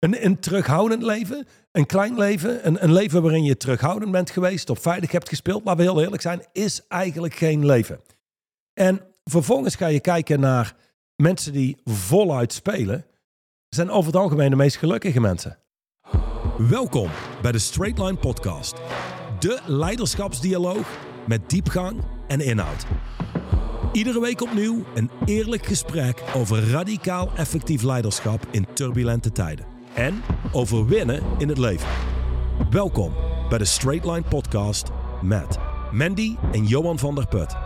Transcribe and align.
Een, 0.00 0.24
een 0.24 0.38
terughoudend 0.38 1.02
leven, 1.02 1.46
een 1.72 1.86
klein 1.86 2.18
leven, 2.18 2.66
een, 2.66 2.84
een 2.84 2.92
leven 2.92 3.22
waarin 3.22 3.44
je 3.44 3.56
terughoudend 3.56 4.12
bent 4.12 4.30
geweest, 4.30 4.70
op 4.70 4.78
veilig 4.78 5.12
hebt 5.12 5.28
gespeeld, 5.28 5.64
laten 5.64 5.84
we 5.84 5.90
heel 5.90 6.02
eerlijk 6.02 6.22
zijn, 6.22 6.42
is 6.52 6.86
eigenlijk 6.88 7.34
geen 7.34 7.66
leven. 7.66 8.00
En 8.74 9.00
vervolgens 9.24 9.74
ga 9.74 9.86
je 9.86 10.00
kijken 10.00 10.40
naar 10.40 10.74
mensen 11.16 11.52
die 11.52 11.76
voluit 11.84 12.52
spelen, 12.52 13.06
zijn 13.68 13.90
over 13.90 14.12
het 14.12 14.20
algemeen 14.20 14.50
de 14.50 14.56
meest 14.56 14.76
gelukkige 14.76 15.20
mensen. 15.20 15.58
Welkom 16.58 17.10
bij 17.42 17.52
de 17.52 17.58
Straight 17.58 17.98
Line 17.98 18.16
Podcast, 18.16 18.74
de 19.38 19.60
leiderschapsdialoog 19.66 20.98
met 21.26 21.50
diepgang 21.50 22.04
en 22.28 22.40
inhoud. 22.40 22.86
Iedere 23.92 24.20
week 24.20 24.40
opnieuw 24.42 24.84
een 24.94 25.10
eerlijk 25.24 25.66
gesprek 25.66 26.22
over 26.34 26.70
radicaal 26.70 27.30
effectief 27.36 27.82
leiderschap 27.82 28.46
in 28.50 28.66
turbulente 28.72 29.32
tijden. 29.32 29.69
En 29.94 30.22
over 30.52 30.86
winnen 30.86 31.22
in 31.38 31.48
het 31.48 31.58
leven. 31.58 31.88
Welkom 32.70 33.12
bij 33.48 33.58
de 33.58 33.64
Straight 33.64 34.04
Line 34.06 34.22
Podcast 34.28 34.88
met 35.22 35.58
Mandy 35.92 36.36
en 36.52 36.64
Johan 36.64 36.98
van 36.98 37.14
der 37.14 37.26
Put. 37.26 37.56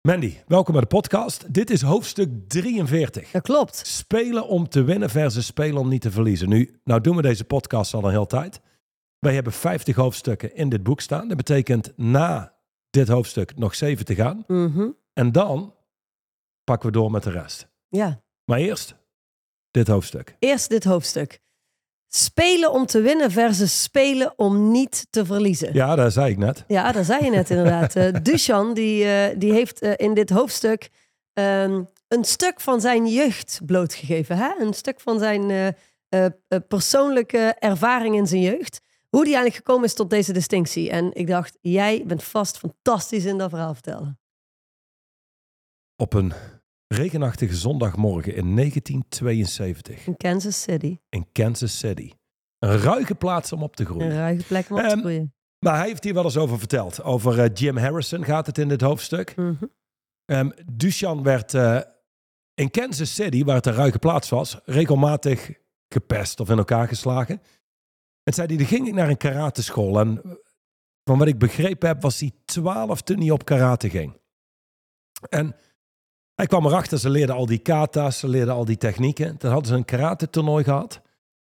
Mandy, 0.00 0.36
welkom 0.46 0.72
bij 0.72 0.82
de 0.82 0.88
podcast. 0.88 1.54
Dit 1.54 1.70
is 1.70 1.82
hoofdstuk 1.82 2.28
43. 2.48 3.30
Dat 3.30 3.42
klopt. 3.42 3.86
Spelen 3.86 4.48
om 4.48 4.68
te 4.68 4.82
winnen 4.82 5.10
versus 5.10 5.46
spelen 5.46 5.80
om 5.80 5.88
niet 5.88 6.02
te 6.02 6.10
verliezen. 6.10 6.48
Nu, 6.48 6.80
nou 6.84 7.00
doen 7.00 7.16
we 7.16 7.22
deze 7.22 7.44
podcast 7.44 7.94
al 7.94 8.04
een 8.04 8.10
hele 8.10 8.26
tijd. 8.26 8.60
Wij 9.18 9.34
hebben 9.34 9.52
50 9.52 9.96
hoofdstukken 9.96 10.56
in 10.56 10.68
dit 10.68 10.82
boek 10.82 11.00
staan. 11.00 11.28
Dat 11.28 11.36
betekent 11.36 11.92
na 11.96 12.54
dit 12.90 13.08
hoofdstuk 13.08 13.56
nog 13.56 13.74
7 13.74 14.04
te 14.04 14.14
gaan. 14.14 14.44
Mhm. 14.46 14.88
En 15.12 15.32
dan 15.32 15.74
pakken 16.72 16.92
we 16.92 16.98
door 16.98 17.10
met 17.10 17.22
de 17.22 17.30
rest. 17.30 17.68
Ja. 17.88 18.22
Maar 18.44 18.58
eerst 18.58 18.96
dit 19.70 19.88
hoofdstuk. 19.88 20.36
Eerst 20.38 20.68
dit 20.68 20.84
hoofdstuk. 20.84 21.40
Spelen 22.08 22.72
om 22.72 22.86
te 22.86 23.00
winnen 23.00 23.30
versus 23.30 23.82
spelen 23.82 24.32
om 24.38 24.70
niet 24.70 25.06
te 25.10 25.26
verliezen. 25.26 25.74
Ja, 25.74 25.96
dat 25.96 26.12
zei 26.12 26.30
ik 26.30 26.38
net. 26.38 26.64
Ja, 26.66 26.92
dat 26.92 27.04
zei 27.04 27.24
je 27.24 27.30
net 27.30 27.50
inderdaad. 27.50 27.96
Eh 27.96 28.12
Duchan 28.22 28.74
die, 28.74 29.04
eh, 29.04 29.38
die 29.38 29.52
heeft 29.52 29.80
eh, 29.80 29.92
in 29.96 30.14
dit 30.14 30.30
hoofdstuk 30.30 30.90
ehm, 31.32 31.82
een 32.08 32.24
stuk 32.24 32.60
van 32.60 32.80
zijn 32.80 33.06
jeugd 33.06 33.60
blootgegeven. 33.66 34.36
Hè? 34.36 34.52
Een 34.58 34.74
stuk 34.74 35.00
van 35.00 35.18
zijn 35.18 35.74
persoonlijke 36.68 37.54
ervaring 37.58 38.14
in 38.16 38.26
zijn 38.26 38.42
jeugd. 38.42 38.80
Hoe 39.08 39.24
die 39.24 39.34
eigenlijk 39.34 39.64
gekomen 39.64 39.84
is 39.84 39.94
tot 39.94 40.10
deze 40.10 40.32
distinctie. 40.32 40.90
En 40.90 41.14
ik 41.14 41.26
dacht, 41.26 41.58
jij 41.60 42.04
bent 42.06 42.24
vast 42.24 42.58
fantastisch 42.58 43.24
in 43.24 43.38
dat 43.38 43.50
verhaal 43.50 43.74
vertellen. 43.74 44.18
Op 45.96 46.14
een 46.14 46.32
regenachtige 46.92 47.54
zondagmorgen 47.54 48.34
in 48.34 48.56
1972 48.56 50.06
In 50.06 50.16
Kansas 50.16 50.62
City. 50.62 50.98
in 51.08 51.26
Kansas 51.32 51.78
City. 51.78 52.10
Een 52.58 52.78
ruige 52.78 53.14
plaats 53.14 53.52
om 53.52 53.62
op 53.62 53.76
te 53.76 53.82
Een 53.82 53.88
groeien. 53.88 54.10
ruige 54.16 54.44
plek 54.46 54.70
om 54.70 54.76
op 54.76 54.82
te 54.88 54.96
groeien. 54.98 55.34
Maar 55.58 55.76
hij 55.78 55.86
heeft 55.86 56.04
hier 56.04 56.14
wel 56.14 56.24
eens 56.24 56.36
over 56.36 56.58
verteld. 56.58 57.02
Over 57.02 57.40
eh, 57.40 57.50
Jim 57.54 57.76
Harrison 57.76 58.24
gaat 58.24 58.46
het 58.46 58.58
in 58.58 58.68
dit 58.68 58.80
hoofdstuk. 58.80 59.36
Mhm. 59.36 59.64
Ehm 60.24 60.50
Duchan 60.72 61.22
werd 61.22 61.54
eh, 61.54 61.80
in 62.54 62.70
Kansas 62.70 63.14
City, 63.14 63.44
waar 63.44 63.56
het 63.56 63.66
een 63.66 63.72
ruige 63.74 63.98
plaats 63.98 64.28
was, 64.28 64.58
regelmatig 64.64 65.50
gepest 65.88 66.40
of 66.40 66.50
in 66.50 66.58
elkaar 66.58 66.88
geslagen. 66.88 67.40
En 68.22 68.32
zei 68.34 68.46
hij, 68.46 68.56
dan 68.56 68.66
ging 68.66 68.86
ik 68.88 68.94
naar 68.94 69.08
een 69.08 69.16
karateschool. 69.16 70.00
En 70.00 70.22
van 71.04 71.18
wat 71.18 71.26
ik 71.28 71.38
begrepen 71.38 71.88
heb, 71.88 72.02
was 72.02 72.20
hij 72.20 72.32
12 72.44 73.02
toen 73.02 73.18
hij 73.20 73.30
op 73.30 73.44
karate 73.44 73.90
ging. 73.90 74.20
En 75.28 75.56
hij 76.34 76.46
kwam 76.46 76.66
erachter, 76.66 76.98
ze 76.98 77.10
leerden 77.10 77.34
al 77.36 77.46
die 77.46 77.58
kata's, 77.58 78.18
ze 78.18 78.28
leerden 78.28 78.54
al 78.54 78.64
die 78.64 78.76
technieken. 78.76 79.36
Toen 79.36 79.50
hadden 79.50 79.68
ze 79.68 79.74
een 79.76 79.84
karate 79.84 80.30
toernooi 80.30 80.64
gehad. 80.64 81.00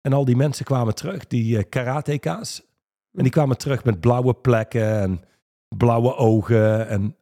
En 0.01 0.13
al 0.13 0.25
die 0.25 0.37
mensen 0.37 0.65
kwamen 0.65 0.95
terug, 0.95 1.27
die 1.27 1.57
eh, 1.59 1.65
karateka's. 1.69 2.63
En 3.13 3.23
die 3.23 3.33
kwamen 3.33 3.59
terug 3.59 3.85
met 3.85 4.01
blauwe 4.01 4.35
plekken 4.35 5.01
en 5.01 5.21
blauwe 5.77 6.15
ogen. 6.17 6.89
En 6.89 7.15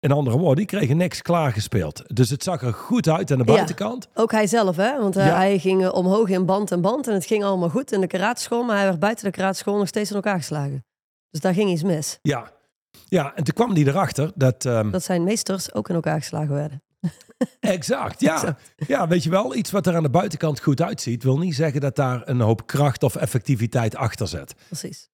in 0.00 0.12
andere 0.12 0.36
woorden, 0.38 0.56
die 0.56 0.66
kregen 0.78 0.96
niks 0.96 1.22
klaargespeeld. 1.22 2.02
Dus 2.16 2.30
het 2.30 2.42
zag 2.42 2.62
er 2.62 2.72
goed 2.72 3.08
uit 3.08 3.30
aan 3.30 3.38
de 3.38 3.44
Ja. 3.46 3.52
buitenkant. 3.54 4.08
Ook 4.14 4.32
hij 4.32 4.46
zelf, 4.46 4.76
hè? 4.76 4.98
Want 5.00 5.16
eh, 5.16 5.26
Ja. 5.26 5.34
hij 5.36 5.58
ging 5.58 5.82
eh, 5.84 5.94
omhoog 5.94 6.28
in 6.28 6.46
band 6.46 6.72
en 6.72 6.80
band. 6.80 7.08
En 7.08 7.14
het 7.14 7.26
ging 7.26 7.44
allemaal 7.44 7.68
goed 7.68 7.92
in 7.92 8.00
de 8.00 8.06
karateschool. 8.06 8.62
Maar 8.62 8.76
hij 8.76 8.84
werd 8.86 8.98
buiten 8.98 9.24
de 9.24 9.30
karateschool 9.30 9.78
nog 9.78 9.88
steeds 9.88 10.10
in 10.10 10.16
elkaar 10.16 10.36
geslagen. 10.38 10.84
Dus 11.30 11.40
daar 11.40 11.54
ging 11.54 11.70
iets 11.70 11.82
mis. 11.82 12.18
Ja. 12.22 12.52
Ja, 13.08 13.34
en 13.34 13.44
toen 13.44 13.54
kwam 13.54 13.72
hij 13.74 13.82
erachter 13.84 14.32
dat... 14.34 14.64
ehm, 14.64 14.90
Dat 14.90 15.02
zijn 15.02 15.24
meesters 15.24 15.74
ook 15.74 15.88
in 15.88 15.94
elkaar 15.94 16.18
geslagen 16.18 16.54
werden. 16.54 16.82
Exact, 17.60 18.20
ja. 18.20 18.58
Ja, 18.86 19.08
weet 19.08 19.22
je 19.22 19.30
wel, 19.30 19.54
iets 19.54 19.70
wat 19.70 19.86
er 19.86 19.96
aan 19.96 20.02
de 20.02 20.10
buitenkant 20.10 20.60
goed 20.60 20.82
uitziet... 20.82 21.22
wil 21.22 21.38
niet 21.38 21.54
zeggen 21.54 21.80
dat 21.80 21.96
daar 21.96 22.28
een 22.28 22.40
hoop 22.40 22.66
kracht 22.66 23.02
of 23.02 23.16
effectiviteit 23.16 23.96
achter 23.96 24.28
zit. 24.28 24.54
Precies. 24.66 25.10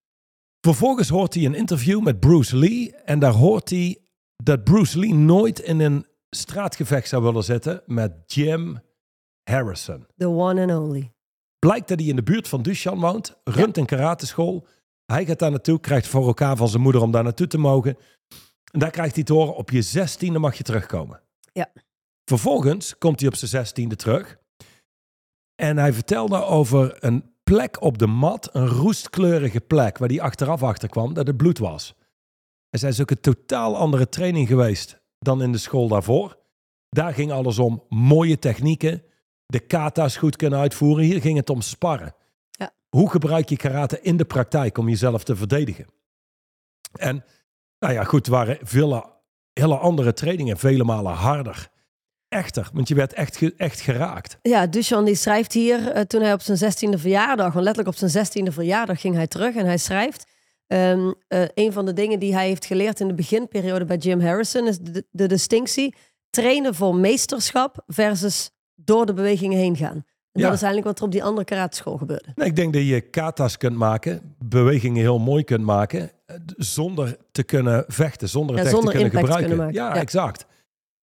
Vervolgens 0.61 1.09
hoort 1.09 1.35
hij 1.35 1.45
een 1.45 1.55
interview 1.55 2.03
met 2.03 2.21
Bruce 2.21 2.57
Lee. 2.57 2.95
En 2.95 3.19
daar 3.19 3.33
hoort 3.33 3.71
hij 3.71 3.99
dat 4.37 4.65
Bruce 4.65 4.99
Lee 4.99 5.15
nooit 5.15 5.59
in 5.59 5.81
een 5.81 6.07
straatgevecht 6.31 7.09
zou 7.09 7.23
willen 7.23 7.45
zitten 7.45 7.83
met 7.87 8.13
Jim 8.27 8.81
Harrison. 9.51 10.07
The 10.17 10.29
one 10.29 10.61
and 10.61 10.81
only. 10.83 11.13
Blijkt 11.59 11.89
dat 11.89 11.99
hij 11.99 12.09
in 12.09 12.17
de 12.17 12.23
buurt 12.23 12.49
van 12.49 12.63
Dushan 12.63 13.01
woont, 13.01 13.41
runt 13.45 13.77
een 13.77 13.87
karateschool. 13.87 14.67
Hij 15.07 15.25
gaat 15.25 15.39
daar 15.39 15.51
naartoe, 15.51 15.81
krijgt 15.81 16.07
voor 16.07 16.27
elkaar 16.27 16.57
van 16.57 16.69
zijn 16.69 16.83
moeder 16.83 17.03
om 17.03 17.11
daar 17.11 17.23
naartoe 17.23 17.47
te 17.47 17.59
mogen. 17.59 17.97
En 18.73 18.79
daar 18.79 18.91
krijgt 18.91 19.15
hij 19.15 19.25
te 19.25 19.33
horen, 19.33 19.57
op 19.57 19.71
je 19.71 19.83
zestiende 19.83 20.39
mag 20.39 20.57
je 20.57 20.63
terugkomen. 20.63 21.21
Ja. 21.53 21.73
Vervolgens 22.25 22.99
komt 22.99 23.21
hij 23.21 23.29
op 23.29 23.35
zijn 23.35 23.51
zestiende 23.51 23.97
terug. 23.97 24.39
En 25.55 25.77
hij 25.77 25.93
vertelde 25.93 26.45
over 26.45 27.05
een 27.05 27.35
plek 27.43 27.83
op 27.83 27.99
de 27.99 28.07
mat, 28.07 28.55
een 28.55 28.69
roestkleurige 28.69 29.61
plek, 29.61 29.99
waar 29.99 30.09
hij 30.09 30.21
achteraf 30.21 30.63
achter 30.63 30.89
kwam 30.89 31.15
dat 31.15 31.27
het 31.27 31.37
bloed 31.37 31.59
was. 31.59 31.95
En 32.71 32.79
zij 32.79 32.89
is 32.89 33.01
ook 33.01 33.11
een 33.11 33.21
totaal 33.21 33.77
andere 33.77 34.09
training 34.09 34.49
geweest 34.49 35.01
dan 35.19 35.43
in 35.43 35.53
de 35.53 35.59
school 35.59 35.89
daarvoor. 35.89 36.39
Daar 36.89 37.15
ging 37.15 37.33
alles 37.33 37.59
om 37.59 37.85
mooie 37.89 38.39
technieken, 38.39 39.03
de 39.47 39.61
kata's 39.61 40.17
goed 40.17 40.37
kunnen 40.37 40.59
uitvoeren. 40.59 41.05
Hier 41.05 41.21
ging 41.21 41.37
het 41.37 41.51
om 41.51 41.61
sparren. 41.61 42.15
Ja. 42.51 42.73
Hoe 42.89 43.11
gebruik 43.11 43.49
je 43.49 43.57
karate 43.57 44.01
in 44.01 44.17
de 44.17 44.25
praktijk 44.25 44.79
om 44.79 44.89
jezelf 44.89 45.25
te 45.25 45.37
verdedigen? 45.37 45.87
En 46.93 47.25
nou 47.79 47.93
ja, 47.95 48.05
goed, 48.05 48.27
er 48.27 48.33
waren 48.33 48.59
vele, 48.63 49.20
hele 49.53 49.77
andere 49.77 50.13
trainingen, 50.13 50.59
vele 50.59 50.85
malen 50.85 51.13
harder. 51.13 51.69
Echter, 52.29 52.71
want 52.73 52.89
je 52.89 52.95
werd 52.95 53.13
echt, 53.13 53.57
echt 53.57 53.81
geraakt. 53.81 54.39
Ja, 54.43 54.67
Duchan 54.67 55.05
die 55.05 55.15
schrijft 55.15 55.53
hier, 55.53 55.89
eh, 55.89 56.03
toen 56.03 56.23
hij 56.23 56.33
op 56.33 56.41
zijn 56.41 56.57
zestiende 56.57 56.99
verjaardag, 56.99 57.53
want 57.53 57.65
letterlijk 57.65 57.89
op 57.89 57.97
zijn 57.97 58.11
zestiende 58.11 58.53
verjaardag 58.53 59.01
ging 59.01 59.15
hij 59.15 59.27
terug 59.27 59.55
en 59.55 59.67
hij 59.67 59.79
schrijft, 59.79 60.27
ehm, 60.67 61.13
eh, 61.29 61.43
een 61.55 61.73
van 61.73 61.87
de 61.87 61.93
dingen 61.93 62.19
die 62.19 62.35
hij 62.35 62.47
heeft 62.47 62.65
geleerd 62.65 63.01
in 63.01 63.09
de 63.09 63.15
beginperiode 63.15 63.85
bij 63.85 63.97
Jim 63.97 64.21
Harrison 64.21 64.67
is 64.67 64.79
de, 64.79 65.07
de 65.11 65.27
distinctie 65.27 65.95
trainen 66.31 66.75
voor 66.75 66.95
meesterschap 66.95 67.83
versus 67.87 68.51
door 68.75 69.07
de 69.07 69.15
bewegingen 69.15 69.59
heen 69.59 69.77
gaan. 69.77 70.05
Ja. 70.41 70.47
dat 70.47 70.57
is 70.57 70.63
eigenlijk 70.63 70.87
wat 70.87 70.99
er 70.99 71.05
op 71.05 71.13
die 71.13 71.25
andere 71.25 71.45
karateschool 71.45 71.97
gebeurde. 71.97 72.33
Nee, 72.35 72.49
ik 72.49 72.57
denk 72.57 72.73
dat 72.73 72.87
je 72.87 73.01
kata's 73.01 73.57
kunt 73.57 73.77
maken, 73.77 74.35
bewegingen 74.39 75.01
heel 75.01 75.19
mooi 75.19 75.45
kunt 75.45 75.65
maken, 75.65 76.11
zonder 76.57 77.17
te 77.33 77.43
kunnen 77.43 77.85
vechten, 77.89 78.29
zonder 78.29 78.57
het 78.57 78.65
echt 78.65 78.75
zonder 78.75 78.93
te 78.93 78.99
kunnen 78.99 79.15
te 79.15 79.19
gebruiken. 79.19 79.57
kunnen 79.57 79.73
Ja, 79.73 79.95
ja. 79.95 80.01
exact. 80.01 80.47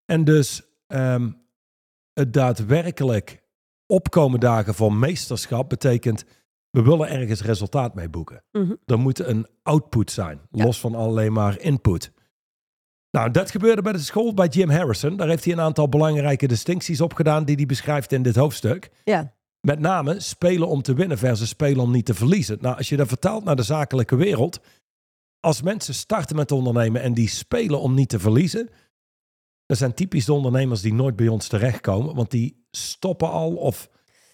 En 0.05 0.23
dus 0.23 0.61
ehm, 0.87 1.29
het 2.13 2.33
daadwerkelijk 2.33 3.41
opkomen 3.85 4.39
dagen 4.39 4.73
van 4.73 4.99
meesterschap 4.99 5.69
betekent, 5.69 6.25
we 6.69 6.81
willen 6.81 7.09
ergens 7.09 7.43
resultaat 7.43 7.95
mee 7.95 8.09
boeken. 8.09 8.43
Mhm. 8.51 8.73
Er 8.85 8.99
moet 8.99 9.19
een 9.19 9.47
output 9.63 10.11
zijn, 10.11 10.39
los 10.51 10.79
van 10.79 10.95
alleen 10.95 11.33
maar 11.33 11.59
input. 11.59 12.11
Nou, 13.17 13.31
dat 13.31 13.51
gebeurde 13.51 13.81
bij 13.81 13.91
de 13.91 13.99
school 13.99 14.33
bij 14.33 14.47
Jim 14.47 14.69
Harrison. 14.69 15.17
Daar 15.17 15.27
heeft 15.27 15.43
hij 15.43 15.53
een 15.53 15.59
aantal 15.59 15.89
belangrijke 15.89 16.47
distincties 16.47 17.01
op 17.01 17.13
gedaan 17.13 17.45
die 17.45 17.55
hij 17.55 17.65
beschrijft 17.65 18.11
in 18.11 18.21
dit 18.21 18.35
hoofdstuk. 18.35 18.89
Ja, 19.03 19.33
Met 19.61 19.79
name 19.79 20.19
spelen 20.19 20.67
om 20.67 20.81
te 20.81 20.93
winnen 20.93 21.17
versus 21.17 21.49
spelen 21.49 21.83
om 21.83 21.91
niet 21.91 22.05
te 22.05 22.13
verliezen. 22.13 22.57
Nou, 22.61 22.77
als 22.77 22.89
je 22.89 22.95
dat 22.97 23.07
vertaalt 23.07 23.43
naar 23.43 23.55
de 23.55 23.63
zakelijke 23.63 24.15
wereld. 24.15 24.59
Als 25.39 25.61
mensen 25.61 25.93
starten 25.93 26.35
met 26.35 26.51
ondernemen 26.51 27.01
en 27.01 27.13
die 27.13 27.29
spelen 27.29 27.79
om 27.81 27.93
niet 27.93 28.09
te 28.09 28.19
verliezen. 28.19 28.69
Dat 29.65 29.77
zijn 29.77 29.93
typisch 29.93 30.25
de 30.25 30.33
ondernemers 30.33 30.81
die 30.81 30.93
nooit 30.93 31.15
bij 31.15 31.27
ons 31.27 31.47
terechtkomen. 31.47 32.15
Want 32.15 32.31
die 32.31 32.65
stoppen 32.71 33.31
al 33.31 33.55
of 33.55 33.89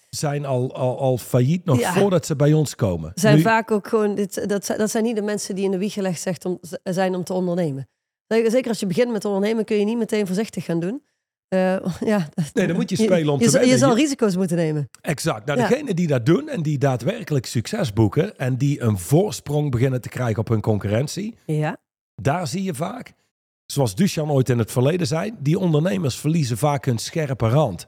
zijn 0.10 0.46
al, 0.46 0.76
al, 0.76 1.00
al 1.00 1.18
failliet 1.18 1.66
nog 1.66 1.80
Ja. 1.80 1.94
voordat 1.94 2.26
ze 2.26 2.36
bij 2.36 2.54
ons 2.54 2.76
komen. 2.76 3.12
zijn 3.16 3.36
Nu- 3.36 3.42
vaak 3.42 3.72
ook 3.72 3.88
gewoon, 3.88 4.16
dit, 4.16 4.50
dat, 4.50 4.66
zijn- 4.66 4.78
dat 4.78 4.90
zijn 4.92 5.04
niet 5.04 5.16
de 5.16 5.22
mensen 5.22 5.56
die 5.56 5.66
in 5.66 5.72
de 5.72 5.78
wieg 5.78 5.94
gelegd 5.94 6.46
om, 6.46 6.60
zijn 6.84 7.16
om 7.16 7.24
te 7.24 7.34
ondernemen. 7.34 7.88
Zeker 8.34 8.70
als 8.70 8.80
je 8.80 8.86
begint 8.88 9.12
met 9.12 9.26
ondernemen 9.26 9.66
kun 9.66 9.78
je 9.78 9.86
niet 9.86 9.98
meteen 9.98 10.26
voorzichtig 10.28 10.66
gaan 10.66 10.80
doen. 10.80 11.04
Eh, 11.48 11.60
ja, 12.14 12.30
Nee, 12.54 12.68
dan 12.68 12.76
moet 12.76 12.90
je 12.96 12.96
spelen 12.96 13.34
om 13.34 13.38
te 13.38 13.44
je, 13.44 13.50
zal- 13.50 13.60
Je 13.60 13.66
winnen. 13.66 13.80
zal 13.88 13.96
Je- 13.96 14.02
risico's 14.02 14.36
moeten 14.36 14.58
nemen. 14.58 14.90
Exact. 15.02 15.46
Nou, 15.46 15.60
Ja. 15.60 15.68
degenen 15.68 15.96
die 15.96 16.08
dat 16.08 16.26
doen 16.26 16.50
en 16.50 16.62
die 16.64 16.78
daadwerkelijk 16.78 17.46
succes 17.46 17.94
boeken. 17.94 18.38
en 18.38 18.58
die 18.58 18.82
een 18.82 18.98
voorsprong 18.98 19.72
beginnen 19.72 20.02
te 20.02 20.10
krijgen 20.10 20.40
op 20.40 20.48
hun 20.48 20.62
concurrentie. 20.62 21.36
Ja, 21.46 21.78
Daar 22.22 22.48
zie 22.48 22.64
je 22.64 22.74
vaak 22.74 23.14
zoals 23.66 23.96
Duchan 23.96 24.32
ooit 24.32 24.50
in 24.50 24.58
het 24.60 24.72
verleden 24.72 25.08
zei, 25.08 25.32
die 25.40 25.60
ondernemers 25.60 26.16
verliezen 26.16 26.58
vaak 26.58 26.86
hun 26.86 26.98
scherpe 26.98 27.48
rand. 27.50 27.86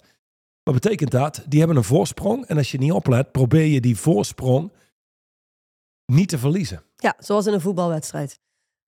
Wat 0.64 0.74
betekent 0.74 1.12
dat? 1.12 1.44
Die 1.48 1.60
hebben 1.60 1.78
een 1.78 1.84
voorsprong 1.84 2.46
en 2.46 2.58
als 2.58 2.72
je 2.72 2.78
niet 2.78 2.92
oplet, 2.92 3.32
probeer 3.32 3.66
je 3.66 3.82
die 3.82 3.98
voorsprong 3.98 4.72
niet 6.06 6.30
te 6.30 6.38
verliezen. 6.38 6.84
Ja, 6.96 7.16
zoals 7.20 7.46
in 7.46 7.54
een 7.54 7.62
voetbalwedstrijd. 7.62 8.40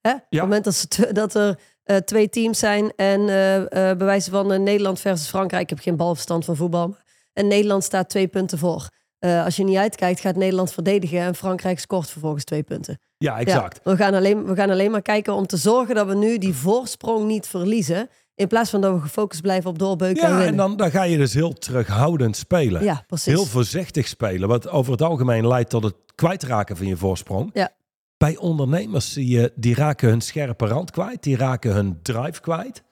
Hè? 0.01 0.11
Op 0.13 0.21
het 0.29 0.41
moment 0.41 0.63
dat, 0.63 0.75
ze 0.75 1.13
dat 1.13 1.35
er 1.35 1.59
eh, 1.83 1.97
twee 1.97 2.29
teams 2.29 2.59
zijn 2.59 2.91
en 2.95 3.19
eh 3.19 3.65
bij 3.69 4.05
wijze 4.05 4.29
van 4.31 4.63
Nederland 4.63 4.99
versus 4.99 5.27
Frankrijk, 5.27 5.63
ik 5.63 5.69
heb 5.69 5.79
geen 5.79 5.95
balverstand 5.95 6.45
van 6.45 6.55
voetbal, 6.55 6.95
en 7.33 7.47
Nederland 7.47 7.83
staat 7.83 8.09
twee 8.09 8.27
punten 8.27 8.57
voor. 8.57 8.89
Als 9.19 9.55
je 9.55 9.63
niet 9.63 9.77
uitkijkt, 9.77 10.19
gaat 10.19 10.35
Nederland 10.35 10.71
verdedigen 10.71 11.19
en 11.19 11.35
Frankrijk 11.35 11.79
scoort 11.79 12.09
vervolgens 12.09 12.43
twee 12.43 12.63
punten. 12.63 12.99
Ja, 13.17 13.39
exact. 13.39 13.79
Ja, 13.83 13.91
we, 13.91 13.97
gaan 13.97 14.13
alleen, 14.13 14.45
we 14.45 14.55
gaan 14.55 14.69
alleen 14.69 14.91
maar 14.91 15.01
kijken 15.01 15.33
om 15.33 15.47
te 15.47 15.57
zorgen 15.57 15.95
dat 15.95 16.07
we 16.07 16.15
nu 16.15 16.37
die 16.37 16.53
voorsprong 16.55 17.25
niet 17.25 17.47
verliezen. 17.47 18.09
In 18.35 18.47
plaats 18.47 18.69
van 18.69 18.81
dat 18.81 18.93
we 18.93 18.99
gefocust 18.99 19.41
blijven 19.41 19.69
op 19.69 19.79
doorbeuken 19.79 20.23
en 20.23 20.29
Ja, 20.29 20.45
en 20.45 20.55
dan, 20.55 20.77
dan 20.77 20.91
ga 20.91 21.03
je 21.03 21.17
dus 21.17 21.33
heel 21.33 21.53
terughoudend 21.53 22.37
spelen. 22.37 22.83
ja, 22.83 23.03
precies. 23.07 23.33
Heel 23.33 23.45
voorzichtig 23.45 24.07
spelen, 24.07 24.47
wat 24.47 24.69
over 24.69 24.91
het 24.91 25.01
algemeen 25.01 25.47
leidt 25.47 25.69
tot 25.69 25.83
het 25.83 25.95
kwijtraken 26.15 26.77
van 26.77 26.87
je 26.87 26.97
voorsprong. 26.97 27.49
Ja. 27.53 27.71
Bij 28.17 28.37
ondernemers 28.37 29.13
zie 29.13 29.27
je, 29.27 29.53
die 29.55 29.75
raken 29.75 30.09
hun 30.09 30.21
scherpe 30.21 30.65
rand 30.65 30.91
kwijt, 30.91 31.23
die 31.23 31.37
raken 31.37 31.73
hun 31.73 32.01
drive 32.01 32.41
kwijt. 32.41 32.83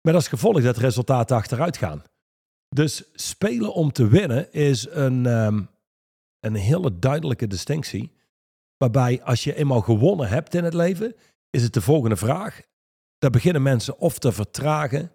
Met 0.00 0.14
als 0.14 0.28
gevolg 0.28 0.62
dat 0.62 0.76
resultaten 0.76 1.36
achteruit 1.36 1.76
gaan. 1.76 2.02
Dus 2.68 3.04
spelen 3.12 3.74
om 3.74 3.92
te 3.92 4.08
winnen 4.08 4.52
is 4.52 4.86
een, 4.90 5.26
ehm, 5.26 5.62
een 6.40 6.54
hele 6.54 6.98
duidelijke 6.98 7.46
distinctie. 7.46 8.12
Waarbij 8.76 9.22
als 9.22 9.44
je 9.44 9.54
eenmaal 9.54 9.80
gewonnen 9.80 10.28
hebt 10.28 10.54
in 10.54 10.64
het 10.64 10.74
leven, 10.74 11.14
is 11.50 11.62
het 11.62 11.74
de 11.74 11.80
volgende 11.80 12.16
vraag. 12.16 12.60
Daar 13.18 13.30
beginnen 13.30 13.62
mensen 13.62 13.98
of 13.98 14.18
te 14.18 14.32
vertragen. 14.32 15.12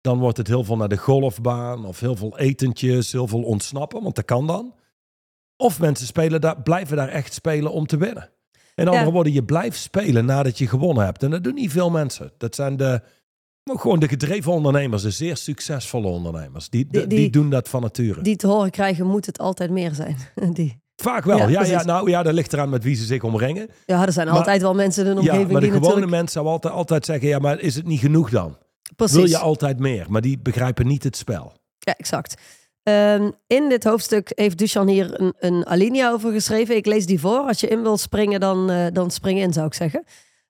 Dan 0.00 0.18
wordt 0.18 0.36
het 0.36 0.46
heel 0.46 0.64
veel 0.64 0.76
naar 0.76 0.88
de 0.88 0.96
golfbaan 0.96 1.84
of 1.84 2.00
heel 2.00 2.16
veel 2.16 2.38
etentjes, 2.38 3.12
heel 3.12 3.26
veel 3.26 3.42
ontsnappen, 3.42 4.02
want 4.02 4.14
dat 4.14 4.24
kan 4.24 4.46
dan. 4.46 4.74
Of 5.56 5.80
mensen 5.80 6.06
spelen 6.06 6.40
daar, 6.40 6.62
blijven 6.62 6.96
daar 6.96 7.08
echt 7.08 7.32
spelen 7.32 7.72
om 7.72 7.86
te 7.86 7.96
winnen. 7.96 8.30
In 8.74 8.86
andere 8.88 9.06
Ja. 9.06 9.12
woorden, 9.12 9.32
je 9.32 9.44
blijft 9.44 9.78
spelen 9.80 10.24
nadat 10.24 10.58
je 10.58 10.66
gewonnen 10.66 11.04
hebt. 11.04 11.22
En 11.22 11.30
dat 11.30 11.44
doen 11.44 11.54
niet 11.54 11.70
veel 11.70 11.90
mensen. 11.90 12.32
Dat 12.38 12.54
zijn 12.54 12.76
de, 12.76 13.00
maar 13.64 13.78
gewoon 13.78 13.98
de 14.00 14.08
gedreven 14.08 14.52
ondernemers, 14.52 15.02
de 15.02 15.10
zeer 15.10 15.36
succesvolle 15.36 16.06
ondernemers. 16.06 16.68
Die, 16.68 16.86
die, 16.90 17.06
Die- 17.06 17.18
die- 17.18 17.30
doen 17.30 17.50
dat 17.50 17.68
van 17.68 17.80
nature. 17.82 18.22
Die 18.22 18.36
te 18.36 18.46
horen 18.46 18.70
krijgen, 18.70 19.06
moet 19.06 19.26
het 19.26 19.38
altijd 19.38 19.70
meer 19.70 19.94
zijn. 19.94 20.16
die. 20.52 20.80
Vaak 20.96 21.24
wel. 21.24 21.36
Ja, 21.38 21.48
Ja, 21.48 21.64
ja, 21.64 21.82
nou 21.84 22.10
ja, 22.10 22.22
dat 22.22 22.34
ligt 22.34 22.52
eraan 22.52 22.68
met 22.68 22.84
wie 22.84 22.94
ze 22.94 23.04
zich 23.04 23.22
omringen. 23.22 23.68
Ja, 23.86 24.06
er 24.06 24.12
zijn 24.12 24.26
Maar- 24.28 24.36
altijd 24.36 24.62
wel 24.62 24.74
mensen 24.74 25.04
in 25.06 25.10
een 25.10 25.16
Ja, 25.16 25.20
omgeving 25.30 25.52
maar 25.52 25.60
de 25.60 25.66
gewone 25.66 25.82
natuurlijk... 25.84 26.10
mensen 26.12 26.32
zouden 26.32 26.52
altijd, 26.52 26.72
altijd 26.74 27.04
zeggen, 27.04 27.28
ja, 27.28 27.38
maar 27.38 27.60
is 27.60 27.74
het 27.74 27.86
niet 27.86 28.00
genoeg 28.00 28.30
dan? 28.30 28.56
Precies. 28.96 29.16
Wil 29.16 29.26
je 29.28 29.38
altijd 29.38 29.78
meer? 29.78 30.06
Maar 30.08 30.20
die 30.20 30.38
begrijpen 30.38 30.86
niet 30.86 31.02
het 31.02 31.16
spel. 31.16 31.52
Ja, 31.78 31.94
exact. 31.96 32.34
Ehm, 32.82 33.30
in 33.46 33.68
dit 33.68 33.84
hoofdstuk 33.84 34.32
heeft 34.34 34.58
Duchan 34.58 34.88
hier 34.88 35.20
een, 35.20 35.34
een 35.38 35.66
alinea 35.66 36.10
over 36.10 36.32
geschreven. 36.32 36.76
Ik 36.76 36.86
lees 36.86 37.06
die 37.06 37.20
voor. 37.20 37.38
Als 37.38 37.60
je 37.60 37.68
in 37.68 37.82
wil 37.82 37.96
springen, 37.96 38.40
dan, 38.40 38.70
eh, 38.70 38.86
dan 38.92 39.10
spring 39.10 39.38
in, 39.38 39.52
zou 39.52 39.66
ik 39.66 39.74
zeggen. 39.74 40.04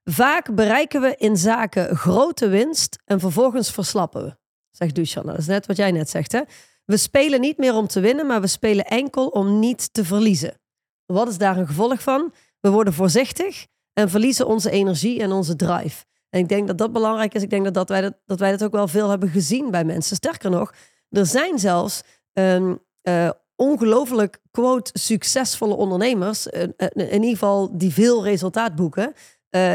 Vaak 0.05 0.55
bereiken 0.55 1.01
we 1.01 1.15
in 1.17 1.37
zaken 1.37 1.97
grote 1.97 2.49
winst 2.49 2.99
en 3.05 3.21
vervolgens 3.21 3.71
verslappen 3.71 4.25
we, 4.25 4.37
zegt 4.71 4.95
Duchan. 4.95 5.27
Dat 5.27 5.39
is 5.39 5.47
net 5.47 5.67
wat 5.67 5.77
jij 5.77 5.91
net 5.91 6.11
zegt, 6.11 6.33
hè? 6.33 6.41
We 6.85 6.97
spelen 6.97 7.41
niet 7.41 7.59
meer 7.59 7.75
om 7.75 7.87
te 7.87 8.01
winnen, 8.01 8.27
maar 8.27 8.41
we 8.41 8.47
spelen 8.47 8.85
enkel 8.85 9.27
om 9.27 9.59
niet 9.59 9.93
te 9.93 10.05
verliezen. 10.05 10.61
Wat 11.07 11.29
is 11.29 11.39
daar 11.39 11.57
een 11.57 11.67
gevolg 11.67 12.03
van? 12.03 12.33
We 12.61 12.71
worden 12.71 12.93
voorzichtig 12.93 13.67
en 13.93 14.11
verliezen 14.11 14.47
onze 14.47 14.71
energie 14.71 15.21
en 15.21 15.33
onze 15.33 15.57
drive. 15.57 16.05
En 16.29 16.41
ik 16.41 16.49
denk 16.49 16.67
dat 16.67 16.79
dat 16.79 16.93
belangrijk 16.93 17.35
is. 17.35 17.43
Ik 17.43 17.51
denk 17.51 17.65
dat, 17.65 17.75
dat, 17.75 17.89
wij, 17.89 18.01
dat, 18.01 18.15
dat 18.27 18.39
wij 18.39 18.51
dat 18.51 18.65
ook 18.65 18.73
wel 18.73 18.89
veel 18.89 19.09
hebben 19.09 19.29
gezien 19.29 19.71
bij 19.71 19.85
mensen. 19.85 20.17
Sterker 20.17 20.51
nog, 20.51 20.73
er 21.09 21.27
zijn 21.27 21.59
zelfs 21.59 22.03
um, 22.33 22.79
uh, 23.03 23.31
ongelooflijk, 23.57 24.41
quote, 24.51 24.91
succesvolle 24.95 25.75
ondernemers, 25.75 26.47
uh, 26.47 26.63
uh, 26.63 26.67
in 26.95 27.13
ieder 27.13 27.29
geval 27.29 27.79
die 27.79 27.93
veel 27.93 28.25
resultaat 28.25 28.75
boeken, 28.75 29.13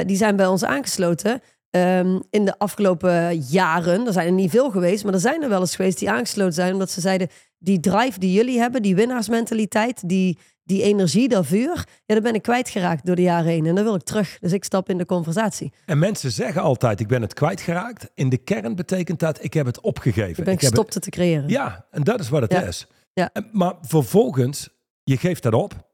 die 0.06 0.18
zijn 0.18 0.36
bij 0.36 0.48
ons 0.48 0.64
aangesloten. 0.64 1.42
Um, 1.70 2.24
in 2.30 2.46
de 2.46 2.60
afgelopen 2.60 3.36
jaren, 3.36 4.08
er 4.08 4.14
zijn 4.14 4.28
er 4.28 4.34
niet 4.34 4.50
veel 4.52 4.72
geweest, 4.72 5.04
maar 5.04 5.14
er 5.14 5.20
zijn 5.20 5.44
er 5.44 5.50
wel 5.50 5.60
eens 5.60 5.76
geweest 5.76 6.00
die 6.00 6.10
aangesloten 6.10 6.54
zijn, 6.54 6.74
omdat 6.74 6.92
ze 6.92 7.02
zeiden, 7.02 7.30
die 7.58 7.80
drive 7.80 8.20
die 8.20 8.32
jullie 8.32 8.60
hebben, 8.60 8.82
die 8.82 8.96
winnaarsmentaliteit, 8.96 10.10
die, 10.10 10.38
die 10.68 10.82
energie, 10.82 11.30
dat 11.30 11.46
vuur, 11.46 11.86
ja, 12.06 12.14
dat 12.14 12.24
ben 12.24 12.34
ik 12.34 12.42
kwijtgeraakt 12.42 13.06
door 13.06 13.16
de 13.16 13.22
jaren 13.22 13.52
heen. 13.52 13.66
En 13.66 13.76
dan 13.76 13.84
wil 13.84 13.96
ik 13.96 14.02
terug. 14.04 14.38
Dus 14.40 14.52
ik 14.54 14.64
stap 14.64 14.90
in 14.90 14.98
de 14.98 15.06
conversatie. 15.06 15.72
En 15.86 16.00
mensen 16.00 16.32
zeggen 16.32 16.62
altijd, 16.62 17.00
ik 17.00 17.08
ben 17.08 17.22
het 17.22 17.34
kwijtgeraakt. 17.34 18.10
In 18.14 18.30
de 18.30 18.38
kern 18.38 18.76
betekent 18.76 19.20
dat, 19.20 19.44
ik 19.44 19.54
heb 19.54 19.66
het 19.66 19.82
opgegeven. 19.82 20.38
Ik 20.38 20.44
ben 20.44 20.54
ik 20.54 20.60
gestopt 20.60 20.94
het... 20.94 21.04
te 21.04 21.10
creëren. 21.10 21.50
Ja, 21.50 21.86
en 21.92 22.04
dat 22.04 22.20
is 22.20 22.30
wat 22.30 22.42
het 22.42 22.52
Ja. 22.52 22.62
is. 22.62 22.88
Ja. 23.14 23.30
En, 23.34 23.50
maar 23.52 23.74
vervolgens, 23.82 24.70
je 25.04 25.18
geeft 25.18 25.44
dat 25.44 25.54
op. 25.54 25.86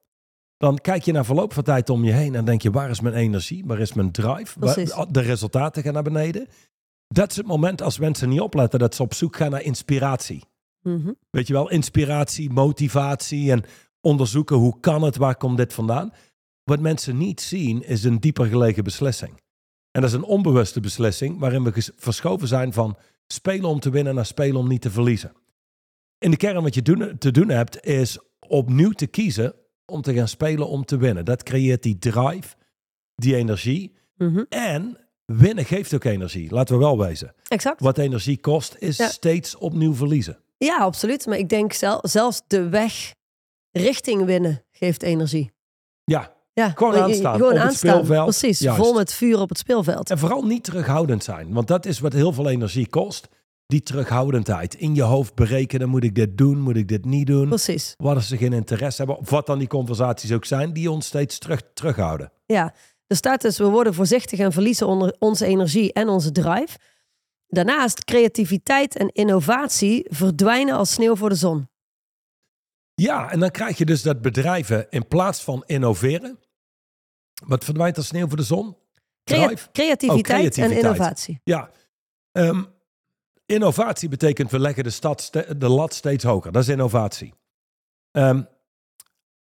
Dan 0.57 0.77
kijk 0.77 1.03
je 1.03 1.11
naar 1.11 1.25
verloop 1.25 1.53
van 1.53 1.63
tijd 1.63 1.89
om 1.89 2.03
je 2.03 2.11
heen 2.11 2.35
en 2.35 2.45
denk 2.45 2.61
je, 2.61 2.71
waar 2.71 2.89
is 2.89 2.99
mijn 3.01 3.15
energie? 3.15 3.63
Waar 3.65 3.79
is 3.79 3.93
mijn 3.93 4.11
drive? 4.11 4.59
Waar- 4.59 4.73
Precies. 4.73 4.95
de 5.09 5.21
resultaten 5.21 5.83
gaan 5.83 5.93
naar 5.93 6.03
beneden. 6.03 6.47
Dat 7.07 7.29
is 7.31 7.35
het 7.37 7.45
moment 7.47 7.81
als 7.81 7.99
mensen 7.99 8.29
niet 8.29 8.39
opletten, 8.39 8.79
dat 8.79 8.95
ze 8.95 9.01
op 9.03 9.13
zoek 9.13 9.35
gaan 9.35 9.51
naar 9.51 9.61
inspiratie. 9.61 10.43
Mhm. 10.81 11.11
Weet 11.29 11.47
je 11.47 11.53
wel, 11.53 11.69
inspiratie, 11.69 12.49
motivatie 12.49 13.51
en 13.51 13.63
onderzoeken 14.03 14.55
hoe 14.55 14.79
kan 14.79 15.01
het, 15.01 15.15
waar 15.17 15.35
komt 15.35 15.57
dit 15.57 15.73
vandaan. 15.73 16.13
Wat 16.63 16.79
mensen 16.79 17.17
niet 17.17 17.41
zien 17.41 17.83
is 17.83 18.03
een 18.03 18.19
dieper 18.19 18.45
gelegen 18.45 18.83
beslissing. 18.83 19.41
En 19.91 20.01
dat 20.01 20.09
is 20.09 20.15
een 20.15 20.23
onbewuste 20.23 20.79
beslissing 20.79 21.39
waarin 21.39 21.63
we 21.63 21.91
verschoven 21.95 22.47
zijn 22.47 22.73
van 22.73 22.97
spelen 23.27 23.69
om 23.69 23.79
te 23.79 23.89
winnen 23.89 24.15
naar 24.15 24.25
spelen 24.25 24.55
om 24.59 24.67
niet 24.67 24.81
te 24.81 24.91
verliezen. 24.91 25.31
In 26.17 26.31
de 26.31 26.37
kern 26.37 26.63
wat 26.63 26.73
je 26.75 26.81
doen, 26.81 27.17
te 27.17 27.31
doen 27.31 27.49
hebt 27.49 27.85
is 27.85 28.17
opnieuw 28.47 28.91
te 28.91 29.07
kiezen 29.07 29.53
om 29.85 30.01
te 30.01 30.13
gaan 30.13 30.27
spelen 30.27 30.67
om 30.67 30.85
te 30.85 30.97
winnen. 30.97 31.25
Dat 31.25 31.43
creëert 31.43 31.83
die 31.83 31.97
drive, 31.99 32.55
die 33.15 33.35
energie. 33.35 33.93
Mhm. 34.17 34.43
En 34.49 34.97
winnen 35.25 35.65
geeft 35.65 35.93
ook 35.93 36.03
energie, 36.03 36.51
laten 36.51 36.75
we 36.77 36.81
wel 36.83 36.97
wezen. 36.99 37.33
Exact. 37.47 37.79
Wat 37.81 37.97
energie 37.97 38.37
kost 38.39 38.75
is 38.79 38.97
Ja. 38.97 39.07
steeds 39.07 39.55
opnieuw 39.55 39.93
verliezen. 39.95 40.37
Ja, 40.57 40.77
absoluut. 40.77 41.25
Maar 41.25 41.37
ik 41.37 41.49
denk 41.49 41.73
zel- 41.73 41.99
zelfs 42.01 42.41
de 42.47 42.69
weg 42.69 43.13
richting 43.73 44.25
winnen 44.25 44.63
geeft 44.71 45.03
energie. 45.03 45.51
Ja, 46.03 46.31
Ja, 46.55 46.69
Gewoon 46.69 46.91
je- 46.93 46.97
je- 46.97 47.03
aanstaan 47.03 47.33
Gewoon 47.35 47.51
op 47.51 47.57
het 47.57 47.65
aanstaan. 47.67 47.89
speelveld. 47.93 48.23
Precies, 48.29 48.59
Juist. 48.59 48.79
vol 48.81 48.93
met 48.93 49.13
vuur 49.13 49.39
op 49.39 49.49
het 49.49 49.57
speelveld. 49.57 50.09
En 50.09 50.17
vooral 50.17 50.43
niet 50.43 50.63
terughoudend 50.63 51.23
zijn. 51.23 51.53
Want 51.53 51.67
dat 51.67 51.85
is 51.85 51.99
wat 51.99 52.13
heel 52.13 52.33
veel 52.33 52.49
energie 52.49 52.87
kost. 52.89 53.27
Die 53.67 53.81
terughoudendheid. 53.83 54.73
In 54.75 54.95
je 54.95 55.01
hoofd 55.01 55.35
berekenen, 55.35 55.89
moet 55.89 56.03
ik 56.03 56.15
dit 56.15 56.37
doen, 56.37 56.59
moet 56.59 56.75
ik 56.75 56.87
dit 56.87 57.05
niet 57.05 57.27
doen? 57.27 57.47
Precies. 57.47 57.93
Wat 57.97 58.15
als 58.15 58.27
ze 58.27 58.37
geen 58.37 58.53
interesse 58.53 58.97
hebben? 58.97 59.17
Of 59.17 59.29
wat 59.29 59.45
dan 59.45 59.59
die 59.59 59.67
conversaties 59.67 60.31
ook 60.31 60.45
zijn, 60.45 60.73
die 60.73 60.91
ons 60.91 61.05
steeds 61.05 61.37
terug, 61.37 61.61
terughouden. 61.73 62.31
Ja, 62.45 62.73
er 63.07 63.15
staat 63.15 63.41
dus, 63.41 63.57
we 63.57 63.65
worden 63.65 63.93
voorzichtig 63.93 64.39
en 64.39 64.51
verliezen 64.51 64.87
onder 64.87 65.15
onze 65.19 65.45
energie 65.45 65.93
en 65.93 66.07
onze 66.09 66.31
drive. 66.31 66.77
Daarnaast, 67.47 68.03
creativiteit 68.03 68.97
en 68.97 69.09
innovatie 69.11 70.05
verdwijnen 70.09 70.75
als 70.75 70.93
sneeuw 70.93 71.15
voor 71.15 71.29
de 71.29 71.35
zon. 71.35 71.67
Ja, 72.95 73.31
en 73.31 73.39
dan 73.39 73.51
krijg 73.51 73.77
je 73.77 73.85
dus 73.85 74.01
dat 74.01 74.21
bedrijven 74.21 74.87
in 74.89 75.07
plaats 75.07 75.41
van 75.43 75.63
innoveren. 75.65 76.39
Wat 77.45 77.63
verdwijnt 77.63 77.97
als 77.97 78.07
sneeuw 78.07 78.27
voor 78.27 78.37
de 78.37 78.43
zon? 78.43 78.77
Creativiteit, 79.23 80.03
Oh, 80.03 80.19
creativiteit. 80.21 80.71
en 80.71 80.77
innovatie. 80.77 81.39
Ja. 81.43 81.71
Ehm, 82.31 82.63
innovatie 83.45 84.09
betekent 84.09 84.51
we 84.51 84.59
leggen 84.59 84.83
de, 84.83 84.89
stad 84.89 85.29
de 85.57 85.69
lat 85.69 85.93
steeds 85.93 86.23
hoger. 86.23 86.51
Dat 86.51 86.61
is 86.61 86.69
innovatie. 86.69 87.33
Ehm, 88.11 88.41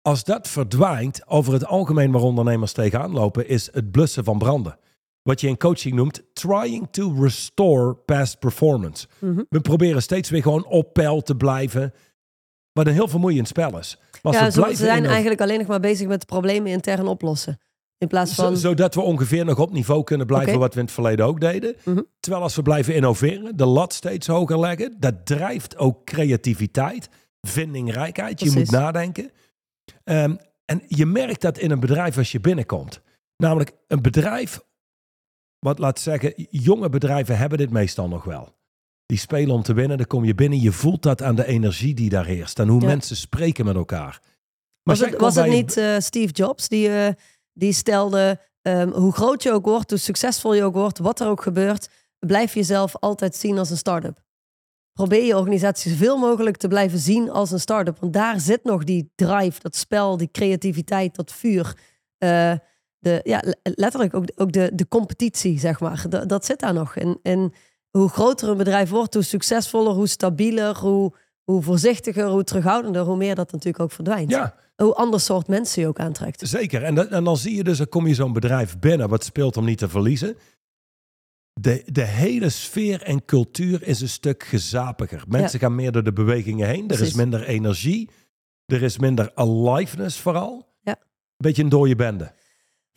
als 0.02 0.24
dat 0.24 0.48
verdwijnt, 0.48 1.28
over 1.28 1.54
het 1.54 1.66
algemeen 1.66 2.12
waar 2.12 2.22
ondernemers 2.22 2.74
tegenaan 2.74 3.12
lopen, 3.12 3.48
is 3.48 3.74
het 3.74 3.92
blussen 3.92 4.24
van 4.24 4.38
branden. 4.38 4.78
Wat 5.22 5.42
je 5.42 5.48
in 5.48 5.58
coaching 5.58 5.96
noemt 5.96 6.22
trying 6.34 6.88
to 6.92 7.14
restore 7.22 7.94
past 7.96 8.40
performance. 8.40 9.08
Mhm. 9.20 9.44
We 9.50 9.62
proberen 9.62 10.02
steeds 10.02 10.30
weer 10.30 10.42
gewoon 10.42 10.66
op 10.66 10.94
peil 10.94 11.22
te 11.22 11.36
blijven. 11.36 11.94
Wat 12.74 12.88
een 12.88 12.94
heel 12.94 13.08
vermoeiend 13.08 13.48
spel 13.48 13.78
is. 13.78 13.98
Maar 14.22 14.34
Ja, 14.34 14.50
ze 14.52 14.76
zijn 14.76 15.06
eigenlijk 15.06 15.42
alleen 15.42 15.58
nog 15.58 15.68
maar 15.68 15.80
bezig 15.80 16.08
met 16.08 16.26
problemen 16.26 16.72
intern 16.72 17.08
oplossen. 17.08 17.60
In 17.98 18.08
plaats 18.08 18.34
van... 18.34 18.58
zodat 18.58 18.96
we 18.96 19.02
ongeveer 19.02 19.46
nog 19.46 19.60
op 19.60 19.72
niveau 19.72 20.04
kunnen 20.04 20.28
blijven 20.28 20.60
wat 20.60 20.74
we 20.74 20.80
in 20.80 20.86
het 20.86 20.94
verleden 20.94 21.26
ook 21.26 21.40
deden. 21.40 21.76
Mhm. 21.84 22.02
Terwijl 22.20 22.44
als 22.44 22.56
we 22.56 22.62
blijven 22.62 22.96
innoveren, 22.96 23.58
de 23.58 23.66
lat 23.66 23.94
steeds 23.94 24.28
hoger 24.28 24.60
leggen, 24.60 24.96
dat 25.00 25.26
drijft 25.26 25.78
ook 25.78 26.06
creativiteit, 26.06 27.10
vindingrijkheid. 27.42 28.40
Je 28.40 28.52
moet 28.52 28.72
nadenken. 28.72 29.32
Ehm, 30.04 30.36
en 30.66 30.82
je 30.88 31.06
merkt 31.06 31.42
dat 31.42 31.58
in 31.58 31.72
een 31.72 31.80
bedrijf 31.80 32.18
als 32.18 32.32
je 32.32 32.40
binnenkomt. 32.40 33.02
Namelijk 33.38 33.72
een 33.88 34.02
bedrijf, 34.02 34.62
wat 35.60 35.80
laat 35.80 36.00
zeggen, 36.00 36.48
jonge 36.50 36.90
bedrijven 36.90 37.38
hebben 37.38 37.58
dit 37.58 37.70
meestal 37.70 38.08
nog 38.08 38.24
wel. 38.24 38.59
Die 39.10 39.18
spelen 39.18 39.56
om 39.56 39.62
te 39.64 39.74
winnen, 39.74 39.98
dan 39.98 40.08
kom 40.08 40.26
je 40.26 40.36
binnen, 40.36 40.60
je 40.62 40.72
voelt 40.72 41.02
dat 41.02 41.22
aan 41.22 41.36
de 41.36 41.46
energie 41.46 41.94
die 41.94 42.10
daar 42.10 42.26
heerst 42.26 42.60
en 42.60 42.68
hoe 42.68 42.82
Ja. 42.82 42.88
mensen 42.88 43.16
spreken 43.16 43.66
met 43.66 43.76
elkaar. 43.76 44.20
Maar 44.84 44.98
was 44.98 45.00
het, 45.00 45.20
was 45.20 45.36
niet 45.48 45.78
eh, 45.78 46.00
Steve 46.00 46.34
Jobs 46.34 46.68
die, 46.68 46.90
eh, 46.90 47.14
die 47.54 47.74
stelde... 47.74 48.40
ehm, 48.62 48.90
hoe 48.90 49.12
groot 49.12 49.44
je 49.44 49.52
ook 49.52 49.66
wordt, 49.66 49.90
hoe 49.90 50.00
succesvol 50.00 50.54
je 50.54 50.64
ook 50.64 50.74
wordt, 50.74 50.98
wat 50.98 51.20
er 51.20 51.28
ook 51.28 51.42
gebeurt, 51.42 51.90
blijf 52.20 52.54
jezelf 52.54 52.96
altijd 52.96 53.36
zien 53.36 53.58
als 53.58 53.70
een 53.70 53.78
start-up. 53.78 54.24
Probeer 54.94 55.26
je 55.26 55.38
organisatie 55.38 55.92
zoveel 55.92 56.18
mogelijk 56.18 56.58
te 56.58 56.68
blijven 56.68 57.00
zien 57.00 57.30
als 57.30 57.52
een 57.52 57.60
start-up. 57.60 58.00
Want 58.00 58.14
daar 58.14 58.40
zit 58.40 58.64
nog 58.64 58.84
die 58.84 59.12
drive, 59.16 59.60
dat 59.60 59.76
spel, 59.76 60.18
die 60.18 60.30
creativiteit, 60.32 61.16
dat 61.16 61.32
vuur. 61.32 61.78
Eh, 62.18 62.54
de, 63.00 63.20
ja, 63.24 63.44
letterlijk 63.64 64.14
ook, 64.14 64.26
ook 64.36 64.52
de, 64.52 64.72
de 64.74 64.88
competitie, 64.88 65.60
zeg 65.60 65.80
maar. 65.80 66.06
Dat, 66.10 66.30
dat 66.30 66.46
zit 66.46 66.60
daar 66.60 66.74
nog. 66.74 66.96
En, 66.96 67.20
en 67.24 67.54
hoe 68.00 68.10
groter 68.10 68.50
een 68.50 68.58
bedrijf 68.58 68.90
wordt, 68.90 69.14
hoe 69.14 69.24
succesvoller, 69.24 69.94
hoe 69.94 70.08
stabieler, 70.08 70.78
hoe, 70.78 71.14
hoe 71.44 71.62
voorzichtiger, 71.62 72.28
hoe 72.28 72.44
terughoudender, 72.44 73.02
hoe 73.02 73.18
meer 73.18 73.36
dat 73.36 73.52
natuurlijk 73.52 73.84
ook 73.84 73.92
verdwijnt. 73.92 74.32
Ja. 74.32 74.56
Hoe 74.76 74.94
ander 74.94 75.20
soort 75.20 75.48
mensen 75.48 75.82
je 75.82 75.88
ook 75.88 76.00
aantrekt. 76.00 76.48
Zeker. 76.48 76.84
En, 76.84 76.96
dat, 76.96 77.08
en 77.08 77.24
dan 77.24 77.38
zie 77.38 77.56
je 77.56 77.64
dus, 77.64 77.78
dan 77.78 77.90
kom 77.90 78.08
je 78.08 78.14
zo'n 78.14 78.34
bedrijf 78.34 78.80
binnen 78.80 79.10
wat 79.10 79.24
speelt 79.24 79.58
om 79.58 79.66
niet 79.66 79.78
te 79.78 79.90
verliezen. 79.90 80.38
De, 81.54 81.84
de 81.86 82.04
hele 82.04 82.50
sfeer 82.50 83.02
en 83.02 83.26
cultuur 83.26 83.84
is 83.84 84.02
een 84.02 84.10
stuk 84.10 84.44
gezapiger. 84.44 85.24
Mensen 85.28 85.60
gaan 85.60 85.76
meer 85.76 85.92
door 85.92 86.04
de 86.04 86.14
bewegingen 86.14 86.68
heen. 86.68 86.90
Er 86.90 87.02
is 87.02 87.14
minder 87.14 87.44
energie. 87.44 88.10
Er 88.66 88.82
is 88.82 88.98
minder 88.98 89.32
aliveness 89.36 90.20
vooral. 90.20 90.68
Ja. 90.82 90.96
Beetje 91.38 91.64
een 91.64 91.70
dode 91.70 91.96
bende. 91.96 92.32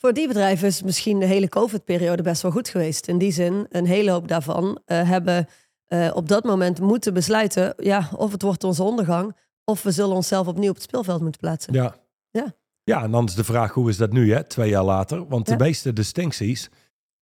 Voor 0.02 0.12
die 0.12 0.26
bedrijven 0.26 0.68
is 0.68 0.82
misschien 0.82 1.18
de 1.18 1.26
hele 1.26 1.48
COVID-periode 1.48 2.22
best 2.22 2.42
wel 2.42 2.50
goed 2.50 2.68
geweest. 2.68 3.08
In 3.08 3.18
die 3.18 3.32
zin, 3.32 3.66
een 3.68 3.86
hele 3.86 4.10
hoop 4.10 4.28
daarvan 4.28 4.64
uh, 4.86 5.08
hebben 5.08 5.48
uh, 5.88 6.10
op 6.14 6.28
dat 6.28 6.44
moment 6.44 6.80
moeten 6.80 7.14
besluiten... 7.14 7.74
ja, 7.76 8.10
of 8.16 8.32
het 8.32 8.42
wordt 8.42 8.64
onze 8.64 8.82
ondergang... 8.82 9.36
of 9.64 9.82
we 9.82 9.90
zullen 9.90 10.16
onszelf 10.16 10.46
opnieuw 10.46 10.68
op 10.68 10.74
het 10.74 10.84
speelveld 10.84 11.20
moeten 11.20 11.40
plaatsen. 11.40 11.72
Ja. 11.72 11.96
Ja, 12.30 12.54
ja 12.84 13.02
en 13.02 13.10
dan 13.10 13.24
is 13.24 13.34
de 13.34 13.44
vraag, 13.44 13.72
hoe 13.72 13.88
is 13.88 13.96
dat 13.96 14.12
nu, 14.12 14.32
hè, 14.32 14.44
twee 14.44 14.70
jaar 14.70 14.84
later? 14.84 15.28
Want 15.28 15.46
de 15.46 15.56
meeste 15.56 15.92
distincties 15.92 16.70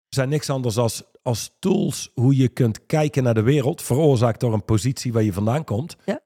zijn 0.08 0.28
niks 0.28 0.50
anders 0.50 0.76
als, 0.76 1.02
als 1.22 1.56
tools... 1.58 2.10
hoe 2.14 2.36
je 2.36 2.48
kunt 2.48 2.86
kijken 2.86 3.22
naar 3.22 3.34
de 3.34 3.42
wereld... 3.42 3.82
veroorzaakt 3.82 4.40
door 4.40 4.52
een 4.52 4.64
positie 4.64 5.12
waar 5.12 5.22
je 5.22 5.32
vandaan 5.32 5.64
komt. 5.64 5.96
Ja. 6.04 6.20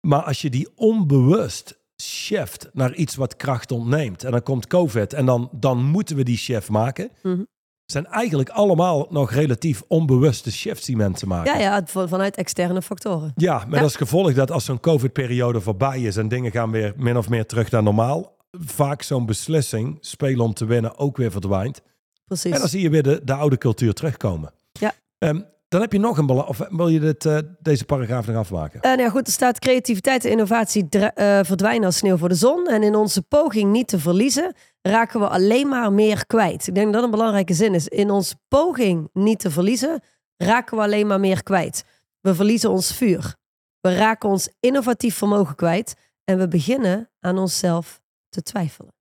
Maar 0.00 0.22
als 0.22 0.42
je 0.42 0.50
die 0.50 0.68
onbewust 0.74 1.79
shift 2.00 2.68
naar 2.72 2.94
iets 2.94 3.14
wat 3.14 3.36
kracht 3.36 3.72
ontneemt. 3.72 4.24
En 4.24 4.30
dan 4.30 4.42
komt 4.42 4.66
COVID 4.66 5.12
en 5.12 5.26
dan, 5.26 5.48
dan 5.52 5.84
moeten 5.84 6.16
we 6.16 6.22
die 6.22 6.36
shift 6.36 6.68
maken. 6.68 7.10
Mm 7.22 7.46
zijn 7.90 8.06
eigenlijk 8.06 8.48
allemaal 8.48 9.06
nog 9.10 9.32
relatief 9.32 9.82
onbewuste 9.88 10.52
shifts 10.52 10.86
die 10.86 10.96
mensen 10.96 11.28
maken. 11.28 11.58
Ja, 11.58 11.58
ja 11.58 12.06
vanuit 12.06 12.36
externe 12.36 12.82
factoren. 12.82 13.32
Ja, 13.36 13.64
met 13.68 13.82
als 13.82 13.96
gevolg 13.96 14.32
dat 14.32 14.50
als 14.50 14.64
zo'n 14.64 14.80
COVID-periode 14.80 15.60
voorbij 15.60 16.00
is 16.00 16.16
en 16.16 16.28
dingen 16.28 16.50
gaan 16.50 16.70
weer 16.70 16.92
min 16.96 17.16
of 17.16 17.28
meer 17.28 17.46
terug 17.46 17.70
naar 17.70 17.82
normaal, 17.82 18.36
vaak 18.50 19.02
zo'n 19.02 19.26
beslissing, 19.26 19.98
spelen 20.00 20.44
om 20.44 20.54
te 20.54 20.64
winnen, 20.64 20.98
ook 20.98 21.16
weer 21.16 21.30
verdwijnt. 21.30 21.82
Precies. 22.24 22.52
En 22.52 22.58
dan 22.58 22.68
zie 22.68 22.80
je 22.80 22.90
weer 22.90 23.02
de, 23.02 23.20
de 23.24 23.34
oude 23.34 23.58
cultuur 23.58 23.92
terugkomen. 23.92 24.52
Ja. 24.72 24.92
Um, 25.18 25.44
dan 25.70 25.80
heb 25.80 25.92
je 25.92 25.98
nog 25.98 26.18
een 26.18 26.26
belang. 26.26 26.48
Of 26.48 26.60
wil 26.68 26.88
je 26.88 27.00
dit, 27.00 27.24
uh, 27.24 27.38
deze 27.58 27.84
paragraaf 27.84 28.26
nog 28.26 28.36
afmaken? 28.36 28.76
Uh, 28.76 28.82
nou 28.82 29.00
ja, 29.00 29.10
goed, 29.10 29.26
er 29.26 29.32
staat 29.32 29.58
creativiteit 29.58 30.24
en 30.24 30.30
innovatie 30.30 30.86
uh, 30.90 31.08
verdwijnen 31.42 31.84
als 31.84 31.96
sneeuw 31.96 32.16
voor 32.16 32.28
de 32.28 32.34
zon. 32.34 32.68
En 32.68 32.82
in 32.82 32.94
onze 32.94 33.22
poging 33.22 33.72
niet 33.72 33.88
te 33.88 33.98
verliezen, 33.98 34.54
raken 34.82 35.20
we 35.20 35.28
alleen 35.28 35.68
maar 35.68 35.92
meer 35.92 36.26
kwijt. 36.26 36.66
Ik 36.66 36.74
denk 36.74 36.86
dat 36.86 36.94
dat 36.94 37.04
een 37.04 37.10
belangrijke 37.10 37.54
zin 37.54 37.74
is. 37.74 37.88
In 37.88 38.10
onze 38.10 38.34
poging 38.48 39.08
niet 39.12 39.38
te 39.38 39.50
verliezen, 39.50 40.02
raken 40.36 40.76
we 40.76 40.82
alleen 40.82 41.06
maar 41.06 41.20
meer 41.20 41.42
kwijt. 41.42 41.84
We 42.20 42.34
verliezen 42.34 42.70
ons 42.70 42.94
vuur. 42.94 43.36
We 43.80 43.94
raken 43.94 44.28
ons 44.28 44.48
innovatief 44.60 45.16
vermogen 45.16 45.54
kwijt. 45.54 45.94
En 46.24 46.38
we 46.38 46.48
beginnen 46.48 47.10
aan 47.20 47.38
onszelf 47.38 48.00
te 48.28 48.42
twijfelen. 48.42 48.99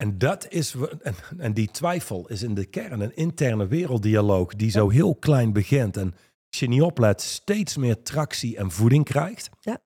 En 0.00 0.18
dat 0.18 0.46
is, 0.48 0.74
en, 1.02 1.14
en 1.38 1.52
die 1.52 1.70
twijfel 1.70 2.28
is 2.28 2.42
in 2.42 2.54
de 2.54 2.64
kern 2.64 3.00
een 3.00 3.16
interne 3.16 3.66
werelddialoog 3.66 4.54
die 4.54 4.70
zo 4.70 4.88
heel 4.88 5.14
klein 5.14 5.52
begint 5.52 5.96
en 5.96 6.14
als 6.50 6.60
je 6.60 6.68
niet 6.68 6.82
oplet 6.82 7.20
steeds 7.20 7.76
meer 7.76 8.02
tractie 8.02 8.56
en 8.56 8.70
voeding 8.70 9.04
krijgt. 9.04 9.50
Ja. 9.60 9.78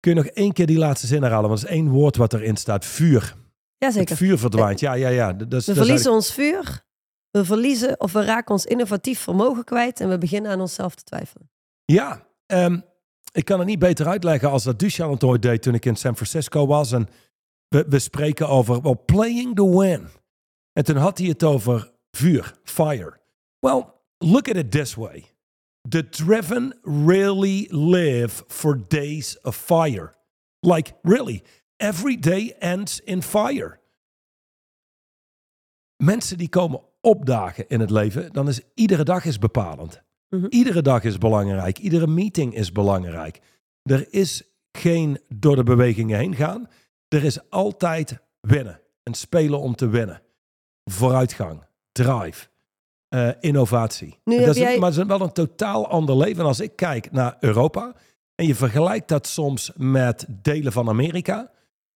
Kun 0.00 0.14
je 0.14 0.22
nog 0.22 0.26
één 0.26 0.52
keer 0.52 0.66
die 0.66 0.78
laatste 0.78 1.06
zin 1.06 1.22
herhalen? 1.22 1.48
Want 1.48 1.62
er 1.62 1.68
is 1.68 1.74
één 1.74 1.88
woord 1.88 2.16
wat 2.16 2.32
erin 2.32 2.56
staat, 2.56 2.84
vuur. 2.84 3.36
Het 3.78 4.12
vuur 4.12 4.38
verdwijnt, 4.38 4.80
ja, 4.80 4.92
ja, 4.92 5.08
ja. 5.08 5.32
Dat 5.32 5.64
we 5.64 5.74
verliezen 5.74 6.12
ons 6.12 6.32
vuur, 6.32 6.84
we 7.30 7.44
verliezen 7.44 8.00
of 8.00 8.12
we 8.12 8.24
raken 8.24 8.52
ons 8.52 8.64
innovatief 8.64 9.20
vermogen 9.20 9.64
kwijt 9.64 10.00
en 10.00 10.08
we 10.08 10.18
beginnen 10.18 10.50
aan 10.50 10.60
onszelf 10.60 10.94
te 10.94 11.04
twijfelen. 11.04 11.50
Ja, 11.84 12.26
um, 12.46 12.84
ik 13.32 13.44
kan 13.44 13.58
het 13.58 13.68
niet 13.68 13.78
beter 13.78 14.06
uitleggen 14.06 14.50
als 14.50 14.64
dat 14.64 14.78
Duchamp 14.78 15.12
het 15.12 15.24
ooit 15.24 15.42
deed 15.42 15.62
toen 15.62 15.74
ik 15.74 15.84
in 15.84 15.96
San 15.96 16.16
Francisco 16.16 16.66
was 16.66 16.92
en 16.92 17.08
we, 17.68 17.84
we 17.88 17.98
spreken 17.98 18.48
over 18.48 18.80
well, 18.80 18.96
playing 19.04 19.54
the 19.54 19.78
win. 19.78 20.08
En 20.72 20.84
toen 20.84 20.96
had 20.96 21.18
hij 21.18 21.26
het 21.26 21.42
over 21.42 21.92
vuur, 22.10 22.54
fire. 22.64 23.20
Well, 23.58 23.84
look 24.18 24.48
at 24.48 24.56
it 24.56 24.70
this 24.70 24.94
way. 24.94 25.24
The 25.88 26.08
driven 26.08 26.78
really 26.82 27.66
live 27.70 28.44
for 28.48 28.88
days 28.88 29.40
of 29.42 29.56
fire. 29.56 30.14
Like, 30.60 30.94
really, 31.02 31.42
every 31.76 32.18
day 32.18 32.54
ends 32.58 33.00
in 33.00 33.22
fire. 33.22 33.78
Mensen 35.96 36.38
die 36.38 36.48
komen 36.48 36.80
opdagen 37.00 37.68
in 37.68 37.80
het 37.80 37.90
leven, 37.90 38.32
dan 38.32 38.48
is 38.48 38.60
iedere 38.74 39.04
dag 39.04 39.24
is 39.24 39.38
bepalend. 39.38 40.02
Mm 40.28 40.40
-hmm. 40.40 40.50
Iedere 40.50 40.82
dag 40.82 41.04
is 41.04 41.18
belangrijk. 41.18 41.78
Iedere 41.78 42.06
meeting 42.06 42.54
is 42.54 42.72
belangrijk. 42.72 43.40
Er 43.82 44.06
is 44.12 44.42
geen 44.72 45.20
door 45.28 45.56
de 45.56 45.62
bewegingen 45.62 46.18
heen 46.18 46.34
gaan. 46.34 46.68
Er 47.08 47.24
is 47.24 47.50
altijd 47.50 48.18
winnen. 48.40 48.80
En 49.02 49.14
spelen 49.14 49.60
om 49.60 49.74
te 49.74 49.88
winnen. 49.88 50.22
Vooruitgang, 50.84 51.62
drive, 51.92 52.48
uh, 53.14 53.30
innovatie. 53.40 54.18
Nu 54.24 54.38
dat 54.38 54.48
is, 54.48 54.56
jij... 54.56 54.78
Maar 54.78 54.90
het 54.90 54.98
is 54.98 55.04
wel 55.04 55.20
een 55.20 55.32
totaal 55.32 55.88
ander 55.88 56.16
leven. 56.16 56.40
En 56.40 56.46
als 56.46 56.60
ik 56.60 56.76
kijk 56.76 57.12
naar 57.12 57.36
Europa 57.40 57.94
en 58.34 58.46
je 58.46 58.54
vergelijkt 58.54 59.08
dat 59.08 59.26
soms 59.26 59.72
met 59.76 60.26
delen 60.28 60.72
van 60.72 60.88
Amerika. 60.88 61.50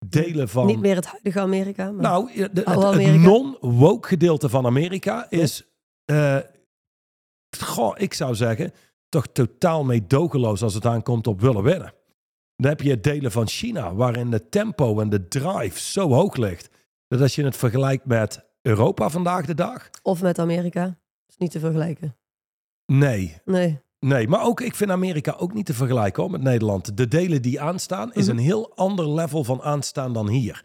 Delen 0.06 0.48
van. 0.48 0.66
Niet 0.66 0.80
meer 0.80 0.94
het 0.94 1.06
huidige 1.06 1.40
Amerika. 1.40 1.90
Maar... 1.90 2.02
Nou, 2.02 2.32
de, 2.34 2.52
de, 2.52 2.62
het, 2.64 3.04
het 3.04 3.20
non-woke 3.20 4.08
gedeelte 4.08 4.48
van 4.48 4.66
Amerika 4.66 5.26
is. 5.30 5.64
Uh, 6.10 6.36
goh, 7.58 7.94
ik 7.96 8.14
zou 8.14 8.34
zeggen. 8.34 8.72
toch 9.08 9.26
totaal 9.26 9.84
meedogenloos 9.84 10.62
als 10.62 10.74
het 10.74 10.86
aankomt 10.86 11.26
op 11.26 11.40
willen 11.40 11.62
winnen. 11.62 11.94
Dan 12.60 12.70
heb 12.70 12.80
je 12.80 13.00
delen 13.00 13.32
van 13.32 13.46
China 13.48 13.94
waarin 13.94 14.30
de 14.30 14.48
tempo 14.48 15.00
en 15.00 15.08
de 15.08 15.28
drive 15.28 15.80
zo 15.80 16.08
hoog 16.12 16.36
ligt. 16.36 16.70
Dat 17.08 17.20
als 17.20 17.34
je 17.34 17.44
het 17.44 17.56
vergelijkt 17.56 18.04
met 18.06 18.44
Europa 18.62 19.08
vandaag 19.10 19.46
de 19.46 19.54
dag. 19.54 19.90
Of 20.02 20.22
met 20.22 20.38
Amerika. 20.38 20.98
is 21.28 21.36
niet 21.36 21.50
te 21.50 21.58
vergelijken. 21.60 22.16
Nee. 22.86 23.36
Nee. 23.44 23.80
Nee, 23.98 24.28
maar 24.28 24.44
ook, 24.44 24.60
ik 24.60 24.74
vind 24.74 24.90
Amerika 24.90 25.34
ook 25.38 25.54
niet 25.54 25.66
te 25.66 25.74
vergelijken 25.74 26.22
hoor, 26.22 26.30
met 26.32 26.42
Nederland. 26.42 26.96
De 26.96 27.08
delen 27.08 27.42
die 27.42 27.60
aanstaan 27.60 28.12
is 28.14 28.26
Mhm. 28.26 28.36
een 28.36 28.42
heel 28.42 28.76
ander 28.76 29.10
level 29.10 29.44
van 29.44 29.62
aanstaan 29.62 30.12
dan 30.12 30.28
hier. 30.28 30.64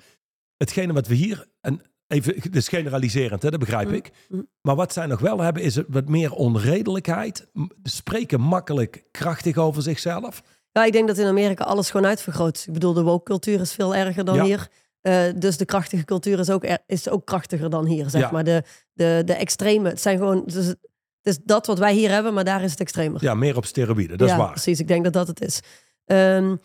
Hetgene 0.57 0.93
wat 0.93 1.07
we 1.07 1.15
hier, 1.15 1.45
en 1.61 1.81
even, 2.07 2.35
het 2.39 2.55
is 2.55 2.67
generaliserend, 2.67 3.41
hè, 3.41 3.49
dat 3.49 3.59
begrijp 3.59 3.87
Mhm. 3.87 3.95
ik. 3.95 4.11
Mhm. 4.29 4.41
Maar 4.61 4.75
wat 4.75 4.93
zij 4.93 5.05
nog 5.05 5.19
wel 5.19 5.39
hebben 5.39 5.63
is 5.63 5.79
wat 5.87 6.09
meer 6.09 6.31
onredelijkheid. 6.33 7.47
Spreken 7.83 8.41
makkelijk 8.41 9.03
krachtig 9.11 9.57
over 9.57 9.81
zichzelf. 9.81 10.43
Ja, 10.77 10.83
ik 10.85 10.91
denk 10.91 11.07
dat 11.07 11.17
in 11.17 11.25
Amerika 11.27 11.63
alles 11.63 11.89
gewoon 11.89 12.05
uitvergroot. 12.07 12.63
Ik 12.67 12.73
bedoel, 12.73 12.93
de 12.93 13.01
woke 13.03 13.23
cultuur 13.23 13.59
is 13.61 13.73
veel 13.73 13.95
erger 13.95 14.25
dan 14.25 14.35
Ja. 14.35 14.43
hier. 14.43 14.67
Eh, 15.01 15.23
dus 15.35 15.57
de 15.57 15.65
krachtige 15.65 16.05
cultuur 16.05 16.39
is 16.39 16.49
ook, 16.49 16.63
er- 16.65 16.83
is 16.85 17.09
ook 17.09 17.25
krachtiger 17.25 17.69
dan 17.69 17.85
hier, 17.85 18.09
zeg 18.09 18.21
Ja. 18.21 18.31
maar. 18.31 18.43
De, 18.43 18.63
de, 18.93 19.21
de 19.25 19.33
extreme, 19.33 19.89
het 19.89 20.01
zijn 20.01 20.17
gewoon... 20.17 20.43
Dus 20.45 20.65
het 20.65 20.77
is 21.21 21.37
dat 21.43 21.65
wat 21.65 21.79
wij 21.79 21.93
hier 21.93 22.09
hebben, 22.09 22.33
maar 22.33 22.43
daar 22.43 22.63
is 22.63 22.71
het 22.71 22.79
extremer. 22.79 23.23
Ja, 23.23 23.33
meer 23.33 23.57
op 23.57 23.65
steroïden, 23.65 24.17
dat 24.17 24.27
ja, 24.27 24.33
is 24.33 24.39
waar. 24.41 24.51
precies. 24.51 24.79
Ik 24.79 24.87
denk 24.87 25.03
dat 25.03 25.13
dat 25.13 25.27
het 25.27 25.41
is. 25.41 25.59
Ehm, 26.05 26.55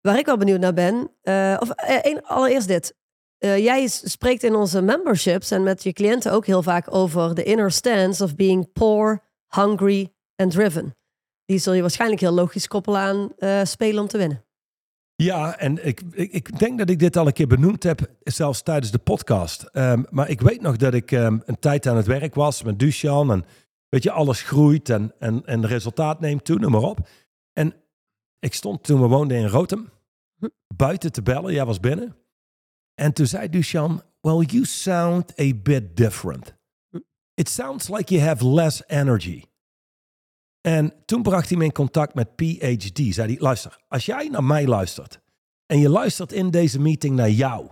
waar 0.00 0.18
ik 0.18 0.26
wel 0.26 0.36
benieuwd 0.36 0.60
naar 0.60 0.72
ben... 0.74 1.10
eh, 1.22 1.56
of 1.60 1.70
eh, 1.70 2.16
allereerst 2.22 2.68
dit. 2.68 2.94
Jij 3.38 3.86
spreekt 3.88 4.42
in 4.42 4.54
onze 4.54 4.82
memberships 4.82 5.50
en 5.50 5.62
met 5.62 5.82
je 5.82 5.92
cliënten 5.92 6.32
ook 6.32 6.46
heel 6.46 6.62
vaak 6.62 6.94
over 6.94 7.34
de 7.34 7.42
inner 7.42 7.70
stance 7.72 8.24
of 8.24 8.34
being 8.34 8.72
poor, 8.72 9.22
hungry 9.48 10.12
and 10.36 10.50
driven. 10.50 10.96
Die 11.46 11.58
zul 11.58 11.72
je 11.72 11.80
waarschijnlijk 11.80 12.20
heel 12.20 12.32
logisch 12.32 12.68
koppelen 12.68 13.00
aan 13.00 13.32
eh, 13.38 13.64
spelen 13.64 14.02
om 14.02 14.08
te 14.08 14.18
winnen. 14.18 14.44
Ja, 15.14 15.58
en 15.58 15.86
ik, 15.86 16.02
ik, 16.12 16.32
ik 16.32 16.58
denk 16.58 16.78
dat 16.78 16.90
ik 16.90 16.98
dit 16.98 17.16
al 17.16 17.26
een 17.26 17.32
keer 17.32 17.46
benoemd 17.46 17.82
heb, 17.82 18.10
zelfs 18.22 18.62
tijdens 18.62 18.90
de 18.92 18.98
podcast. 18.98 19.62
Ehm, 19.62 20.02
maar 20.10 20.28
ik 20.30 20.40
weet 20.40 20.60
nog 20.60 20.76
dat 20.76 20.94
ik 20.94 21.12
ehm, 21.12 21.38
een 21.44 21.58
tijd 21.58 21.86
aan 21.86 21.96
het 21.96 22.06
werk 22.06 22.34
was 22.34 22.62
met 22.62 22.78
Duchan. 22.78 23.32
En 23.32 23.44
weet 23.88 24.02
je, 24.02 24.10
alles 24.10 24.42
groeit 24.42 24.88
en, 24.88 25.12
en, 25.18 25.46
en 25.46 25.60
de 25.60 25.66
resultaat 25.66 26.20
neemt 26.20 26.44
toe, 26.44 26.58
noem 26.58 26.70
maar 26.70 26.82
op. 26.82 27.08
En 27.52 27.74
ik 28.38 28.54
stond 28.54 28.82
toen 28.82 29.00
we 29.00 29.06
woonden 29.06 29.36
in 29.36 29.46
Rotem, 29.48 29.88
Hm. 30.38 30.46
buiten 30.76 31.12
te 31.12 31.22
bellen. 31.22 31.52
Jij 31.52 31.64
was 31.64 31.80
binnen. 31.80 32.16
En 32.94 33.12
toen 33.12 33.26
zei 33.26 33.48
Duchan, 33.48 34.02
well, 34.20 34.40
you 34.44 34.64
sound 34.64 35.40
a 35.40 35.52
bit 35.62 35.96
different. 35.96 36.54
Hm. 36.90 36.98
It 37.34 37.48
sounds 37.48 37.88
like 37.88 38.14
you 38.14 38.26
have 38.26 38.48
less 38.48 38.82
energy. 38.86 39.42
En 40.66 40.92
toen 41.04 41.22
bracht 41.22 41.48
hij 41.48 41.58
me 41.58 41.64
in 41.64 41.72
contact 41.72 42.14
met 42.14 42.36
PhD. 42.36 43.14
Zei 43.14 43.32
hij, 43.32 43.36
luister, 43.38 43.78
als 43.88 44.06
jij 44.06 44.28
naar 44.28 44.44
mij 44.44 44.66
luistert 44.66 45.20
en 45.66 45.78
je 45.78 45.88
luistert 45.88 46.32
in 46.32 46.50
deze 46.50 46.80
meeting 46.80 47.16
naar 47.16 47.30
jou, 47.30 47.66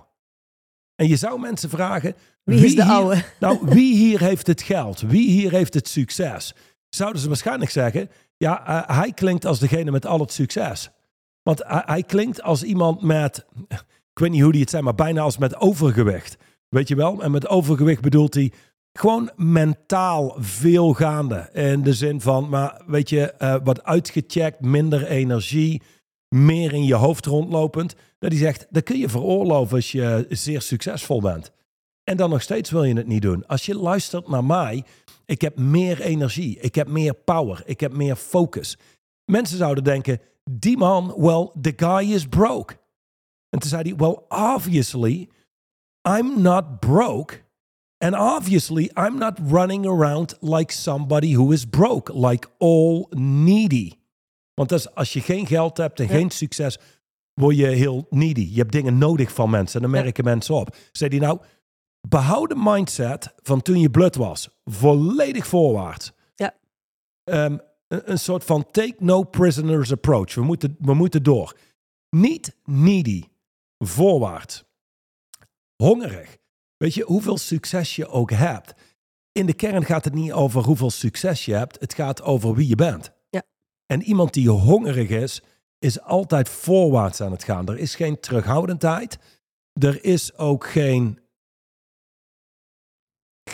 En 0.95 1.09
je 1.09 1.17
zou 1.17 1.41
mensen 1.41 1.71
vragen... 1.71 2.15
Wie 2.45 2.65
is 2.65 2.75
de 2.75 2.83
hier- 2.83 2.93
oude? 2.93 3.25
Nou, 3.41 3.59
wie 3.63 3.97
hier 3.97 4.21
heeft 4.21 4.47
het 4.47 4.63
geld? 4.63 5.01
Wie 5.01 5.31
hier 5.31 5.51
heeft 5.51 5.75
het 5.75 5.89
succes? 5.89 6.55
Zouden 6.89 7.21
ze 7.21 7.29
waarschijnlijk 7.29 7.71
zeggen... 7.71 8.11
Ja, 8.37 8.67
eh, 8.67 8.97
hij 8.97 9.13
klinkt 9.13 9.45
als 9.47 9.59
degene 9.59 9.91
met 9.91 10.07
al 10.07 10.21
het 10.21 10.33
succes. 10.33 10.91
Want 11.43 11.63
hij, 11.67 11.83
hij 11.85 12.03
klinkt 12.03 12.43
als 12.43 12.63
iemand 12.63 13.03
met... 13.03 13.47
Ik 14.11 14.19
weet 14.19 14.31
niet 14.31 14.43
hoe 14.43 14.53
die 14.53 14.61
het 14.61 14.71
zijn, 14.71 14.85
maar 14.85 14.95
bijna 14.95 15.21
als 15.21 15.39
met 15.39 15.57
overgewicht. 15.57 16.37
Weet 16.69 16.89
je 16.89 16.95
wel? 16.95 17.23
En 17.23 17.31
met 17.31 17.49
overgewicht 17.49 18.01
bedoelt 18.01 18.35
hij 18.35 18.53
gewoon 18.99 19.31
mentaal 19.37 20.37
veel 20.39 20.93
gaande. 20.93 21.49
In 21.53 21.83
de 21.83 21.93
zin 21.93 22.21
van, 22.21 22.49
maar 22.49 22.83
weet 22.87 23.09
je, 23.09 23.33
eh, 23.33 23.57
wat 23.65 23.83
uitgecheckt, 23.83 24.61
minder 24.61 25.07
energie, 25.07 25.83
meer 26.29 26.73
in 26.73 26.85
je 26.85 26.95
hoofd 26.95 27.27
rondlopend. 27.27 27.95
Dat 28.19 28.31
die 28.31 28.39
zegt, 28.39 28.67
dat 28.71 28.83
kun 28.83 28.99
je 28.99 29.09
veroorloven 29.09 29.77
als 29.77 29.93
je 29.93 30.27
zeer 30.29 30.63
succesvol 30.63 31.21
bent. 31.21 31.53
En 32.05 32.17
dan 32.17 32.31
nog 32.31 32.43
steeds 32.43 32.71
wil 32.71 32.85
je 32.85 32.97
het 32.97 33.07
niet 33.07 33.23
doen. 33.23 33.47
Als 33.47 33.67
je 33.67 33.77
luistert 33.77 34.29
naar 34.29 34.45
mij, 34.45 34.85
ik 35.27 35.41
heb 35.41 35.59
meer 35.59 36.01
energie, 36.01 36.59
ik 36.59 36.75
heb 36.75 36.89
meer 36.89 37.15
power, 37.15 37.63
ik 37.65 37.81
heb 37.81 37.93
meer 37.93 38.17
focus. 38.17 38.79
Mensen 39.25 39.59
zouden 39.59 39.85
denken, 39.85 40.21
die 40.51 40.77
man, 40.77 41.15
well, 41.17 41.51
the 41.61 41.73
guy 41.77 42.13
is 42.13 42.27
broke. 42.27 42.75
En 43.49 43.59
toen 43.59 43.69
zei 43.69 43.83
hij, 43.83 43.97
well, 43.97 44.19
obviously, 44.29 45.29
I'm 46.09 46.43
not 46.43 46.81
broke. 46.81 47.43
And 48.05 48.15
obviously, 48.15 48.91
I'm 48.97 49.19
not 49.19 49.39
running 49.51 49.87
around 49.87 50.37
like 50.41 50.73
somebody 50.73 51.35
who 51.35 51.53
is 51.53 51.65
broke, 51.69 52.13
like 52.15 52.49
all 52.59 53.07
needy. 53.17 53.93
Want 54.55 54.69
dat 54.69 54.79
is, 54.79 54.95
als 54.95 55.13
je 55.13 55.21
geen 55.21 55.47
geld 55.47 55.77
hebt 55.77 56.01
en 56.01 56.07
Ja. 56.07 56.13
geen 56.13 56.31
succes, 56.31 56.79
word 57.35 57.57
je 57.57 57.67
heel 57.67 58.07
needy. 58.11 58.49
Je 58.51 58.59
hebt 58.59 58.73
dingen 58.73 58.99
nodig 58.99 59.33
van 59.33 59.51
mensen 59.51 59.81
en 59.83 59.87
dan 59.91 59.97
Ja. 59.99 60.03
merken 60.05 60.25
mensen 60.25 60.55
op. 60.55 60.77
Zei 60.93 61.11
hij 61.11 61.27
nou, 61.27 61.41
behoud 62.09 62.49
de 62.49 62.57
mindset 62.59 63.35
van 63.43 63.63
toen 63.63 63.81
je 63.81 63.91
blut 63.91 64.17
was. 64.17 64.49
Volledig 64.65 65.47
voorwaarts. 65.47 66.13
Ja. 66.35 66.55
Ehm, 67.25 67.59
een, 67.89 68.11
een 68.11 68.19
soort 68.19 68.45
van 68.45 68.71
take 68.71 68.95
no 68.99 69.23
prisoners 69.23 69.93
approach. 69.93 70.35
We 70.35 70.43
moeten, 70.43 70.77
we 70.79 70.95
moeten 70.95 71.23
door. 71.23 71.57
Niet 72.11 72.57
needy. 72.65 73.23
Voorwaarts. 73.79 74.65
Hongerig. 75.77 76.37
Weet 76.85 76.95
je, 76.95 77.05
hoeveel 77.05 77.39
succes 77.39 77.97
je 77.97 78.09
ook 78.09 78.31
hebt. 78.31 78.75
In 79.33 79.47
de 79.47 79.53
kern 79.55 79.85
gaat 79.85 80.05
het 80.05 80.15
niet 80.15 80.33
over 80.33 80.63
hoeveel 80.63 80.91
succes 80.91 81.45
je 81.45 81.55
hebt. 81.55 81.81
Het 81.81 81.95
gaat 81.95 82.23
over 82.23 82.55
wie 82.55 82.69
je 82.69 82.75
bent. 82.75 83.13
Ja. 83.31 83.43
En 83.87 84.03
iemand 84.03 84.33
die 84.33 84.49
hongerig 84.49 85.09
is, 85.09 85.43
is 85.79 86.01
altijd 86.01 86.49
voorwaarts 86.49 87.21
aan 87.21 87.31
het 87.31 87.45
gaan. 87.45 87.69
Er 87.69 87.79
is 87.79 87.95
geen 87.95 88.21
terughoudendheid. 88.21 89.19
Er 89.81 90.05
is 90.05 90.37
ook 90.37 90.67
geen 90.67 91.19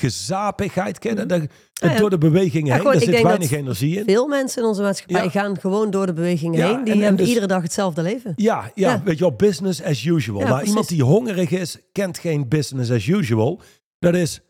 gezapigheid. 0.01 0.99
Ken 0.99 1.17
je 1.17 1.27
dat? 1.27 1.43
Ja. 1.73 1.97
Door 1.99 2.11
de 2.11 2.19
bewegingen 2.19 2.75
heen, 2.75 2.87
er 2.87 3.01
zit 3.01 3.23
weinig 3.23 3.51
energie 3.51 3.97
in. 3.99 4.05
Veel 4.05 4.27
mensen 4.29 4.63
in 4.63 4.69
onze 4.69 4.83
maatschappij 4.83 5.29
gaan 5.29 5.59
gewoon 5.61 5.91
door 5.91 6.07
de 6.07 6.13
beweging 6.13 6.57
Ja, 6.57 6.67
heen. 6.67 6.85
Die 6.85 6.93
en- 6.93 6.99
en 6.99 7.05
hebben 7.05 7.17
dus- 7.17 7.29
iedere 7.29 7.47
dag 7.47 7.63
hetzelfde 7.63 8.03
leven. 8.03 8.33
Ja, 8.37 8.71
ja, 8.75 9.03
weet 9.03 9.15
je 9.19 9.21
wel, 9.21 9.33
business 9.37 9.83
as 9.83 10.05
usual. 10.05 10.41
Nou, 10.41 10.63
iemand 10.63 10.89
die 10.89 11.03
hongerig 11.03 11.51
is, 11.51 11.79
kent 11.93 12.19
geen 12.19 12.49
business 12.49 12.91
as 12.91 13.07
usual. 13.07 13.61
Dat 13.99 14.15
is, 14.15 14.41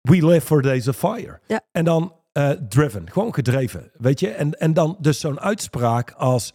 we 0.00 0.26
live 0.26 0.46
for 0.46 0.62
days 0.62 0.88
of 0.88 0.96
fire. 0.96 1.40
En 1.72 1.84
dan 1.84 2.14
eh, 2.32 2.50
driven, 2.50 3.10
gewoon 3.10 3.34
gedreven, 3.34 3.90
weet 3.98 4.20
je. 4.20 4.28
En, 4.28 4.58
en 4.60 4.72
dan 4.72 4.96
dus 5.00 5.20
zo'n 5.20 5.40
uitspraak 5.40 6.10
als, 6.10 6.52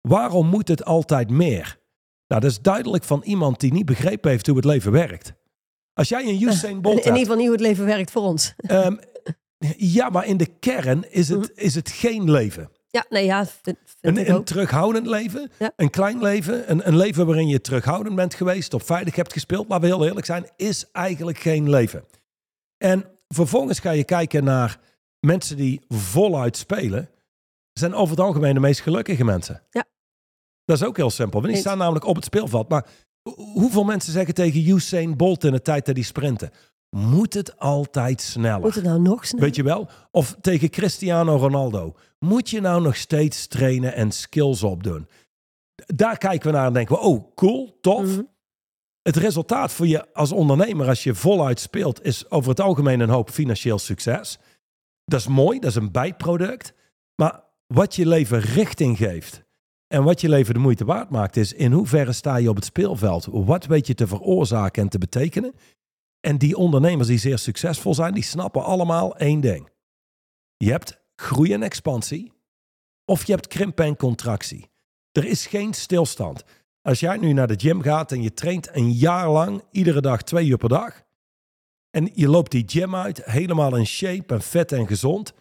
waarom 0.00 0.46
moet 0.46 0.68
het 0.68 0.84
altijd 0.84 1.30
meer? 1.30 1.78
Nou, 2.26 2.40
dat 2.40 2.50
is 2.50 2.60
duidelijk 2.60 3.04
van 3.04 3.22
iemand 3.24 3.60
die 3.60 3.72
niet 3.72 3.86
begrepen 3.86 4.30
heeft 4.30 4.46
hoe 4.46 4.56
het 4.56 4.64
leven 4.64 4.92
werkt. 4.92 5.32
Als 5.98 6.08
jij 6.08 6.24
een 6.26 6.42
Usain 6.42 6.72
In, 6.74 6.80
Bolt 6.82 6.94
in 6.96 6.98
ieder 7.04 7.12
hebt, 7.12 7.18
geval 7.18 7.36
niet 7.36 7.44
hoe 7.46 7.54
het 7.56 7.60
leven 7.66 7.84
werkt 7.84 8.10
voor 8.10 8.22
ons. 8.22 8.54
ehm, 8.56 8.96
ja, 9.76 10.08
maar 10.08 10.26
in 10.26 10.36
de 10.36 10.46
kern 10.46 11.10
is 11.12 11.28
Mhm. 11.28 11.40
het, 11.40 11.52
is 11.54 11.74
het 11.74 11.90
geen 11.90 12.30
leven. 12.30 12.70
Ja, 12.90 13.04
nee, 13.08 13.24
ja, 13.24 13.46
vind, 13.46 13.76
vind 14.00 14.18
Een, 14.18 14.30
een 14.34 14.44
terughoudend 14.44 15.06
leven, 15.06 15.50
Ja. 15.58 15.72
een 15.76 15.90
klein 15.90 16.22
leven, 16.22 16.70
een, 16.70 16.88
een 16.88 16.96
leven 16.96 17.26
waarin 17.26 17.48
je 17.48 17.60
terughoudend 17.60 18.16
bent 18.16 18.34
geweest, 18.34 18.74
op 18.74 18.82
veilig 18.82 19.14
hebt 19.16 19.32
gespeeld, 19.32 19.68
laten 19.68 19.88
we 19.88 19.94
heel 19.96 20.06
eerlijk 20.06 20.26
zijn, 20.26 20.46
is 20.56 20.90
eigenlijk 20.92 21.38
geen 21.38 21.70
leven. 21.70 22.04
En 22.76 23.04
vervolgens 23.28 23.78
ga 23.78 23.90
je 23.90 24.04
kijken 24.04 24.44
naar 24.44 24.80
mensen 25.20 25.56
die 25.56 25.80
voluit 25.88 26.56
spelen, 26.56 27.10
zijn 27.72 27.94
over 27.94 28.16
het 28.16 28.24
algemeen 28.24 28.54
de 28.54 28.60
meest 28.60 28.80
gelukkige 28.80 29.24
mensen. 29.24 29.62
Ja. 29.70 29.84
Dat 30.64 30.76
is 30.80 30.84
ook 30.86 30.96
heel 30.96 31.10
simpel, 31.10 31.40
want 31.40 31.52
die 31.52 31.62
staan 31.62 31.78
namelijk 31.78 32.04
op 32.06 32.14
het 32.16 32.24
speelveld. 32.24 32.68
Maar 32.68 32.86
hoeveel 33.36 33.84
mensen 33.84 34.12
zeggen 34.12 34.34
tegen 34.34 34.68
Usain 34.68 35.16
Bolt 35.16 35.44
in 35.44 35.52
de 35.52 35.62
tijd 35.62 35.86
dat 35.86 35.94
die 35.94 36.04
sprinten, 36.04 36.50
moet 36.90 37.34
het 37.34 37.58
altijd 37.58 38.20
sneller? 38.20 38.60
Moet 38.60 38.74
het 38.74 38.84
nou 38.84 39.00
nog 39.00 39.26
sneller? 39.26 39.46
Weet 39.46 39.56
je 39.56 39.62
wel? 39.62 39.88
Of 40.10 40.36
tegen 40.40 40.70
Cristiano 40.70 41.36
Ronaldo. 41.36 41.94
Moet 42.18 42.50
je 42.50 42.60
nou 42.60 42.82
nog 42.82 42.96
steeds 42.96 43.46
trainen 43.46 43.94
en 43.94 44.12
skills 44.12 44.62
opdoen? 44.62 45.08
Daar 45.86 46.18
kijken 46.18 46.50
we 46.50 46.56
naar 46.56 46.66
en 46.66 46.72
denken 46.72 46.94
we, 46.94 47.00
oh, 47.00 47.34
cool, 47.34 47.78
tof. 47.80 48.06
Mhm. 48.06 48.22
Het 49.02 49.16
resultaat 49.16 49.72
voor 49.72 49.86
je 49.86 50.12
als 50.12 50.32
ondernemer, 50.32 50.88
als 50.88 51.02
je 51.02 51.14
voluit 51.14 51.60
speelt, 51.60 52.04
is 52.04 52.30
over 52.30 52.50
het 52.50 52.60
algemeen 52.60 53.00
een 53.00 53.08
hoop 53.08 53.30
financieel 53.30 53.78
succes. 53.78 54.38
Dat 55.04 55.20
is 55.20 55.26
mooi, 55.26 55.58
dat 55.58 55.70
is 55.70 55.76
een 55.76 55.92
bijproduct. 55.92 56.72
Maar 57.14 57.44
wat 57.66 57.94
je 57.94 58.06
leven 58.06 58.40
richting 58.40 58.96
geeft 58.96 59.46
en 59.88 60.04
wat 60.04 60.20
je 60.20 60.28
leven 60.28 60.54
de 60.54 60.60
moeite 60.60 60.84
waard 60.84 61.10
maakt, 61.10 61.36
is 61.36 61.52
in 61.52 61.72
hoeverre 61.72 62.12
sta 62.12 62.36
je 62.36 62.48
op 62.48 62.56
het 62.56 62.64
speelveld? 62.64 63.28
Wat 63.30 63.66
weet 63.66 63.86
je 63.86 63.94
te 63.94 64.06
veroorzaken 64.06 64.82
en 64.82 64.88
te 64.88 64.98
betekenen? 64.98 65.54
En 66.20 66.38
die 66.38 66.56
ondernemers 66.56 67.08
die 67.08 67.18
zeer 67.18 67.38
succesvol 67.38 67.94
zijn, 67.94 68.14
die 68.14 68.22
snappen 68.22 68.64
allemaal 68.64 69.16
één 69.16 69.40
ding. 69.40 69.68
Je 70.56 70.70
hebt 70.70 71.00
groei 71.16 71.52
en 71.52 71.62
expansie 71.62 72.32
of 73.04 73.26
je 73.26 73.32
hebt 73.32 73.46
krimp 73.46 73.80
en 73.80 73.96
contractie. 73.96 74.70
Er 75.12 75.24
is 75.24 75.46
geen 75.46 75.74
stilstand. 75.74 76.44
Als 76.82 77.00
jij 77.00 77.16
nu 77.16 77.32
naar 77.32 77.46
de 77.46 77.58
gym 77.58 77.82
gaat 77.82 78.12
en 78.12 78.22
je 78.22 78.34
traint 78.34 78.68
een 78.76 78.92
jaar 78.92 79.30
lang, 79.30 79.62
iedere 79.70 80.00
dag 80.00 80.22
twee 80.22 80.46
uur 80.46 80.56
per 80.56 80.68
dag, 80.68 81.06
en 81.90 82.10
je 82.14 82.28
loopt 82.28 82.50
die 82.50 82.64
gym 82.66 82.94
uit, 82.94 83.24
helemaal 83.24 83.76
in 83.76 83.86
shape 83.86 84.34
en 84.34 84.42
vet 84.42 84.72
en 84.72 84.86
gezond, 84.86 85.32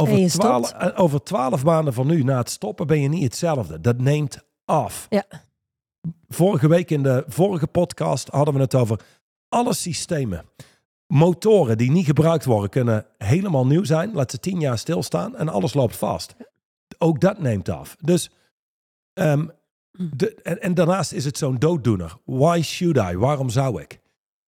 over 0.00 0.28
twaalf, 0.28 0.72
eh, 0.72 1.00
over 1.00 1.22
twaalf 1.22 1.64
maanden 1.64 1.94
van 1.94 2.06
nu 2.06 2.22
na 2.22 2.38
het 2.38 2.50
stoppen 2.50 2.86
ben 2.86 3.00
je 3.00 3.08
niet 3.08 3.22
hetzelfde. 3.22 3.80
Dat 3.80 3.98
neemt 3.98 4.38
af. 4.64 5.06
Ja. 5.08 5.24
Vorige 6.28 6.68
week 6.68 6.90
in 6.90 7.02
de 7.02 7.24
vorige 7.28 7.66
podcast 7.66 8.28
hadden 8.28 8.54
we 8.54 8.60
het 8.60 8.74
over 8.74 9.00
alle 9.48 9.74
systemen. 9.74 10.44
Motoren 11.06 11.78
die 11.78 11.90
niet 11.90 12.06
gebruikt 12.06 12.44
worden 12.44 12.70
kunnen 12.70 13.06
helemaal 13.18 13.66
nieuw 13.66 13.84
zijn. 13.84 14.12
Laat 14.12 14.30
ze 14.30 14.38
tien 14.38 14.60
jaar 14.60 14.78
stilstaan 14.78 15.36
en 15.36 15.48
alles 15.48 15.74
loopt 15.74 15.96
vast. 15.96 16.34
Ook 16.98 17.20
dat 17.20 17.38
neemt 17.38 17.68
af. 17.68 17.96
Dus, 18.00 18.30
ehm, 19.12 19.46
de, 19.90 20.34
en, 20.34 20.60
en 20.60 20.74
daarnaast 20.74 21.12
is 21.12 21.24
het 21.24 21.38
zo'n 21.38 21.58
dooddoener. 21.58 22.16
Why 22.24 22.60
should 22.62 22.96
I? 23.12 23.16
Waarom 23.16 23.50
zou 23.50 23.80
ik? 23.80 24.00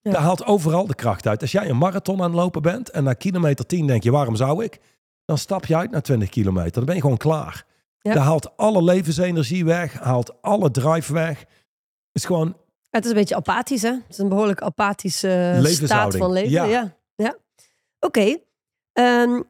Ja. 0.03 0.13
Daar 0.13 0.23
haalt 0.23 0.45
overal 0.45 0.87
de 0.87 0.95
kracht 0.95 1.27
uit. 1.27 1.41
Als 1.41 1.53
jij 1.53 1.69
een 1.69 1.79
marathon 1.79 2.23
aan 2.23 2.31
het 2.31 2.41
lopen 2.41 2.63
bent 2.63 2.91
en 2.91 3.05
na 3.05 3.13
kilometer 3.13 3.67
10 3.67 3.87
denk 3.87 4.03
je, 4.03 4.11
waarom 4.11 4.37
zou 4.37 4.65
ik? 4.65 4.81
Dan 5.33 5.41
stap 5.41 5.67
je 5.67 5.77
uit 5.77 5.91
naar 5.91 6.03
20 6.03 6.29
kilometer. 6.29 6.73
Dan 6.73 6.85
ben 6.85 6.95
je 6.95 7.01
gewoon 7.01 7.17
klaar. 7.17 7.65
Ja. 8.01 8.17
Haalt 8.17 8.57
alle 8.57 8.83
levensenergie 8.83 9.65
weg, 9.65 9.93
haalt 9.93 10.43
alle 10.43 10.71
drive 10.71 11.13
weg. 11.13 11.39
Het 11.39 11.49
is 12.13 12.25
gewoon 12.25 12.57
Het 12.91 13.05
is 13.05 13.11
een 13.11 13.17
beetje 13.17 13.35
apathisch, 13.35 13.83
hè? 13.83 13.91
Het 13.91 14.05
is 14.09 14.19
een 14.19 14.29
behoorlijk 14.29 14.63
apathische 14.63 15.63
eh, 15.65 15.65
staat 15.65 16.17
van 16.17 16.33
leven. 16.33 16.51
Ja. 16.51 16.65
Ja. 16.65 16.97
ja. 17.15 17.37
Oké. 18.01 18.39
Ehm, 18.93 19.41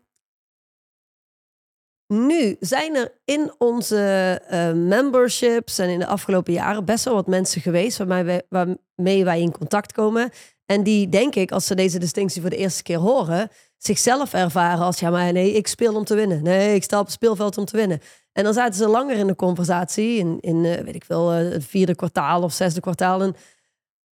nu 2.06 2.56
zijn 2.60 2.96
er 2.96 3.12
in 3.24 3.54
onze 3.58 4.40
eh, 4.48 4.72
memberships 4.72 5.78
en 5.78 5.88
in 5.88 5.98
de 5.98 6.06
afgelopen 6.06 6.52
jaren 6.52 6.84
best 6.84 7.04
wel 7.04 7.14
wat 7.14 7.26
mensen 7.26 7.60
geweest 7.60 7.98
waarmee 7.98 8.24
wij, 8.24 8.42
waarmee 8.48 9.24
wij 9.24 9.40
in 9.40 9.52
contact 9.52 9.92
komen. 9.92 10.30
En 10.66 10.82
die, 10.82 11.08
denk 11.08 11.34
ik, 11.34 11.52
als 11.52 11.66
ze 11.66 11.74
deze 11.74 11.98
distinctie 11.98 12.40
voor 12.40 12.50
de 12.50 12.56
eerste 12.56 12.82
keer 12.82 12.98
horen, 12.98 13.50
zichzelf 13.84 14.32
ervaren 14.32 14.84
als: 14.84 15.00
ja, 15.00 15.10
maar 15.10 15.32
nee, 15.32 15.52
ik 15.52 15.66
speel 15.66 15.94
om 15.94 16.04
te 16.04 16.14
winnen. 16.14 16.42
Nee, 16.42 16.74
ik 16.74 16.82
sta 16.82 16.98
op 16.98 17.04
het 17.04 17.14
speelveld 17.14 17.58
om 17.58 17.64
te 17.64 17.76
winnen. 17.76 18.00
En 18.32 18.44
dan 18.44 18.54
zaten 18.54 18.74
ze 18.74 18.88
langer 18.88 19.16
in 19.16 19.26
de 19.26 19.36
conversatie, 19.36 20.18
in, 20.18 20.38
in 20.40 20.64
eh, 20.64 20.84
weet 20.84 20.94
ik 20.94 21.04
veel, 21.04 21.32
eh, 21.32 21.50
het 21.50 21.64
vierde 21.64 21.94
kwartaal 21.94 22.42
of 22.42 22.52
zesde 22.52 22.80
kwartaal. 22.80 23.22
En 23.22 23.34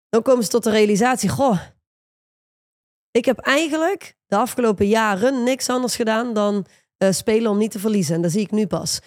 dan 0.10 0.22
komen 0.22 0.44
ze 0.44 0.50
tot 0.50 0.64
de 0.64 0.70
realisatie: 0.70 1.30
goh, 1.30 1.60
ik 3.12 3.26
heb 3.26 3.38
eigenlijk 3.38 4.16
de 4.26 4.36
afgelopen 4.36 4.88
jaren 4.88 5.44
niks 5.44 5.70
anders 5.70 5.96
gedaan 5.96 6.34
dan 6.34 6.66
eh, 6.98 7.12
spelen 7.12 7.52
om 7.52 7.58
niet 7.58 7.72
te 7.72 7.80
verliezen. 7.80 8.16
En 8.16 8.22
dat 8.22 8.32
zie 8.32 8.42
ik 8.42 8.52
nu 8.52 8.68
pas. 8.68 9.00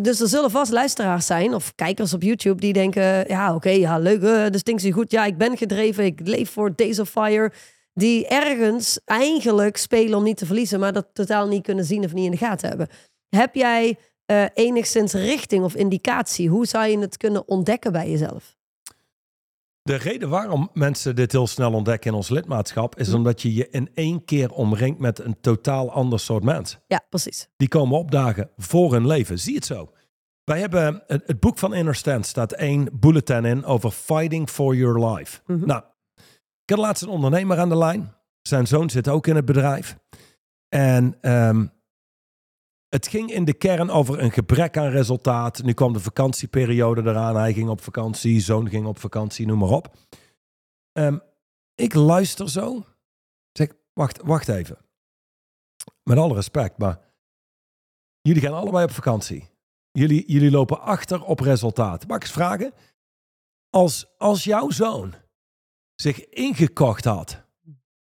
Dus 0.00 0.20
er 0.20 0.28
zullen 0.28 0.50
vast 0.50 0.72
luisteraars 0.72 1.26
zijn 1.26 1.54
of 1.54 1.74
kijkers 1.74 2.14
op 2.14 2.22
YouTube 2.22 2.60
die 2.60 2.72
denken: 2.72 3.28
ja, 3.28 3.54
oké, 3.54 3.70
ja, 3.70 3.98
leuk, 3.98 4.52
distinctie 4.52 4.92
goed. 4.92 5.10
Ja, 5.10 5.24
ik 5.24 5.38
ben 5.38 5.56
gedreven, 5.56 6.04
ik 6.04 6.20
leef 6.24 6.50
voor 6.50 6.76
Days 6.76 6.98
of 6.98 7.08
Fire. 7.08 7.52
Die 7.94 8.26
ergens 8.26 9.00
eigenlijk 9.04 9.76
spelen 9.76 10.18
om 10.18 10.24
niet 10.24 10.36
te 10.36 10.46
verliezen, 10.46 10.80
maar 10.80 10.92
dat 10.92 11.06
totaal 11.12 11.48
niet 11.48 11.62
kunnen 11.62 11.84
zien 11.84 12.04
of 12.04 12.12
niet 12.12 12.24
in 12.24 12.30
de 12.30 12.36
gaten 12.36 12.68
hebben. 12.68 12.88
Heb 13.28 13.54
jij 13.54 13.98
eh, 14.26 14.44
enigszins 14.54 15.12
richting 15.12 15.64
of 15.64 15.74
indicatie? 15.74 16.48
Hoe 16.48 16.66
zou 16.66 16.86
je 16.86 16.98
het 16.98 17.16
kunnen 17.16 17.48
ontdekken 17.48 17.92
bij 17.92 18.10
jezelf? 18.10 18.56
De 19.82 19.94
reden 19.94 20.28
waarom 20.28 20.70
mensen 20.72 21.16
dit 21.16 21.32
heel 21.32 21.46
snel 21.46 21.72
ontdekken 21.72 22.10
in 22.10 22.16
ons 22.16 22.28
lidmaatschap 22.28 22.98
is 22.98 23.08
Hm. 23.08 23.14
omdat 23.14 23.42
je 23.42 23.54
je 23.54 23.68
in 23.70 23.90
één 23.94 24.24
keer 24.24 24.50
omringt 24.50 24.98
met 24.98 25.18
een 25.18 25.40
totaal 25.40 25.92
ander 25.92 26.20
soort 26.20 26.44
mens. 26.44 26.78
Ja, 26.86 27.04
precies. 27.08 27.48
Die 27.56 27.68
komen 27.68 27.98
opdagen 27.98 28.50
voor 28.56 28.92
hun 28.92 29.06
leven. 29.06 29.38
Zie 29.38 29.54
het 29.54 29.64
zo. 29.66 29.92
Wij 30.44 30.60
hebben 30.60 31.02
het, 31.06 31.22
het 31.26 31.40
boek 31.40 31.58
van 31.58 31.74
Inner 31.74 31.94
Stand 31.94 32.26
staat 32.26 32.52
één 32.52 32.88
bulletin 32.92 33.44
in 33.44 33.64
over 33.64 33.90
fighting 33.90 34.48
for 34.50 34.74
your 34.74 35.06
life. 35.14 35.40
Mhm. 35.46 35.66
Nou, 35.66 35.82
ik 36.64 36.70
had 36.70 36.78
laatst 36.78 37.02
een 37.02 37.08
ondernemer 37.08 37.58
aan 37.58 37.68
de 37.68 37.76
lijn. 37.76 38.14
Zijn 38.42 38.66
zoon 38.66 38.90
zit 38.90 39.08
ook 39.08 39.26
in 39.26 39.36
het 39.36 39.44
bedrijf. 39.44 39.98
En 40.68 41.18
ehm, 41.20 41.66
het 42.88 43.08
ging 43.08 43.30
in 43.30 43.44
de 43.44 43.54
kern 43.54 43.90
over 43.90 44.18
een 44.18 44.32
gebrek 44.32 44.76
aan 44.76 44.90
resultaat. 44.90 45.62
Nu 45.62 45.72
kwam 45.72 45.92
de 45.92 46.00
vakantieperiode 46.00 47.02
eraan. 47.02 47.36
Hij 47.36 47.52
ging 47.52 47.68
op 47.68 47.80
vakantie, 47.80 48.40
zoon 48.40 48.68
ging 48.68 48.86
op 48.86 48.98
vakantie, 48.98 49.46
noem 49.46 49.58
maar 49.58 49.68
op. 49.68 49.96
Ehm, 50.92 51.18
ik 51.74 51.94
luister 51.94 52.50
zo. 52.50 52.84
Zeg, 53.52 53.68
wacht, 53.92 54.20
wacht 54.22 54.48
even. 54.48 54.78
Met 56.02 56.18
alle 56.18 56.34
respect, 56.34 56.78
maar 56.78 57.00
jullie 58.20 58.42
gaan 58.42 58.52
allebei 58.54 58.84
op 58.84 58.90
vakantie. 58.90 59.50
Jullie, 59.90 60.32
jullie 60.32 60.50
lopen 60.50 60.80
achter 60.80 61.22
op 61.24 61.40
resultaat. 61.40 62.06
Mag 62.06 62.16
ik 62.16 62.22
eens 62.22 62.32
vragen? 62.32 62.72
Als, 63.70 64.06
als 64.18 64.44
jouw 64.44 64.70
zoon 64.70 65.14
zich 65.94 66.28
ingekocht 66.28 67.04
had 67.04 67.42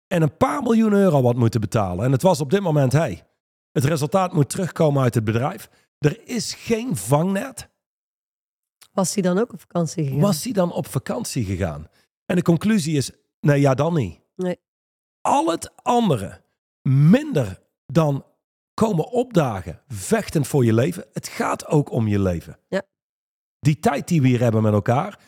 en 0.07 0.21
een 0.21 0.37
paar 0.37 0.61
miljoen 0.63 0.93
euro 0.93 1.23
had 1.23 1.35
moeten 1.35 1.61
betalen, 1.61 2.05
en 2.05 2.11
het 2.11 2.21
was 2.21 2.41
op 2.41 2.49
dit 2.49 2.61
moment 2.61 2.91
hij, 2.91 3.23
het 3.71 3.83
resultaat 3.83 4.33
moet 4.33 4.49
terugkomen 4.49 5.03
uit 5.03 5.15
het 5.15 5.23
bedrijf, 5.23 5.69
er 5.97 6.27
is 6.27 6.53
geen 6.53 6.95
vangnet, 6.95 7.69
Was 8.93 9.13
hij 9.13 9.23
dan 9.23 9.39
ook 9.39 9.53
op 9.53 9.59
vakantie 9.59 10.03
gegaan? 10.03 10.19
was 10.19 10.43
hij 10.43 10.53
dan 10.53 10.71
op 10.71 10.87
vakantie 10.87 11.45
gegaan? 11.45 11.87
En 12.25 12.35
de 12.35 12.41
conclusie 12.41 12.97
is, 12.97 13.11
nee, 13.39 13.59
ja 13.59 13.73
dan 13.73 13.93
niet. 13.93 14.19
Nee. 14.35 14.59
Al 15.21 15.47
het 15.47 15.71
andere, 15.75 16.43
minder 16.89 17.61
dan 17.85 18.25
komen 18.73 19.11
opdagen, 19.11 19.81
vechten 19.87 20.45
voor 20.45 20.65
je 20.65 20.73
leven. 20.73 21.05
Het 21.13 21.27
gaat 21.27 21.67
ook 21.67 21.91
om 21.91 22.07
je 22.07 22.19
leven. 22.19 22.59
Ja. 22.67 22.81
Die 23.59 23.79
tijd 23.79 24.07
die 24.07 24.21
we 24.21 24.27
hier 24.27 24.41
hebben 24.41 24.61
met 24.61 24.73
elkaar, 24.73 25.19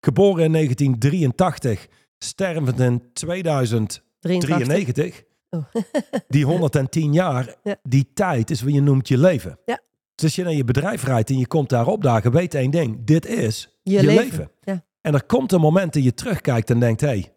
geboren 0.00 0.44
in 0.44 0.52
1983, 0.52 1.88
stervend 2.22 2.80
in 2.80 3.02
2093, 3.12 5.22
Oh. 5.54 5.64
die 6.28 6.44
110 6.44 7.12
jaar, 7.12 7.54
Ja. 7.62 7.76
die 7.82 8.10
tijd 8.14 8.50
is 8.50 8.62
wat 8.62 8.72
je 8.72 8.80
noemt 8.80 9.08
je 9.08 9.18
leven. 9.18 9.58
Ja. 9.64 9.80
Dus 10.14 10.24
als 10.24 10.34
je 10.34 10.42
naar 10.42 10.52
je 10.52 10.64
bedrijf 10.64 11.04
rijdt 11.04 11.30
en 11.30 11.38
je 11.38 11.46
komt 11.46 11.68
daar 11.68 11.86
opdagen, 11.86 12.32
weet 12.32 12.54
één 12.54 12.70
ding, 12.70 13.04
dit 13.04 13.26
is 13.26 13.78
Je 13.82 13.92
je, 13.92 14.02
leven. 14.02 14.24
leven. 14.24 14.50
Ja. 14.60 14.84
En 15.00 15.14
er 15.14 15.24
komt 15.24 15.52
een 15.52 15.60
moment 15.60 15.92
dat 15.92 16.04
je 16.04 16.14
terugkijkt 16.14 16.70
en 16.70 16.80
denkt, 16.80 17.00
hé, 17.00 17.06
hey, 17.06 17.32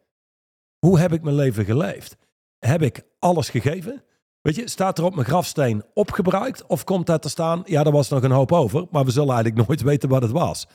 hoe 0.79 0.99
heb 0.99 1.13
ik 1.13 1.21
mijn 1.21 1.35
leven 1.35 1.65
geleefd? 1.65 2.17
Heb 2.59 2.81
ik 2.81 3.01
alles 3.19 3.49
gegeven? 3.49 4.03
Weet 4.41 4.55
je, 4.55 4.69
staat 4.69 4.97
er 4.97 5.03
op 5.03 5.15
mijn 5.15 5.27
grafsteen 5.27 5.83
opgebruikt? 5.93 6.65
Of 6.65 6.83
komt 6.83 7.05
daar 7.05 7.19
te 7.19 7.29
staan, 7.29 7.61
ja, 7.65 7.83
er 7.83 7.91
was 7.91 8.09
nog 8.09 8.23
een 8.23 8.31
hoop 8.31 8.51
over, 8.51 8.85
maar 8.91 9.05
we 9.05 9.11
zullen 9.11 9.33
eigenlijk 9.33 9.61
nooit 9.67 9.81
weten 9.81 10.09
wat 10.09 10.21
het 10.21 10.31
was. 10.31 10.67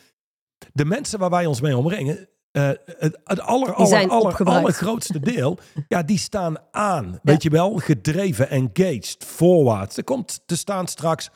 De 0.73 0.85
mensen 0.85 1.19
waar 1.19 1.31
wij 1.31 1.47
ons 1.47 1.61
mee 1.61 1.77
omringen, 1.77 2.29
eh, 2.53 2.69
het, 2.85 3.19
het 3.25 3.41
aller, 3.41 3.75
aller, 3.75 4.09
aller, 4.09 4.45
allergrootste 4.45 5.21
deel, 5.21 5.59
ja, 5.89 6.03
die 6.03 6.19
staan 6.19 6.57
aan. 6.71 7.21
Weet 7.23 7.43
je 7.43 7.51
wel, 7.51 7.77
gedreven, 7.77 8.49
engaged, 8.51 9.25
voorwaarts. 9.25 9.97
Er 9.97 10.05
komt 10.05 10.41
te 10.47 10.57
staan 10.57 10.87
straks 10.87 11.31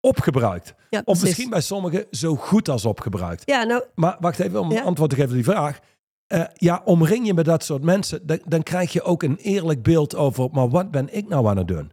opgebruikt. 0.00 0.74
Ja, 0.90 1.02
Of 1.04 1.22
misschien 1.22 1.50
bij 1.50 1.60
sommigen 1.60 2.06
zo 2.10 2.36
goed 2.36 2.68
als 2.68 2.84
opgebruikt. 2.84 3.42
Ja, 3.44 3.62
nou, 3.64 3.82
Maar 3.94 4.16
wacht 4.20 4.38
even, 4.38 4.60
om 4.60 4.72
Ja. 4.72 4.82
antwoord 4.82 5.10
te 5.10 5.16
geven 5.16 5.30
op 5.30 5.36
die 5.36 5.44
vraag. 5.44 5.78
Eh, 6.26 6.42
ja, 6.54 6.82
omring 6.84 7.26
je 7.26 7.34
met 7.34 7.44
dat 7.44 7.64
soort 7.64 7.82
mensen, 7.82 8.26
dan, 8.26 8.40
dan 8.44 8.62
krijg 8.62 8.92
je 8.92 9.02
ook 9.02 9.22
een 9.22 9.36
eerlijk 9.36 9.82
beeld 9.82 10.14
over, 10.16 10.48
maar 10.52 10.68
wat 10.68 10.90
ben 10.90 11.14
ik 11.14 11.28
nou 11.28 11.46
aan 11.46 11.56
het 11.56 11.68
doen? 11.68 11.92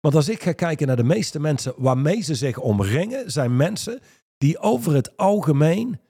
Want 0.00 0.14
als 0.14 0.28
ik 0.28 0.42
ga 0.42 0.52
kijken 0.52 0.86
naar 0.86 0.96
de 0.96 1.04
meeste 1.04 1.40
mensen 1.40 1.72
waarmee 1.76 2.20
ze 2.20 2.34
zich 2.34 2.58
omringen, 2.58 3.30
zijn 3.30 3.56
mensen 3.56 4.00
die 4.38 4.58
over 4.58 4.94
het 4.94 5.16
algemeen 5.16 6.00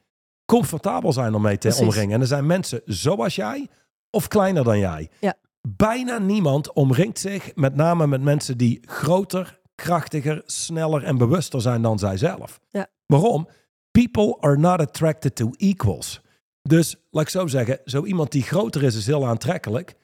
comfortabel 0.52 1.12
zijn 1.12 1.34
om 1.34 1.42
mee 1.42 1.58
te 1.58 1.68
Precies. 1.68 1.86
omringen. 1.86 2.14
En 2.14 2.20
er 2.20 2.26
zijn 2.26 2.46
mensen 2.46 2.80
zoals 2.84 3.34
jij 3.34 3.68
of 4.10 4.28
kleiner 4.28 4.64
dan 4.64 4.78
jij. 4.78 5.10
Ja. 5.20 5.34
Bijna 5.68 6.18
niemand 6.18 6.72
omringt 6.72 7.18
zich 7.18 7.54
met 7.54 7.74
name 7.74 8.06
met 8.06 8.22
mensen 8.22 8.58
die 8.58 8.80
groter, 8.86 9.60
krachtiger, 9.74 10.42
sneller 10.46 11.04
en 11.04 11.18
bewuster 11.18 11.60
zijn 11.60 11.82
dan 11.82 11.98
zijzelf. 11.98 12.60
Ja. 12.68 12.86
Waarom? 13.06 13.48
People 13.90 14.36
are 14.40 14.56
not 14.56 14.80
attracted 14.80 15.34
to 15.34 15.50
equals. 15.56 16.20
Dus, 16.62 16.96
laat 17.10 17.22
ik 17.22 17.28
zo 17.28 17.46
zeggen, 17.46 17.80
zo 17.84 18.04
iemand 18.04 18.32
die 18.32 18.42
groter 18.42 18.82
is, 18.82 18.96
is 18.96 19.06
heel 19.06 19.26
aantrekkelijk. 19.26 19.94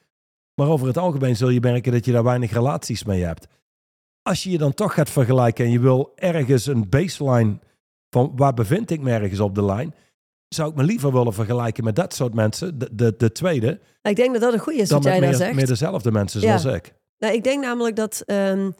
Maar 0.55 0.67
over 0.67 0.87
het 0.87 0.97
algemeen 0.97 1.35
zul 1.35 1.49
je 1.49 1.59
merken 1.59 1.91
dat 1.91 2.05
je 2.05 2.11
daar 2.11 2.23
weinig 2.23 2.51
relaties 2.51 3.03
mee 3.03 3.23
hebt. 3.23 3.47
Als 4.21 4.43
je 4.43 4.51
je 4.51 4.57
dan 4.57 4.73
toch 4.73 4.93
gaat 4.93 5.09
vergelijken 5.09 5.65
en 5.65 5.71
je 5.71 5.79
wil 5.79 6.11
ergens 6.15 6.65
een 6.65 6.89
baseline 6.89 7.59
van 8.09 8.31
waar 8.35 8.53
bevind 8.53 8.91
ik 8.91 9.01
me 9.01 9.11
ergens 9.11 9.39
op 9.39 9.55
de 9.55 9.65
lijn, 9.65 9.93
zou 10.47 10.69
ik 10.69 10.75
me 10.75 10.83
liever 10.83 11.11
willen 11.11 11.33
vergelijken 11.33 11.83
met 11.83 11.95
dat 11.95 12.13
soort 12.13 12.33
mensen, 12.33 12.79
de, 12.79 12.89
de, 12.95 13.13
de 13.17 13.31
tweede, 13.31 13.79
ik 14.01 14.15
denk 14.15 14.31
dat 14.31 14.41
dat 14.41 14.53
een 14.53 14.59
goede 14.59 14.79
is 14.79 14.89
dan 14.89 15.01
wat 15.01 15.11
jij 15.11 15.19
daar 15.21 15.33
zegt. 15.33 15.53
meer 15.55 15.67
dezelfde 15.67 16.11
mensen 16.11 16.41
Ja. 16.41 16.57
zoals 16.57 16.75
ik. 16.77 16.93
Nou, 17.17 17.33
ik 17.33 17.43
denk 17.43 17.63
namelijk 17.63 17.95
dat 17.95 18.21
ehm, 18.25 18.71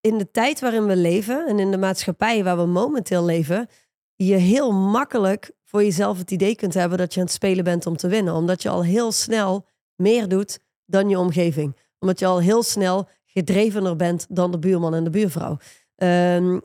in 0.00 0.18
de 0.18 0.30
tijd 0.30 0.60
waarin 0.60 0.86
we 0.86 0.96
leven 0.96 1.46
en 1.46 1.58
in 1.58 1.70
de 1.70 1.78
maatschappij 1.78 2.44
waar 2.44 2.56
we 2.56 2.66
momenteel 2.66 3.24
leven, 3.24 3.68
je 4.14 4.34
heel 4.34 4.72
makkelijk 4.72 5.50
voor 5.64 5.82
jezelf 5.82 6.18
het 6.18 6.30
idee 6.30 6.54
kunt 6.56 6.74
hebben 6.74 6.98
dat 6.98 7.14
je 7.14 7.20
aan 7.20 7.26
het 7.26 7.34
spelen 7.34 7.64
bent 7.64 7.86
om 7.86 7.96
te 7.96 8.08
winnen. 8.08 8.34
Omdat 8.34 8.62
je 8.62 8.68
al 8.68 8.84
heel 8.84 9.12
snel 9.12 9.66
meer 9.94 10.28
doet 10.28 10.58
dan 10.86 11.08
je 11.08 11.18
omgeving. 11.18 11.76
Omdat 11.98 12.18
je 12.18 12.26
al 12.26 12.40
heel 12.40 12.62
snel 12.62 13.08
gedrevener 13.24 13.96
bent 13.96 14.26
dan 14.28 14.50
de 14.50 14.58
buurman 14.58 14.94
en 14.94 15.04
de 15.04 15.10
buurvrouw. 15.10 15.56
Ehm, 15.98 16.58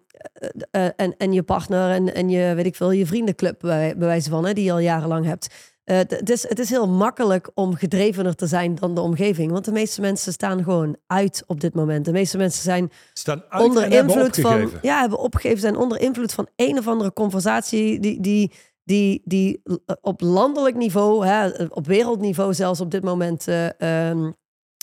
eh, 0.72 0.86
eh, 0.86 0.91
en, 0.96 1.17
en 1.17 1.34
je 1.34 1.43
partner 1.43 1.89
en, 1.91 2.13
en 2.13 2.30
je, 2.30 2.54
weet 2.56 2.65
ik 2.65 2.76
veel, 2.76 2.91
je 2.91 3.06
vriendenclub 3.06 3.60
bij, 3.60 3.98
bij 3.98 4.08
wijze 4.08 4.30
van, 4.30 4.46
hè, 4.46 4.54
die 4.54 4.63
je 4.63 4.72
al 4.72 4.80
jarenlang 4.80 5.26
hebt. 5.26 5.48
Eh, 5.84 5.98
het- 5.98 6.30
is, 6.30 6.48
het 6.50 6.60
is 6.60 6.69
heel 6.69 6.88
makkelijk 6.88 7.52
om 7.54 7.76
gedrevener 7.76 8.36
te 8.36 8.48
zijn 8.48 8.76
dan 8.76 8.96
de 8.96 9.02
omgeving. 9.02 9.52
Want 9.52 9.65
de 9.65 9.72
meeste 9.72 10.02
mensen 10.02 10.34
staan 10.34 10.63
gewoon 10.63 10.98
uit 11.08 11.43
op 11.48 11.60
dit 11.62 11.74
moment. 11.74 12.06
De 12.06 12.12
meeste 12.12 12.38
mensen 12.38 12.63
zijn 12.63 12.91
Staan 13.13 13.43
uit 13.50 13.63
onder 13.63 13.84
invloed 13.91 14.36
van. 14.41 14.60
Ja, 14.82 15.00
hebben 15.00 15.19
opgegeven, 15.19 15.60
zijn 15.60 15.76
onder 15.78 16.00
invloed 16.02 16.34
van 16.34 16.48
een 16.56 16.78
of 16.78 16.88
andere 16.88 17.13
conversatie 17.13 18.00
die, 18.00 18.22
die, 18.22 18.52
die, 18.84 19.22
die 19.26 19.62
op 20.02 20.22
landelijk 20.22 20.76
niveau, 20.76 21.26
hè, 21.26 21.50
op 21.69 21.88
wereldniveau 21.88 22.54
zelfs 22.54 22.82
op 22.82 22.91
dit 22.91 23.04
moment 23.04 23.48
eh, 23.48 24.10
ehm, 24.10 24.32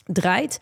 draait. 0.05 0.61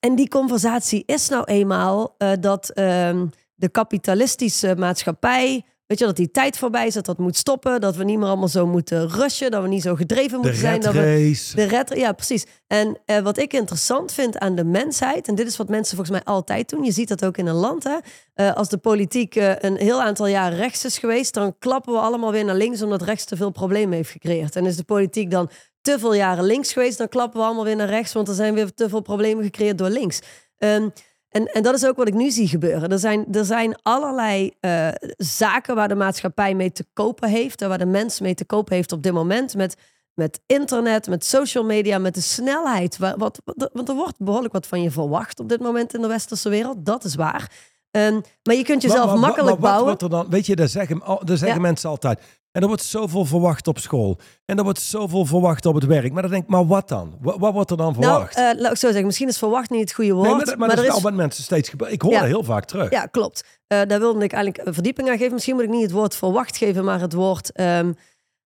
En 0.00 0.14
die 0.14 0.28
conversatie 0.28 1.02
is 1.06 1.28
nou 1.28 1.44
eenmaal 1.44 2.14
eh, 2.18 2.32
dat 2.40 2.70
ehm, 2.70 3.26
de 3.54 3.68
kapitalistische 3.68 4.74
maatschappij, 4.76 5.64
weet 5.86 5.98
je, 5.98 6.04
dat 6.04 6.16
die 6.16 6.30
tijd 6.30 6.58
voorbij 6.58 6.86
is, 6.86 6.94
dat 6.94 7.06
dat 7.06 7.18
moet 7.18 7.36
stoppen, 7.36 7.80
dat 7.80 7.96
we 7.96 8.04
niet 8.04 8.18
meer 8.18 8.26
allemaal 8.26 8.48
zo 8.48 8.66
moeten 8.66 9.08
rushen, 9.08 9.50
dat 9.50 9.62
we 9.62 9.68
niet 9.68 9.82
zo 9.82 9.94
gedreven 9.94 10.30
De 10.30 10.36
moeten 10.36 10.56
zijn. 10.56 10.80
Dat 10.80 10.92
we, 10.92 11.38
de 11.54 11.64
red, 11.64 11.94
ja, 11.96 12.12
precies. 12.12 12.46
En 12.66 12.98
eh, 13.04 13.18
wat 13.18 13.38
ik 13.38 13.52
interessant 13.52 14.12
vind 14.12 14.38
aan 14.38 14.54
de 14.54 14.64
mensheid, 14.64 15.28
en 15.28 15.34
dit 15.34 15.46
is 15.46 15.56
wat 15.56 15.68
mensen 15.68 15.96
volgens 15.96 16.16
mij 16.16 16.34
altijd 16.34 16.68
doen, 16.68 16.84
je 16.84 16.92
ziet 16.92 17.08
dat 17.08 17.24
ook 17.24 17.36
in 17.36 17.46
een 17.46 17.54
land, 17.54 17.84
hè? 17.84 17.96
Eh, 18.34 18.54
als 18.54 18.68
de 18.68 18.78
politiek 18.78 19.34
een 19.34 19.76
heel 19.76 20.02
aantal 20.02 20.26
jaren 20.26 20.58
rechts 20.58 20.84
is 20.84 20.98
geweest, 20.98 21.34
dan 21.34 21.58
klappen 21.58 21.92
we 21.92 21.98
allemaal 21.98 22.32
weer 22.32 22.44
naar 22.44 22.54
links 22.54 22.82
omdat 22.82 23.02
rechts 23.02 23.24
te 23.24 23.36
veel 23.36 23.50
problemen 23.50 23.96
heeft 23.96 24.10
gecreëerd. 24.10 24.56
En 24.56 24.66
is 24.66 24.76
de 24.76 24.84
politiek 24.84 25.30
dan 25.30 25.50
te 25.92 25.98
veel 25.98 26.14
jaren 26.14 26.44
links 26.44 26.72
geweest, 26.72 26.98
dan 26.98 27.08
klappen 27.08 27.40
we 27.40 27.46
allemaal 27.46 27.64
weer 27.64 27.76
naar 27.76 27.88
rechts, 27.88 28.12
want 28.12 28.28
er 28.28 28.34
zijn 28.34 28.54
weer 28.54 28.74
te 28.74 28.88
veel 28.88 29.00
problemen 29.00 29.44
gecreëerd 29.44 29.78
door 29.78 29.88
links. 29.88 30.20
Ehm, 30.58 30.88
en, 31.28 31.46
en 31.46 31.62
dat 31.62 31.74
is 31.74 31.86
ook 31.86 31.96
wat 31.96 32.08
ik 32.08 32.14
nu 32.14 32.30
zie 32.30 32.48
gebeuren. 32.48 32.90
Er 32.92 32.98
zijn, 32.98 33.26
er 33.32 33.44
zijn 33.44 33.78
allerlei 33.82 34.50
eh, 34.60 34.88
zaken 35.16 35.74
waar 35.74 35.88
de 35.88 35.94
maatschappij 35.94 36.54
mee 36.54 36.72
te 36.72 36.84
kopen 36.92 37.28
heeft. 37.28 37.62
En 37.62 37.68
waar 37.68 37.78
de 37.78 37.86
mens 37.86 38.20
mee 38.20 38.34
te 38.34 38.44
kopen 38.44 38.74
heeft 38.74 38.92
op 38.92 39.02
dit 39.02 39.12
moment. 39.12 39.54
Met, 39.54 39.76
met 40.14 40.40
internet, 40.46 41.08
met 41.08 41.24
social 41.24 41.64
media, 41.64 41.98
met 41.98 42.14
de 42.14 42.20
snelheid. 42.20 42.98
Wa- 42.98 43.16
Wat, 43.16 43.40
wat, 43.44 43.70
want 43.72 43.88
er 43.88 43.94
wordt 43.94 44.18
behoorlijk 44.18 44.52
wat 44.52 44.66
van 44.66 44.82
je 44.82 44.90
verwacht 44.90 45.40
op 45.40 45.48
dit 45.48 45.60
moment 45.60 45.94
in 45.94 46.00
de 46.00 46.08
westerse 46.08 46.48
wereld. 46.48 46.76
Dat 46.86 47.04
is 47.04 47.14
waar. 47.14 47.50
Ehm, 47.90 48.20
maar 48.42 48.54
je 48.54 48.64
kunt 48.64 48.82
jezelf 48.82 49.04
Maar- 49.04 49.14
maar- 49.18 49.20
makkelijk 49.28 49.44
maar 49.60 49.60
wat 49.60 49.70
bouwen. 49.70 49.84
wordt 49.86 50.02
er 50.02 50.10
dan, 50.10 50.26
weet 50.30 50.46
je, 50.46 50.56
daar 50.56 50.68
zeggen, 50.68 50.98
daar 51.06 51.36
zeggen 51.36 51.48
Ja. 51.48 51.58
mensen 51.60 51.90
altijd. 51.90 52.20
En 52.58 52.64
er 52.64 52.70
wordt 52.70 52.84
zoveel 52.84 53.24
verwacht 53.24 53.66
op 53.68 53.78
school. 53.78 54.18
En 54.44 54.56
er 54.58 54.64
wordt 54.64 54.80
zoveel 54.80 55.24
verwacht 55.26 55.66
op 55.66 55.74
het 55.74 55.84
werk. 55.84 56.12
Maar 56.12 56.22
dan 56.22 56.30
denk 56.30 56.42
ik, 56.42 56.48
maar 56.48 56.66
wat 56.66 56.88
dan? 56.88 57.14
Wat, 57.20 57.38
wat 57.38 57.52
wordt 57.52 57.70
er 57.70 57.76
dan 57.76 57.92
nou, 57.92 58.04
verwacht? 58.04 58.36
eh, 58.36 58.60
laat 58.60 58.70
ik 58.72 58.76
zo 58.78 58.86
zeggen. 58.86 59.06
Misschien 59.06 59.28
is 59.28 59.38
verwacht 59.38 59.70
niet 59.70 59.80
het 59.80 59.92
goede 59.92 60.12
woord. 60.12 60.26
nee, 60.26 60.36
maar, 60.36 60.44
dat- 60.44 60.56
maar, 60.58 60.68
dat 60.68 60.78
er 60.78 60.82
is 60.84 60.88
is 60.88 60.94
wel 61.02 61.10
wat 61.10 61.18
mensen 61.20 61.42
steeds 61.44 61.68
gebeuren. 61.68 61.94
Ik 61.96 62.02
hoor 62.02 62.12
Ja. 62.12 62.18
dat 62.18 62.28
heel 62.28 62.42
vaak 62.44 62.64
terug. 62.64 62.90
Ja, 62.90 63.06
klopt. 63.06 63.44
Eh, 63.66 63.80
daar 63.86 63.98
wilde 63.98 64.24
ik 64.24 64.32
eigenlijk 64.32 64.66
een 64.66 64.74
verdieping 64.74 65.08
aan 65.10 65.16
geven. 65.18 65.32
Misschien 65.32 65.54
moet 65.54 65.64
ik 65.64 65.70
niet 65.70 65.82
het 65.82 65.90
woord 65.90 66.14
verwacht 66.16 66.56
geven, 66.56 66.84
maar 66.84 67.00
het 67.00 67.12
woord. 67.12 67.52
ehm, 67.52 67.92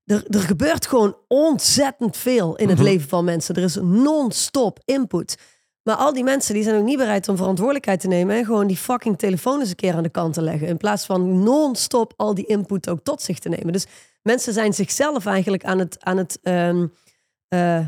er, 0.05 0.25
er 0.29 0.40
gebeurt 0.40 0.87
gewoon 0.87 1.16
ontzettend 1.29 2.16
veel 2.16 2.57
in 2.57 2.68
het 2.68 2.79
Mhm. 2.79 2.87
leven 2.87 3.09
van 3.09 3.25
mensen. 3.25 3.55
Er 3.55 3.62
is 3.62 3.75
non-stop 3.83 4.79
input. 4.85 5.37
Maar 5.83 5.97
al 5.97 6.12
die 6.12 6.25
mensen 6.25 6.55
die 6.55 6.62
zijn 6.62 6.77
ook 6.77 6.85
niet 6.85 6.99
bereid 6.99 7.29
om 7.29 7.37
verantwoordelijkheid 7.37 8.01
te 8.01 8.09
nemen 8.09 8.37
en 8.37 8.45
gewoon 8.45 8.66
die 8.66 8.77
fucking 8.77 9.18
telefoon 9.18 9.61
eens 9.61 9.68
een 9.68 9.75
keer 9.75 9.95
aan 9.95 10.03
de 10.03 10.09
kant 10.09 10.35
te 10.35 10.42
leggen. 10.42 10.68
In 10.68 10.77
plaats 10.77 11.07
van 11.07 11.42
non-stop 11.42 12.12
al 12.16 12.35
die 12.35 12.47
input 12.47 12.88
ook 12.88 13.03
tot 13.03 13.23
zich 13.23 13.38
te 13.38 13.49
nemen. 13.49 13.73
Dus 13.73 13.87
mensen 14.23 14.53
zijn 14.53 14.73
zichzelf 14.73 15.27
eigenlijk 15.27 15.64
aan 15.64 15.79
het, 15.79 16.05
aan 16.05 16.16
het, 16.16 16.38
ehm, 16.42 16.87
eh, 17.49 17.87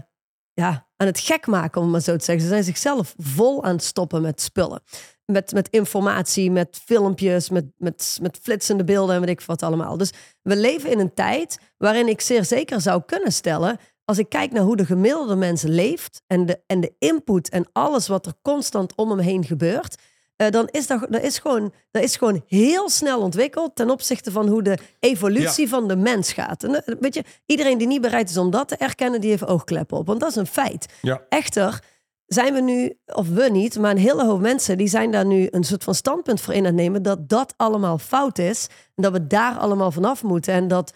ja, 0.52 0.88
aan 0.96 1.06
het 1.06 1.20
gek 1.20 1.46
maken, 1.46 1.80
om 1.80 1.90
maar 1.90 2.00
zo 2.00 2.16
te 2.16 2.24
zeggen. 2.24 2.44
Ze 2.44 2.50
zijn 2.50 2.64
zichzelf 2.64 3.14
vol 3.18 3.64
aan 3.64 3.74
het 3.74 3.84
stoppen 3.84 4.22
met 4.22 4.40
spullen. 4.40 4.82
Met, 5.26 5.52
met 5.52 5.68
informatie, 5.68 6.50
met 6.50 6.80
filmpjes, 6.84 7.50
met, 7.50 7.64
met, 7.76 8.18
met 8.22 8.38
flitsende 8.42 8.84
beelden 8.84 9.14
en 9.14 9.20
weet 9.20 9.30
ik 9.30 9.40
wat 9.40 9.62
allemaal. 9.62 9.96
Dus 9.96 10.12
we 10.42 10.56
leven 10.56 10.90
in 10.90 10.98
een 10.98 11.14
tijd 11.14 11.58
waarin 11.76 12.08
ik 12.08 12.20
zeer 12.20 12.44
zeker 12.44 12.80
zou 12.80 13.02
kunnen 13.06 13.32
stellen 13.32 13.78
als 14.04 14.18
ik 14.18 14.28
kijk 14.28 14.52
naar 14.52 14.62
hoe 14.62 14.76
de 14.76 14.84
gemiddelde 14.84 15.36
mens 15.36 15.62
leeft 15.62 16.22
en 16.26 16.46
de, 16.46 16.60
en 16.66 16.80
de 16.80 16.92
input 16.98 17.48
en 17.48 17.66
alles 17.72 18.08
wat 18.08 18.26
er 18.26 18.34
constant 18.42 18.94
om 18.94 19.10
hem 19.10 19.18
heen 19.18 19.44
gebeurt, 19.44 19.96
uh, 20.36 20.48
dan 20.50 20.68
is 20.70 20.86
dat, 20.86 21.06
dat, 21.10 21.22
is 21.22 21.38
gewoon, 21.38 21.72
dat 21.90 22.02
is 22.02 22.16
gewoon 22.16 22.42
heel 22.46 22.90
snel 22.90 23.20
ontwikkeld 23.20 23.76
ten 23.76 23.90
opzichte 23.90 24.30
van 24.30 24.48
hoe 24.48 24.62
de 24.62 24.78
evolutie 25.00 25.68
van 25.68 25.88
de 25.88 25.96
mens 25.96 26.32
gaat. 26.32 26.64
En, 26.64 26.70
uh, 26.70 26.94
weet 27.00 27.14
je, 27.14 27.24
iedereen 27.46 27.78
die 27.78 27.86
niet 27.86 28.00
bereid 28.00 28.30
is 28.30 28.36
om 28.36 28.50
dat 28.50 28.68
te 28.68 28.76
erkennen, 28.76 29.20
die 29.20 29.30
heeft 29.30 29.46
oogkleppen 29.46 29.98
op. 29.98 30.06
Want 30.06 30.20
dat 30.20 30.30
is 30.30 30.36
een 30.36 30.46
feit. 30.46 30.86
Ja. 31.02 31.22
Echter 31.28 31.82
zijn 32.26 32.54
we 32.54 32.60
nu, 32.60 32.98
of 33.06 33.28
we 33.28 33.48
niet, 33.50 33.78
maar 33.78 33.90
een 33.90 33.96
hele 33.96 34.24
hoop 34.24 34.40
mensen 34.40 34.78
die 34.78 34.88
zijn 34.88 35.10
daar 35.10 35.26
nu 35.26 35.48
een 35.50 35.64
soort 35.64 35.84
van 35.84 35.94
standpunt 35.94 36.40
voor 36.40 36.54
in 36.54 36.58
aan 36.58 36.64
het 36.64 36.74
nemen 36.74 37.02
dat 37.02 37.28
dat 37.28 37.54
allemaal 37.56 37.98
fout 37.98 38.38
is. 38.38 38.66
En 38.94 39.02
dat 39.02 39.12
we 39.12 39.26
daar 39.26 39.58
allemaal 39.58 39.90
vanaf 39.90 40.22
moeten. 40.22 40.54
En 40.54 40.68
dat 40.68 40.92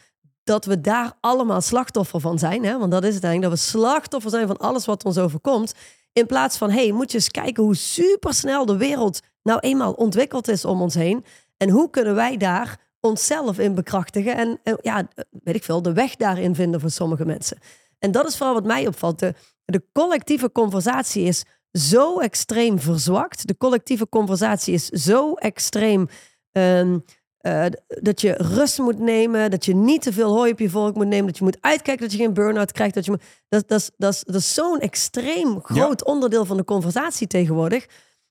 dat 0.48 0.64
we 0.64 0.80
daar 0.80 1.12
allemaal 1.20 1.60
slachtoffer 1.60 2.20
van 2.20 2.38
zijn. 2.38 2.64
Hè? 2.64 2.78
Want 2.78 2.90
dat 2.90 3.04
is 3.04 3.14
het 3.14 3.24
eigenlijk, 3.24 3.52
dat 3.52 3.62
we 3.62 3.78
slachtoffer 3.78 4.30
zijn 4.30 4.46
van 4.46 4.56
alles 4.56 4.84
wat 4.84 5.04
ons 5.04 5.18
overkomt. 5.18 5.74
In 6.12 6.26
plaats 6.26 6.56
van, 6.56 6.70
hey, 6.70 6.92
moet 6.92 7.10
je 7.10 7.16
eens 7.16 7.30
kijken 7.30 7.62
hoe 7.62 7.76
supersnel 7.76 8.66
de 8.66 8.76
wereld 8.76 9.20
nou 9.42 9.58
eenmaal 9.58 9.92
ontwikkeld 9.92 10.48
is 10.48 10.64
om 10.64 10.82
ons 10.82 10.94
heen. 10.94 11.24
En 11.56 11.70
hoe 11.70 11.90
kunnen 11.90 12.14
wij 12.14 12.36
daar 12.36 12.80
onszelf 13.00 13.58
in 13.58 13.74
bekrachtigen 13.74 14.36
en, 14.36 14.78
ja, 14.82 15.08
weet 15.30 15.54
ik 15.54 15.64
veel, 15.64 15.82
de 15.82 15.92
weg 15.92 16.16
daarin 16.16 16.54
vinden 16.54 16.80
voor 16.80 16.90
sommige 16.90 17.24
mensen. 17.24 17.58
En 17.98 18.10
dat 18.10 18.26
is 18.26 18.36
vooral 18.36 18.54
wat 18.54 18.64
mij 18.64 18.86
opvalt. 18.86 19.18
De, 19.18 19.34
de 19.64 19.82
collectieve 19.92 20.52
conversatie 20.52 21.24
is 21.24 21.44
zo 21.72 22.18
extreem 22.20 22.78
verzwakt. 22.78 23.46
De 23.46 23.56
collectieve 23.56 24.08
conversatie 24.08 24.74
is 24.74 24.86
zo 24.86 25.34
extreem 25.34 26.08
um, 26.52 27.04
uh, 27.48 27.66
dat 27.86 28.20
je 28.20 28.32
rust 28.32 28.78
moet 28.78 28.98
nemen, 28.98 29.50
dat 29.50 29.64
je 29.64 29.74
niet 29.74 30.02
te 30.02 30.12
veel 30.12 30.34
hooi 30.34 30.52
op 30.52 30.58
je 30.58 30.70
volk 30.70 30.94
moet 30.94 31.06
nemen, 31.06 31.26
dat 31.26 31.38
je 31.38 31.44
moet 31.44 31.58
uitkijken 31.60 32.02
dat 32.02 32.12
je 32.12 32.18
geen 32.18 32.34
burn-out 32.34 32.72
krijgt. 32.72 32.94
Dat, 32.94 33.04
je 33.04 33.18
dat, 33.48 33.68
dat, 33.68 33.92
dat, 33.96 34.22
dat 34.26 34.34
is 34.34 34.54
zo'n 34.54 34.80
extreem 34.80 35.60
groot 35.62 36.04
onderdeel 36.04 36.44
van 36.44 36.56
de 36.56 36.64
conversatie 36.64 37.26
tegenwoordig, 37.26 37.86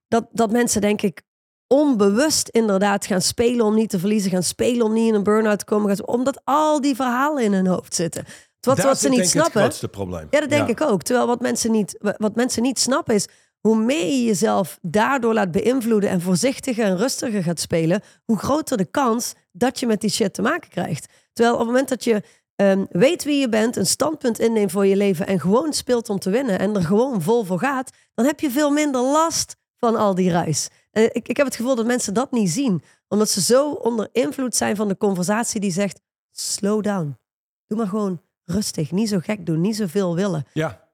dat, 0.07 0.27
dat 0.31 0.51
mensen 0.51 0.81
denk 0.81 1.01
ik 1.01 1.21
onbewust 1.67 2.49
inderdaad 2.49 3.05
gaan 3.05 3.21
spelen 3.21 3.65
om 3.65 3.75
niet 3.75 3.89
te 3.89 3.99
verliezen, 3.99 4.31
gaan 4.31 4.43
spelen 4.43 4.85
om 4.85 4.93
niet 4.93 5.07
in 5.07 5.13
een 5.13 5.23
burn-out 5.23 5.59
te 5.59 5.65
komen, 5.65 6.07
omdat 6.07 6.41
al 6.43 6.81
die 6.81 6.95
verhalen 6.95 7.43
in 7.43 7.53
hun 7.53 7.67
hoofd 7.67 7.95
zitten. 7.95 8.25
Wat, 8.59 8.81
wat 8.83 8.99
ze 8.99 9.09
niet 9.09 9.29
snappen. 9.29 9.51
Het 9.51 9.61
grootste 9.61 9.87
probleem. 9.87 10.27
Ja, 10.29 10.39
dat 10.39 10.49
denk 10.49 10.67
ik 10.67 10.81
ook. 10.81 11.01
Terwijl 11.01 11.27
wat 11.27 11.41
mensen 11.41 11.71
niet, 11.71 11.97
wat 12.17 12.35
mensen 12.35 12.61
niet 12.61 12.79
snappen 12.79 13.15
is 13.15 13.27
hoe 13.59 13.77
meer 13.77 14.05
je 14.05 14.23
jezelf 14.23 14.79
daardoor 14.81 15.33
laat 15.33 15.51
beïnvloeden 15.51 16.09
en 16.09 16.21
voorzichtiger 16.21 16.85
en 16.85 16.97
rustiger 16.97 17.43
gaat 17.43 17.59
spelen, 17.59 18.01
hoe 18.25 18.37
groter 18.37 18.77
de 18.77 18.85
kans 18.85 19.33
dat 19.51 19.79
je 19.79 19.87
met 19.87 20.01
die 20.01 20.09
shit 20.09 20.33
te 20.33 20.41
maken 20.41 20.69
krijgt. 20.69 21.13
Terwijl 21.33 21.55
op 21.55 21.61
het 21.61 21.69
moment 21.69 21.89
dat 21.89 22.03
je 22.03 22.23
um, 22.55 22.87
weet 22.89 23.23
wie 23.23 23.39
je 23.39 23.49
bent, 23.49 23.75
een 23.75 23.85
standpunt 23.85 24.39
inneemt 24.39 24.71
voor 24.71 24.85
je 24.85 24.95
leven 24.95 25.27
en 25.27 25.39
gewoon 25.39 25.73
speelt 25.73 26.09
om 26.09 26.19
te 26.19 26.29
winnen 26.29 26.59
en 26.59 26.75
er 26.75 26.83
gewoon 26.83 27.21
vol 27.21 27.43
voor 27.43 27.59
gaat, 27.59 27.91
dan 28.13 28.25
heb 28.25 28.39
je 28.39 28.51
veel 28.51 28.71
minder 28.71 29.01
last 29.01 29.55
van 29.77 29.95
al 29.95 30.15
die 30.15 30.31
ruis. 30.31 30.69
En 30.91 31.03
ik, 31.15 31.27
ik 31.27 31.37
heb 31.37 31.45
het 31.45 31.55
gevoel 31.55 31.75
dat 31.75 31.85
mensen 31.85 32.13
dat 32.13 32.31
niet 32.31 32.49
zien, 32.49 32.83
omdat 33.07 33.29
ze 33.29 33.41
zo 33.41 33.71
onder 33.71 34.09
invloed 34.11 34.55
zijn 34.55 34.75
van 34.75 34.87
de 34.87 34.97
conversatie 34.97 35.59
die 35.59 35.71
zegt: 35.71 36.01
slow 36.31 36.83
down. 36.83 37.17
Doe 37.67 37.77
maar 37.77 37.87
gewoon 37.87 38.21
rustig, 38.45 38.91
niet 38.91 39.09
zo 39.09 39.19
gek 39.19 39.45
doen, 39.45 39.61
niet 39.61 39.75
zoveel 39.75 40.15
willen. 40.15 40.45
Ja. 40.53 40.86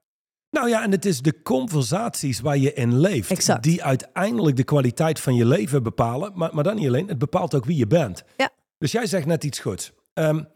Nou 0.54 0.68
ja, 0.68 0.82
en 0.82 0.90
het 0.90 1.04
is 1.04 1.22
de 1.22 1.42
conversaties 1.42 2.40
waar 2.40 2.58
je 2.58 2.72
in 2.74 2.98
leeft, 2.98 3.30
exact. 3.30 3.62
die 3.62 3.84
uiteindelijk 3.84 4.56
de 4.56 4.64
kwaliteit 4.64 5.20
van 5.20 5.34
je 5.34 5.46
leven 5.46 5.82
bepalen. 5.82 6.32
Maar, 6.34 6.54
maar 6.54 6.64
dan 6.64 6.76
niet 6.76 6.86
alleen, 6.86 7.08
het 7.08 7.18
bepaalt 7.18 7.54
ook 7.54 7.64
wie 7.64 7.76
je 7.76 7.86
bent. 7.86 8.24
Ja. 8.36 8.50
Dus 8.78 8.92
jij 8.92 9.06
zegt 9.06 9.26
net 9.26 9.44
iets 9.44 9.58
goeds. 9.58 9.92
Um, 10.14 10.46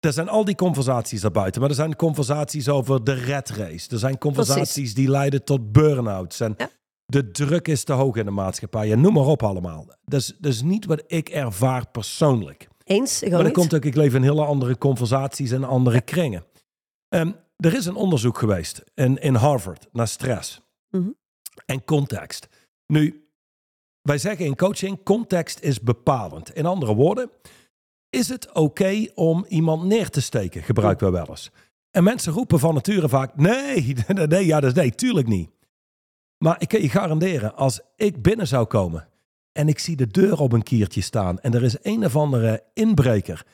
er 0.00 0.12
zijn 0.12 0.28
al 0.28 0.44
die 0.44 0.54
conversaties 0.54 1.20
daarbuiten, 1.20 1.60
maar 1.60 1.70
er 1.70 1.76
zijn 1.76 1.96
conversaties 1.96 2.68
over 2.68 3.04
de 3.04 3.12
red 3.12 3.50
race. 3.50 3.90
Er 3.90 3.98
zijn 3.98 4.18
conversaties 4.18 4.72
Precies. 4.72 4.94
die 4.94 5.08
leiden 5.10 5.44
tot 5.44 5.72
burn-outs. 5.72 6.40
En 6.40 6.54
Ja. 6.56 6.68
de 7.06 7.30
druk 7.30 7.68
is 7.68 7.84
te 7.84 7.92
hoog 7.92 8.16
in 8.16 8.24
de 8.24 8.30
maatschappij. 8.30 8.92
En 8.92 9.00
noem 9.00 9.12
maar 9.12 9.26
op 9.26 9.42
allemaal. 9.42 9.86
Dat 10.04 10.20
is, 10.20 10.34
dat 10.38 10.52
is 10.52 10.62
niet 10.62 10.86
wat 10.86 11.02
ik 11.06 11.28
ervaar 11.28 11.88
persoonlijk. 11.90 12.68
Eens, 12.84 13.22
ik 13.22 13.30
Maar 13.32 13.44
niet. 13.44 13.52
komt 13.52 13.74
ook, 13.74 13.84
ik 13.84 13.94
leef 13.94 14.14
in 14.14 14.22
hele 14.22 14.44
andere 14.44 14.78
conversaties 14.78 15.50
en 15.50 15.64
andere 15.64 16.00
kringen. 16.00 16.44
Ehm, 17.08 17.30
er 17.64 17.74
is 17.74 17.86
een 17.86 17.94
onderzoek 17.94 18.38
geweest 18.38 18.84
in, 18.94 19.18
in 19.18 19.34
Harvard 19.34 19.86
naar 19.92 20.08
stress 20.08 20.62
Mhm. 20.90 21.08
en 21.66 21.84
context. 21.84 22.48
Nu, 22.86 23.28
wij 24.02 24.18
zeggen 24.18 24.44
in 24.44 24.56
coaching, 24.56 25.02
context 25.02 25.60
is 25.60 25.80
bepalend. 25.80 26.54
In 26.54 26.66
andere 26.66 26.94
woorden, 26.94 27.30
is 28.10 28.28
het 28.28 28.52
oké 28.52 29.06
om 29.14 29.44
iemand 29.48 29.84
neer 29.84 30.10
te 30.10 30.20
steken, 30.20 30.62
gebruiken 30.62 31.06
we 31.06 31.12
wel 31.12 31.28
eens. 31.28 31.50
En 31.90 32.04
mensen 32.04 32.32
roepen 32.32 32.58
van 32.58 32.74
nature 32.74 33.08
vaak, 33.08 33.36
nee, 33.36 33.96
nee, 34.28 34.46
ja, 34.46 34.60
dat 34.60 34.70
is 34.70 34.82
nee, 34.82 34.94
tuurlijk 34.94 35.26
niet. 35.26 35.50
Maar 36.44 36.56
ik 36.60 36.68
kan 36.68 36.82
je 36.82 36.88
garanderen, 36.88 37.56
als 37.56 37.80
ik 37.96 38.22
binnen 38.22 38.46
zou 38.46 38.66
komen 38.66 39.08
en 39.52 39.68
ik 39.68 39.78
zie 39.78 39.96
de 39.96 40.06
deur 40.06 40.40
op 40.40 40.52
een 40.52 40.62
kiertje 40.62 41.00
staan 41.00 41.40
en 41.40 41.54
er 41.54 41.62
is 41.62 41.76
een 41.82 42.04
of 42.04 42.16
andere 42.16 42.62
inbreker 42.74 43.46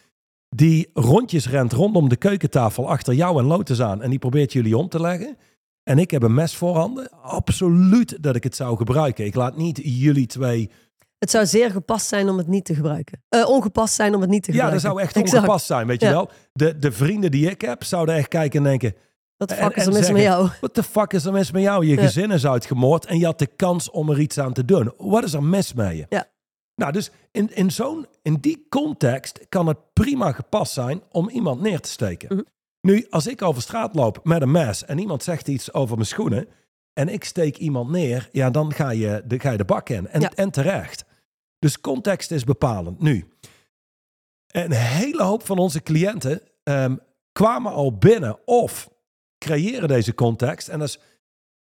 die 0.56 0.90
rondjes 0.94 1.48
rent 1.48 1.72
rondom 1.72 2.08
de 2.08 2.16
keukentafel 2.16 2.88
achter 2.88 3.14
jou 3.14 3.38
en 3.38 3.44
Lotus 3.46 3.80
aan 3.80 4.02
en 4.02 4.10
die 4.10 4.18
probeert 4.18 4.52
jullie 4.52 4.76
om 4.76 4.88
te 4.88 5.00
leggen. 5.00 5.36
En 5.82 5.98
ik 5.98 6.10
heb 6.10 6.22
een 6.22 6.34
mes 6.34 6.56
voorhanden. 6.56 7.10
Absoluut 7.22 8.22
dat 8.22 8.36
ik 8.36 8.44
het 8.44 8.56
zou 8.56 8.76
gebruiken. 8.76 9.24
Ik 9.24 9.34
laat 9.34 9.56
niet 9.56 9.80
jullie 9.82 10.26
twee. 10.26 10.70
Het 11.18 11.30
zou 11.30 11.46
zeer 11.46 11.70
gepast 11.70 12.06
zijn 12.06 12.28
om 12.28 12.38
het 12.38 12.46
niet 12.46 12.64
te 12.64 12.74
gebruiken. 12.74 13.22
Eh, 13.28 13.48
ongepast 13.48 13.94
zijn 13.94 14.14
om 14.14 14.20
het 14.20 14.30
niet 14.30 14.42
te 14.42 14.52
Ja, 14.52 14.70
dat 14.70 14.80
gebruiken. 14.80 14.90
zou 14.90 15.06
echt 15.06 15.16
Exact. 15.24 15.42
ongepast 15.42 15.66
zijn, 15.66 15.86
weet 15.86 16.00
je 16.00 16.08
wel. 16.08 16.30
De, 16.52 16.78
de 16.78 16.92
vrienden 16.92 17.30
die 17.30 17.50
ik 17.50 17.60
heb 17.60 17.84
zouden 17.84 18.14
echt 18.14 18.28
kijken 18.28 18.58
en 18.58 18.64
denken... 18.64 18.94
Wat 19.36 19.48
de 19.48 19.54
En- 19.54 19.64
fuck 19.66 19.76
is 19.76 19.86
er 19.86 19.92
mis 19.92 20.10
met 20.10 20.22
jou? 20.22 20.48
Wat 20.60 20.74
de 20.74 20.82
fuck 20.82 21.12
is 21.12 21.24
er 21.24 21.32
mis 21.32 21.50
met 21.50 21.62
jou? 21.62 21.86
Je 21.86 21.94
Ja. 21.94 22.00
gezin 22.02 22.30
is 22.30 22.46
uitgemoord 22.46 23.06
en 23.06 23.18
je 23.18 23.24
had 23.24 23.38
de 23.38 23.46
kans 23.56 23.90
om 23.90 24.10
er 24.10 24.20
iets 24.20 24.38
aan 24.38 24.52
te 24.52 24.64
doen. 24.64 24.92
Wat 24.96 25.24
is 25.24 25.32
er 25.32 25.42
mis 25.42 25.72
met 25.74 25.96
je? 25.96 26.06
Ja. 26.08 26.26
Nou, 26.80 26.92
dus 26.92 27.10
in, 27.30 27.54
in, 27.54 27.70
zo'n, 27.70 28.06
in 28.22 28.34
die 28.34 28.66
context 28.68 29.40
kan 29.48 29.66
het 29.66 29.92
prima 29.92 30.32
gepast 30.32 30.72
zijn 30.72 31.02
om 31.10 31.28
iemand 31.28 31.60
neer 31.60 31.80
te 31.80 31.88
steken. 31.88 32.36
Mhm. 32.36 32.44
Nu, 32.80 33.06
als 33.10 33.26
ik 33.26 33.42
over 33.42 33.62
straat 33.62 33.94
loop 33.94 34.20
met 34.24 34.42
een 34.42 34.50
mes 34.50 34.84
en 34.84 34.98
iemand 34.98 35.22
zegt 35.22 35.48
iets 35.48 35.72
over 35.72 35.94
mijn 35.94 36.06
schoenen 36.06 36.48
en 36.92 37.08
ik 37.08 37.24
steek 37.24 37.56
iemand 37.56 37.90
neer, 37.90 38.28
ja, 38.32 38.50
dan 38.50 38.72
ga 38.72 38.90
je 38.90 39.22
de, 39.26 39.40
ga 39.40 39.50
je 39.50 39.56
de 39.56 39.64
bak 39.64 39.88
in. 39.88 40.08
En, 40.08 40.20
Ja. 40.20 40.30
en 40.34 40.50
terecht. 40.50 41.04
Dus 41.58 41.80
context 41.80 42.30
is 42.30 42.44
bepalend. 42.44 43.00
Nu, 43.00 43.28
een 44.46 44.72
hele 44.72 45.22
hoop 45.22 45.46
van 45.46 45.58
onze 45.58 45.82
cliënten 45.82 46.42
ehm, 46.62 46.96
kwamen 47.32 47.72
al 47.72 47.98
binnen 47.98 48.38
of 48.44 48.90
creëren 49.38 49.88
deze 49.88 50.14
context. 50.14 50.68
En 50.68 50.78
dat 50.78 50.88
is, 50.88 50.98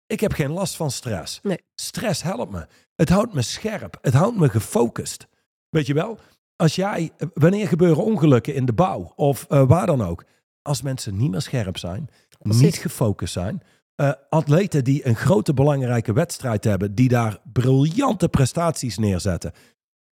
ik 0.07 0.19
heb 0.19 0.33
geen 0.33 0.51
last 0.51 0.75
van 0.75 0.91
stress. 0.91 1.39
Nee. 1.43 1.59
Stress 1.75 2.21
helpt 2.23 2.51
me. 2.51 2.67
Het 2.95 3.09
houdt 3.09 3.33
me 3.33 3.41
scherp. 3.41 3.97
Het 4.01 4.13
houdt 4.13 4.37
me 4.37 4.49
gefocust. 4.49 5.27
Weet 5.69 5.87
je 5.87 5.93
wel? 5.93 6.19
Als 6.55 6.75
jij, 6.75 7.11
wanneer 7.33 7.67
gebeuren 7.67 8.03
ongelukken 8.03 8.53
in 8.53 8.65
de 8.65 8.73
bouw 8.73 9.13
of 9.15 9.45
eh, 9.49 9.63
waar 9.67 9.85
dan 9.85 10.01
ook? 10.01 10.23
Als 10.61 10.81
mensen 10.81 11.17
niet 11.17 11.31
meer 11.31 11.41
scherp 11.41 11.77
zijn, 11.77 12.09
Precies. 12.39 12.61
niet 12.61 12.75
gefocust 12.77 13.33
zijn. 13.33 13.61
eh, 13.95 14.11
atleten 14.29 14.83
die 14.83 15.07
een 15.07 15.15
grote 15.15 15.53
belangrijke 15.53 16.13
wedstrijd 16.13 16.63
hebben, 16.63 16.95
die 16.95 17.09
daar 17.09 17.37
briljante 17.53 18.29
prestaties 18.29 18.97
neerzetten, 18.97 19.51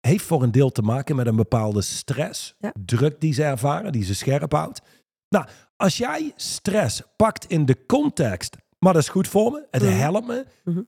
heeft 0.00 0.24
voor 0.24 0.42
een 0.42 0.52
deel 0.52 0.70
te 0.70 0.82
maken 0.82 1.16
met 1.16 1.26
een 1.26 1.36
bepaalde 1.36 1.80
stress, 1.82 2.54
Ja. 2.58 2.72
druk 2.84 3.20
die 3.20 3.32
ze 3.32 3.42
ervaren, 3.44 3.92
die 3.92 4.04
ze 4.04 4.14
scherp 4.14 4.52
houdt. 4.52 4.80
Nou, 5.28 5.46
als 5.76 5.96
jij 5.96 6.32
stress 6.36 7.02
pakt 7.16 7.44
in 7.46 7.64
de 7.66 7.86
context, 7.86 8.56
maar 8.82 8.92
dat 8.92 9.02
is 9.02 9.08
goed 9.08 9.28
voor 9.28 9.50
me, 9.52 9.66
het 9.70 9.82
Mhm. 9.82 9.92
helpt 9.92 10.26
me, 10.26 10.46
Mhm. 10.64 10.82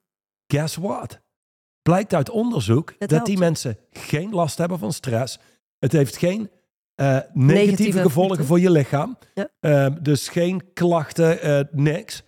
guess 0.46 0.76
what? 0.76 1.20
Blijkt 1.82 2.14
uit 2.14 2.30
onderzoek 2.30 2.94
Het 2.98 3.10
dat 3.10 3.26
die 3.26 3.38
mensen 3.38 3.76
geen 3.90 4.30
last 4.30 4.58
hebben 4.58 4.78
van 4.78 4.92
stress. 4.92 5.38
Het 5.78 5.92
heeft 5.92 6.16
geen 6.16 6.50
eh, 6.94 7.06
negatieve, 7.06 7.52
Negatieve 7.54 8.00
gevolgen 8.00 8.44
voor 8.44 8.60
je 8.60 8.70
lichaam. 8.70 9.18
Ja. 9.34 9.48
Ehm, 9.60 10.02
dus 10.02 10.28
geen 10.28 10.72
klachten, 10.72 11.40
eh, 11.40 11.60
niks. 11.70 12.22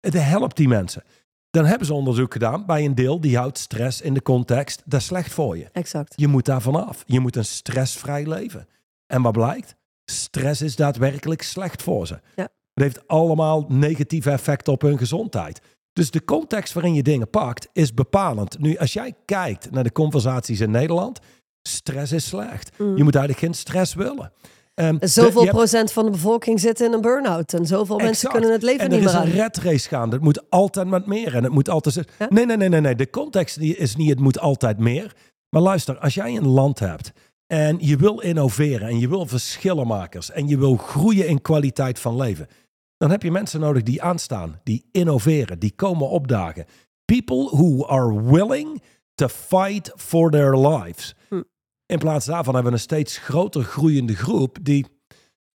Het 0.00 0.12
helpt 0.14 0.56
die 0.56 0.68
mensen. 0.68 1.02
Dan 1.50 1.64
hebben 1.64 1.86
ze 1.86 1.94
onderzoek 1.94 2.32
gedaan 2.32 2.66
bij 2.66 2.84
een 2.84 2.94
deel 2.94 3.20
die 3.20 3.36
houdt 3.36 3.58
stress 3.58 4.00
in 4.00 4.14
de 4.14 4.22
context. 4.22 4.82
Dat 4.84 5.00
is 5.00 5.06
slecht 5.06 5.32
voor 5.32 5.56
je. 5.56 5.68
Exact. 5.72 6.12
Je 6.16 6.26
moet 6.26 6.44
daar 6.44 6.62
vanaf. 6.62 7.02
Je 7.06 7.20
moet 7.20 7.36
een 7.36 7.44
stressvrij 7.44 8.26
leven. 8.26 8.68
En 9.06 9.22
wat 9.22 9.32
blijkt? 9.32 9.74
Stress 10.04 10.62
is 10.62 10.76
daadwerkelijk 10.76 11.42
slecht 11.42 11.82
voor 11.82 12.06
ze. 12.06 12.20
Ja. 12.36 12.48
Het 12.76 12.84
heeft 12.84 13.08
allemaal 13.08 13.64
negatieve 13.68 14.30
effecten 14.30 14.72
op 14.72 14.82
hun 14.82 14.98
gezondheid. 14.98 15.60
Dus 15.92 16.10
de 16.10 16.24
context 16.24 16.72
waarin 16.72 16.94
je 16.94 17.02
dingen 17.02 17.30
pakt 17.30 17.68
is 17.72 17.94
bepalend. 17.94 18.58
Nu, 18.58 18.76
als 18.76 18.92
jij 18.92 19.14
kijkt 19.24 19.70
naar 19.70 19.84
de 19.84 19.92
conversaties 19.92 20.60
in 20.60 20.70
Nederland, 20.70 21.18
stress 21.62 22.12
is 22.12 22.26
slecht. 22.26 22.70
Mm. 22.78 22.96
Je 22.96 23.04
moet 23.04 23.14
eigenlijk 23.14 23.44
geen 23.44 23.54
stress 23.54 23.94
willen. 23.94 24.32
De- 24.74 24.96
Zoveel 25.00 25.40
hebt- 25.42 25.54
procent 25.54 25.92
van 25.92 26.04
de 26.04 26.10
bevolking 26.10 26.60
zit 26.60 26.80
in 26.80 26.92
een 26.92 27.00
burn-out. 27.00 27.52
En 27.54 27.66
zoveel 27.66 27.98
mensen 27.98 28.30
kunnen 28.30 28.52
het 28.52 28.62
leven 28.62 28.80
en 28.80 28.90
niet 28.90 28.98
er 28.98 29.04
meer 29.04 29.12
is 29.14 29.20
aan. 29.20 29.26
een 29.26 29.32
red 29.32 29.56
race 29.56 29.88
gaande. 29.88 30.14
Het 30.16 30.24
moet 30.24 30.50
altijd 30.50 30.86
met 30.88 31.06
meer. 31.06 31.34
En 31.34 31.42
het 31.44 31.52
moet 31.52 31.68
altijd... 31.68 31.94
Ja. 32.18 32.26
Nee, 32.28 32.46
nee, 32.46 32.56
nee, 32.56 32.68
nee, 32.68 32.80
nee. 32.80 32.94
De 32.94 33.10
context 33.10 33.56
is 33.58 33.96
niet 33.96 34.08
het 34.10 34.20
moet 34.20 34.38
altijd 34.38 34.78
meer. 34.78 35.14
Maar 35.50 35.62
luister, 35.62 35.98
als 35.98 36.14
jij 36.14 36.36
een 36.36 36.46
land 36.48 36.78
hebt 36.78 37.12
en 37.46 37.76
je 37.80 37.96
wil 37.96 38.20
innoveren 38.20 38.88
en 38.88 38.98
je 38.98 39.08
wil 39.08 39.26
verschillenmakers 39.26 40.30
en 40.30 40.48
je 40.48 40.58
wil 40.58 40.76
groeien 40.76 41.28
in 41.28 41.42
kwaliteit 41.42 41.98
van 41.98 42.16
leven, 42.16 42.48
dan 42.96 43.10
heb 43.10 43.22
je 43.22 43.30
mensen 43.30 43.60
nodig 43.60 43.82
die 43.82 44.02
aanstaan, 44.02 44.60
die 44.64 44.88
innoveren, 44.92 45.58
die 45.58 45.72
komen 45.76 46.08
opdagen. 46.08 46.64
People 47.04 47.48
who 47.50 47.86
are 47.86 48.22
willing 48.22 48.82
to 49.14 49.28
fight 49.28 49.92
for 49.96 50.30
their 50.30 50.56
lives. 50.56 51.14
Hm. 51.28 51.42
In 51.86 51.98
plaats 51.98 52.26
daarvan 52.26 52.54
hebben 52.54 52.72
we 52.72 52.78
een 52.78 52.84
steeds 52.84 53.18
groter 53.18 53.62
groeiende 53.62 54.16
groep 54.16 54.58
die 54.62 54.86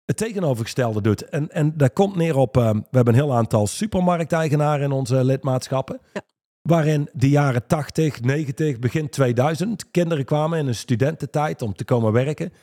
het 0.06 0.17
tegenovergestelde 0.17 1.02
doet. 1.02 1.30
En, 1.30 1.49
en 1.49 1.78
dat 1.78 1.93
komt 1.93 2.15
neer 2.15 2.36
op, 2.36 2.58
eh, 2.58 2.69
we 2.69 2.84
hebben 2.91 3.13
een 3.13 3.19
heel 3.19 3.36
aantal 3.36 3.67
supermarkteigenaren 3.67 4.86
in 4.86 4.91
onze 4.91 5.23
lidmaatschappen. 5.23 5.99
Ja. 6.13 6.21
Waarin 6.62 7.10
de 7.13 7.30
jaren 7.30 7.67
80, 7.67 8.21
90, 8.21 8.80
begin 8.80 9.10
2000 9.10 9.91
kinderen 9.91 10.25
kwamen 10.25 10.60
in 10.60 10.67
een 10.67 10.75
studententijd 10.75 11.62
om 11.62 11.73
te 11.73 11.86
komen 11.86 12.12
werken. 12.12 12.54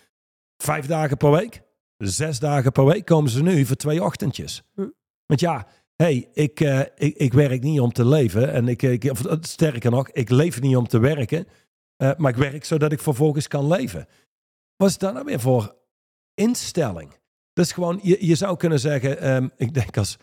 Vijf 0.56 0.86
dagen 0.86 1.16
per 1.16 1.30
week, 1.30 1.62
zes 1.96 2.38
dagen 2.38 2.72
per 2.72 2.84
week 2.84 3.04
komen 3.04 3.30
ze 3.30 3.42
nu 3.42 3.66
voor 3.66 3.76
twee 3.76 4.04
ochtendjes. 4.04 4.62
Hm. 4.74 4.88
Want 5.26 5.40
ja, 5.40 5.66
hey, 5.96 6.28
ik, 6.32 6.60
eh, 6.60 6.80
ik, 6.80 7.16
ik 7.16 7.32
werk 7.32 7.62
niet 7.62 7.80
om 7.80 7.92
te 7.92 8.06
leven. 8.06 8.52
En 8.52 8.68
ik, 8.68 8.82
ik, 8.82 9.10
of, 9.10 9.24
eh, 9.24 9.36
sterker 9.40 9.90
nog, 9.90 10.10
ik 10.10 10.30
leef 10.30 10.60
niet 10.60 10.76
om 10.76 10.88
te 10.88 10.98
werken. 10.98 11.46
eh, 11.96 12.10
maar 12.16 12.30
ik 12.30 12.36
werk 12.36 12.64
zodat 12.64 12.92
ik 12.92 13.00
vervolgens 13.00 13.48
kan 13.48 13.66
leven. 13.66 14.06
Wat 14.76 14.88
is 14.88 14.98
dat 14.98 15.12
nou 15.12 15.24
weer 15.24 15.40
voor 15.40 15.74
instelling? 16.34 17.18
Is 17.52 17.72
gewoon, 17.72 18.00
je, 18.02 18.26
je 18.26 18.34
zou 18.34 18.56
kunnen 18.56 18.80
zeggen, 18.80 19.20
ehm, 19.20 19.48
ik 19.56 19.74
denk 19.74 19.96
als 19.96 20.16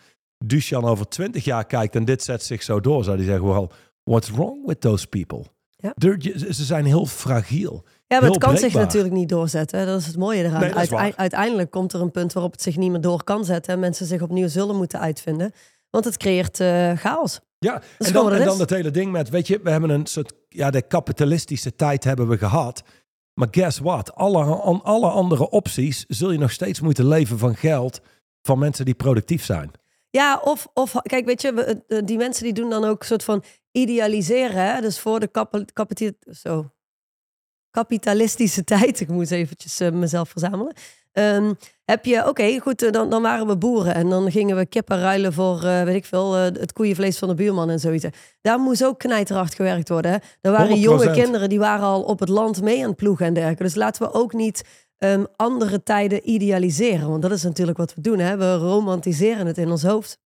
Duchan 0.46 0.86
over 0.86 1.08
twintig 1.08 1.44
jaar 1.44 1.66
kijkt 1.66 1.96
en 1.96 2.06
dit 2.06 2.24
zet 2.24 2.44
zich 2.44 2.64
zo 2.64 2.80
door, 2.80 3.04
zou 3.04 3.18
hij 3.18 3.26
zeggen, 3.26 3.48
well, 3.48 3.68
what's 4.04 4.30
wrong 4.30 4.66
with 4.66 4.82
those 4.82 5.08
people? 5.08 5.44
Ja. 5.70 5.94
They're 5.98 6.54
ze 6.54 6.64
zijn 6.64 6.86
heel 6.86 7.06
fragiel. 7.06 7.86
Ja, 8.08 8.20
maar 8.20 8.30
het 8.30 8.38
kan 8.40 8.58
zich 8.58 8.74
natuurlijk 8.74 9.14
niet 9.14 9.30
doorzetten. 9.30 9.80
hè. 9.80 9.86
Dat 9.86 10.00
is 10.00 10.06
het 10.06 10.18
mooie 10.18 10.44
eraan. 10.44 10.60
Nee, 10.62 11.14
uiteindelijk 11.16 11.72
komt 11.72 11.94
er 11.94 12.02
een 12.02 12.12
punt 12.12 12.34
waarop 12.34 12.52
het 12.52 12.62
zich 12.62 12.78
niet 12.78 12.92
meer 12.92 13.02
door 13.02 13.24
kan 13.24 13.46
zetten. 13.46 13.74
En 13.74 13.80
mensen 13.80 14.06
zich 14.06 14.22
opnieuw 14.22 14.48
zullen 14.48 14.76
moeten 14.76 15.00
uitvinden. 15.00 15.52
Want 15.90 16.06
het 16.06 16.18
creëert 16.18 16.60
eh, 16.60 16.92
chaos. 16.98 17.40
Ja, 17.60 17.82
en 17.98 18.14
dan, 18.14 18.32
en 18.32 18.40
dan 18.44 18.52
is. 18.52 18.58
dat 18.58 18.70
hele 18.70 18.92
ding 18.92 19.12
met, 19.12 19.30
weet 19.30 19.48
je, 19.48 19.60
we 19.64 19.70
hebben 19.70 19.90
een 19.90 20.06
soort, 20.06 20.34
ja, 20.50 20.70
de 20.72 20.82
kapitalistische 20.82 21.76
tijd 21.76 22.04
hebben 22.04 22.28
we 22.28 22.38
gehad. 22.38 22.84
Maar 23.34 23.48
guess 23.52 23.80
what? 23.80 24.16
Alle, 24.16 24.44
an- 24.44 24.84
alle 24.84 25.08
andere 25.10 25.50
opties 25.50 26.06
zul 26.08 26.32
je 26.32 26.38
nog 26.38 26.52
steeds 26.52 26.82
moeten 26.82 27.08
leven 27.08 27.38
van 27.38 27.56
geld 27.56 28.02
van 28.42 28.60
mensen 28.60 28.86
die 28.86 28.94
productief 28.94 29.44
zijn. 29.46 29.72
Ja, 30.10 30.42
of, 30.44 30.68
of 30.74 30.96
kijk, 31.02 31.26
weet 31.26 31.42
je, 31.42 31.84
eh, 31.88 32.00
die 32.06 32.18
mensen 32.18 32.44
die 32.44 32.54
doen 32.54 32.70
dan 32.70 32.84
ook 32.84 33.00
een 33.00 33.08
soort 33.08 33.24
van 33.24 33.44
idealiseren. 33.72 34.74
Hè? 34.74 34.82
Dus 34.82 35.00
voor 35.00 35.20
de 35.20 35.28
kapa- 35.28 35.66
kapita- 35.74 36.12
zo, 36.32 36.72
kapitalistische 37.74 38.64
tijd, 38.74 39.00
ik 39.00 39.08
moet 39.08 39.32
eventjes 39.32 39.80
eh, 39.80 39.92
mezelf 39.92 40.30
verzamelen. 40.30 40.74
Ehm, 41.12 41.54
heb 41.86 42.06
je, 42.06 42.28
oké, 42.28 42.60
goed, 42.60 42.82
eh, 42.82 42.92
dan, 42.92 43.10
dan 43.10 43.22
waren 43.22 43.48
we 43.48 43.58
boeren 43.58 43.96
en 43.96 44.10
dan 44.10 44.32
gingen 44.32 44.56
we 44.56 44.66
kippen 44.66 45.00
ruilen 45.00 45.34
voor, 45.34 45.64
eh, 45.64 45.84
weet 45.84 45.96
ik 45.96 46.06
veel, 46.06 46.34
het 46.34 46.74
koeienvlees 46.74 47.18
van 47.18 47.28
de 47.28 47.34
buurman 47.34 47.70
en 47.70 47.80
zoiets. 47.80 48.06
Daar 48.42 48.60
moest 48.60 48.86
ook 48.86 49.00
knijterhard 49.00 49.56
gewerkt 49.56 49.90
worden. 49.90 50.12
Hè? 50.12 50.18
Er 50.42 50.52
waren 50.52 50.78
100%. 50.78 50.82
jonge 50.84 51.12
kinderen 51.12 51.50
die 51.50 51.60
waren 51.60 51.86
al 51.86 52.02
op 52.02 52.20
het 52.20 52.30
land 52.30 52.62
mee 52.62 52.82
aan 52.82 52.88
het 52.88 52.96
ploegen 52.96 53.26
en 53.26 53.34
dergelijke. 53.34 53.64
Dus 53.64 53.76
laten 53.76 54.04
we 54.04 54.14
ook 54.14 54.34
niet 54.34 54.64
ehm, 54.98 55.24
andere 55.36 55.84
tijden 55.84 56.30
idealiseren. 56.30 57.10
Want 57.10 57.22
dat 57.22 57.32
is 57.32 57.44
natuurlijk 57.44 57.78
wat 57.78 57.94
we 57.94 58.02
doen. 58.02 58.20
Hè? 58.20 58.38
We 58.38 58.56
romantiseren 58.56 59.48
het 59.48 59.58
in 59.58 59.72
ons 59.72 59.84
hoofd. 59.84 60.20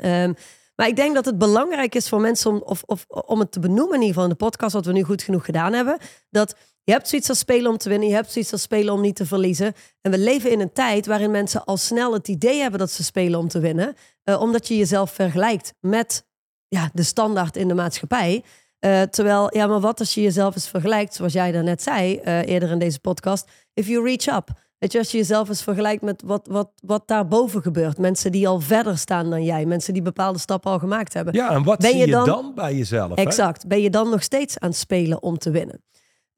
Ehm, 0.00 0.32
maar 0.80 0.88
ik 0.88 0.96
denk 0.96 1.14
dat 1.14 1.24
het 1.24 1.38
belangrijk 1.38 1.94
is 1.94 2.08
voor 2.08 2.20
mensen 2.20 2.50
om, 2.50 2.62
of, 2.64 2.82
of, 2.86 3.04
om 3.08 3.38
het 3.38 3.52
te 3.52 3.60
benoemen, 3.60 3.94
in 3.94 4.00
ieder 4.00 4.06
geval 4.08 4.24
in 4.24 4.30
de 4.30 4.44
podcast, 4.44 4.72
wat 4.72 4.86
we 4.86 4.92
nu 4.92 5.02
goed 5.02 5.22
genoeg 5.22 5.44
gedaan 5.44 5.72
hebben. 5.72 5.98
Dat 6.30 6.56
je 6.90 6.96
hebt 6.96 7.08
zoiets 7.08 7.28
als 7.28 7.38
spelen 7.38 7.70
om 7.70 7.76
te 7.78 7.88
winnen, 7.88 8.08
je 8.08 8.14
hebt 8.14 8.32
zoiets 8.32 8.52
als 8.52 8.62
spelen 8.62 8.94
om 8.94 9.00
niet 9.00 9.16
te 9.16 9.26
verliezen. 9.26 9.72
En 10.00 10.10
we 10.10 10.18
leven 10.18 10.50
in 10.50 10.60
een 10.60 10.72
tijd 10.72 11.06
waarin 11.06 11.30
mensen 11.30 11.64
al 11.64 11.76
snel 11.76 12.12
het 12.12 12.28
idee 12.28 12.60
hebben 12.60 12.78
dat 12.80 12.90
ze 12.90 13.04
spelen 13.04 13.38
om 13.38 13.48
te 13.48 13.58
winnen. 13.60 13.94
eh, 14.24 14.40
omdat 14.40 14.68
je 14.68 14.76
jezelf 14.76 15.10
vergelijkt 15.10 15.74
met 15.80 16.26
ja, 16.68 16.90
de 16.92 17.02
standaard 17.02 17.56
in 17.56 17.68
de 17.68 17.74
maatschappij. 17.74 18.44
Eh, 18.78 19.02
terwijl, 19.02 19.56
ja, 19.56 19.66
maar 19.66 19.80
wat 19.80 19.98
als 20.00 20.14
je 20.14 20.22
jezelf 20.22 20.54
eens 20.54 20.68
vergelijkt, 20.68 21.14
zoals 21.14 21.32
jij 21.32 21.52
daarnet 21.52 21.82
zei 21.82 22.16
eh, 22.16 22.46
eerder 22.46 22.70
in 22.70 22.78
deze 22.78 23.00
podcast, 23.00 23.50
if 23.74 23.86
you 23.86 24.04
reach 24.04 24.36
up. 24.36 24.48
Weet 24.78 24.92
je, 24.92 24.98
als 24.98 25.10
je 25.10 25.16
jezelf 25.18 25.48
eens 25.48 25.62
vergelijkt 25.62 26.02
met 26.02 26.22
wat, 26.24 26.46
wat, 26.50 26.70
wat 26.84 27.08
daarboven 27.08 27.62
gebeurt. 27.62 27.98
Mensen 27.98 28.32
die 28.32 28.48
al 28.48 28.60
verder 28.60 28.98
staan 28.98 29.30
dan 29.30 29.44
jij. 29.44 29.64
Mensen 29.66 29.92
die 29.92 30.02
bepaalde 30.02 30.38
stappen 30.38 30.70
al 30.70 30.78
gemaakt 30.78 31.12
hebben. 31.14 31.34
Ja, 31.34 31.50
en 31.50 31.62
wat 31.62 31.78
Ben 31.78 31.90
zie 31.90 32.00
je 32.00 32.06
dan- 32.06 32.24
dan, 32.26 32.52
bij 32.54 32.74
jezelf? 32.74 33.08
hè? 33.08 33.14
Exact. 33.14 33.66
Ben 33.66 33.80
je 33.80 33.90
dan 33.90 34.10
nog 34.10 34.22
steeds 34.22 34.58
aan 34.58 34.68
het 34.68 34.78
spelen 34.78 35.22
om 35.22 35.38
te 35.38 35.50
winnen? 35.50 35.82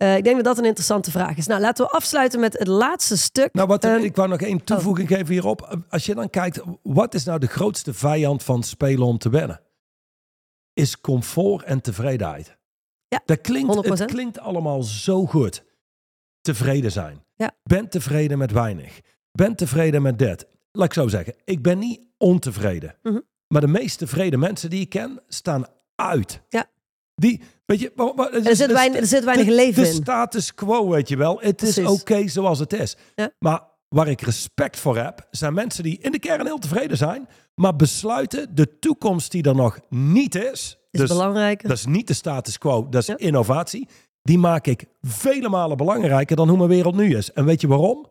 Eh, 0.03 0.17
ik 0.17 0.25
denk 0.25 0.37
dat 0.37 0.45
dat 0.45 0.59
een 0.59 0.65
interessante 0.65 1.11
vraag 1.11 1.37
is. 1.37 1.47
Nou, 1.47 1.61
laten 1.61 1.85
we 1.85 1.91
afsluiten 1.91 2.41
met 2.41 2.59
het 2.59 2.67
laatste 2.67 3.17
stuk. 3.17 3.53
Nou, 3.53 3.69
wat, 3.69 3.85
Ehm, 3.85 4.03
ik 4.03 4.17
wou 4.17 4.29
nog 4.29 4.41
één 4.41 4.65
toevoeging 4.65 5.09
geven 5.09 5.27
hierop. 5.27 5.79
Als 5.89 6.07
je 6.07 6.15
dan 6.15 6.31
kijkt, 6.31 6.61
wat 6.83 7.15
is 7.15 7.25
nou 7.25 7.39
de 7.39 7.47
grootste 7.47 7.95
vijand 7.95 8.43
van 8.43 8.63
spelen 8.63 9.07
om 9.07 9.19
te 9.19 9.31
winnen? 9.31 9.61
Is 10.73 11.01
comfort 11.01 11.65
en 11.65 11.81
tevredenheid. 11.81 12.57
Ja, 13.09 13.23
dat 13.25 13.41
klinkt, 13.41 13.75
100%. 13.75 13.99
het 13.99 14.11
klinkt 14.11 14.39
allemaal 14.39 14.83
zo 14.83 15.27
goed. 15.27 15.65
Tevreden 16.41 16.93
zijn. 16.93 17.25
Ja. 17.35 17.51
Ben 17.63 17.89
tevreden 17.89 18.39
met 18.39 18.53
weinig. 18.53 19.01
Ben 19.33 19.55
tevreden 19.55 20.03
met 20.03 20.19
dit. 20.19 20.47
Laat 20.73 20.87
ik 20.87 20.93
zo 20.93 21.09
zeggen, 21.09 21.35
ik 21.45 21.63
ben 21.63 21.79
niet 21.79 22.01
ontevreden. 22.19 22.97
Mhm. 23.03 23.21
Maar 23.47 23.61
de 23.61 23.67
meest 23.67 23.99
tevreden 23.99 24.39
mensen 24.39 24.71
die 24.71 24.81
ik 24.81 24.89
ken, 24.89 25.21
staan 25.29 25.67
uit. 25.95 26.43
Ja. 26.49 26.67
Die, 27.15 27.41
weet 27.67 27.81
je, 27.81 27.93
er, 28.45 28.57
zit 28.57 28.73
weinig, 28.73 29.01
er 29.01 29.07
zit 29.07 29.25
weinig 29.25 29.47
de, 29.47 29.53
leven 29.55 29.83
de 29.83 29.89
in. 29.89 29.95
status 29.95 30.55
quo, 30.55 30.89
weet 30.89 31.09
je 31.09 31.17
wel. 31.17 31.39
Het 31.41 31.63
is 31.63 31.79
oké 31.79 32.29
zoals 32.29 32.59
het 32.59 32.73
is. 32.73 32.97
Ja. 33.15 33.31
Maar 33.39 33.61
waar 33.89 34.09
ik 34.09 34.21
respect 34.21 34.79
voor 34.79 34.97
heb, 34.97 35.27
zijn 35.31 35.55
mensen 35.55 35.83
die 35.83 35.99
in 36.01 36.13
de 36.13 36.19
kern 36.19 36.47
heel 36.47 36.59
tevreden 36.59 36.97
zijn, 36.97 37.29
maar 37.55 37.77
besluiten 37.77 38.55
de 38.55 38.79
toekomst 38.79 39.31
die 39.33 39.43
er 39.43 39.55
nog 39.55 39.79
niet 39.89 40.35
is. 40.35 40.79
Is 40.91 41.01
dus 41.01 41.09
belangrijker. 41.09 41.69
dat 41.69 41.77
is 41.79 41.87
niet 41.87 42.07
de 42.07 42.15
status 42.15 42.59
quo, 42.59 42.89
dat 42.89 43.01
is 43.01 43.07
Ja. 43.07 43.17
innovatie. 43.17 43.89
Die 44.23 44.39
maak 44.39 44.67
ik 44.67 44.85
vele 45.01 45.49
malen 45.49 45.77
belangrijker 45.77 46.37
dan 46.37 46.49
hoe 46.49 46.57
mijn 46.57 46.69
wereld 46.69 46.95
nu 46.97 47.17
is. 47.17 47.33
En 47.33 47.45
weet 47.45 47.61
je 47.61 47.67
waarom? 47.67 48.07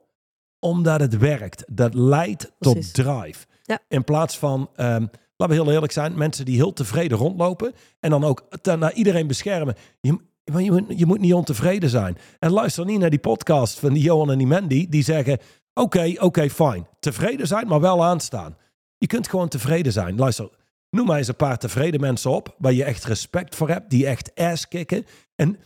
Omdat 0.59 0.99
het 0.99 1.17
werkt. 1.17 1.63
Dat 1.67 1.93
leidt 1.93 2.51
Precies. 2.57 2.91
tot 2.91 3.05
drive. 3.05 3.45
Ja. 3.63 3.79
In 3.87 4.03
plaats 4.03 4.37
van, 4.37 4.69
ehm, 4.75 5.05
laten 5.41 5.55
we 5.55 5.63
heel 5.63 5.73
eerlijk 5.73 5.93
zijn, 5.93 6.17
mensen 6.17 6.45
die 6.45 6.55
heel 6.55 6.73
tevreden 6.73 7.17
rondlopen 7.17 7.73
en 7.99 8.09
dan 8.09 8.23
ook 8.23 8.43
naar 8.63 8.93
iedereen 8.93 9.27
beschermen. 9.27 9.75
Je, 10.01 10.17
maar 10.51 10.61
je, 10.61 11.05
moet, 11.05 11.19
niet 11.19 11.33
ontevreden 11.33 11.89
zijn. 11.89 12.17
En 12.39 12.51
luister 12.51 12.85
niet 12.85 12.99
naar 12.99 13.09
die 13.09 13.19
podcast 13.19 13.79
van 13.79 13.93
die 13.93 14.03
Johan 14.03 14.31
en 14.31 14.37
die 14.37 14.47
Mandy, 14.47 14.87
die 14.89 15.03
zeggen: 15.03 15.37
Oké, 15.73 16.13
oké, 16.17 16.49
fijn. 16.49 16.87
Tevreden 16.99 17.47
zijn, 17.47 17.67
maar 17.67 17.79
wel 17.79 18.03
aanstaan. 18.03 18.57
Je 18.97 19.07
kunt 19.07 19.27
gewoon 19.27 19.47
tevreden 19.47 19.91
zijn. 19.91 20.15
Luister, 20.15 20.49
noem 20.89 21.07
mij 21.07 21.17
eens 21.17 21.27
een 21.27 21.35
paar 21.35 21.57
tevreden 21.57 21.99
mensen 21.99 22.31
op 22.31 22.55
waar 22.57 22.73
je 22.73 22.83
echt 22.83 23.05
respect 23.05 23.55
voor 23.55 23.69
hebt, 23.69 23.89
die 23.89 24.07
echt 24.07 24.35
ass 24.35 24.67
kicken. 24.67 25.05
En 25.35 25.59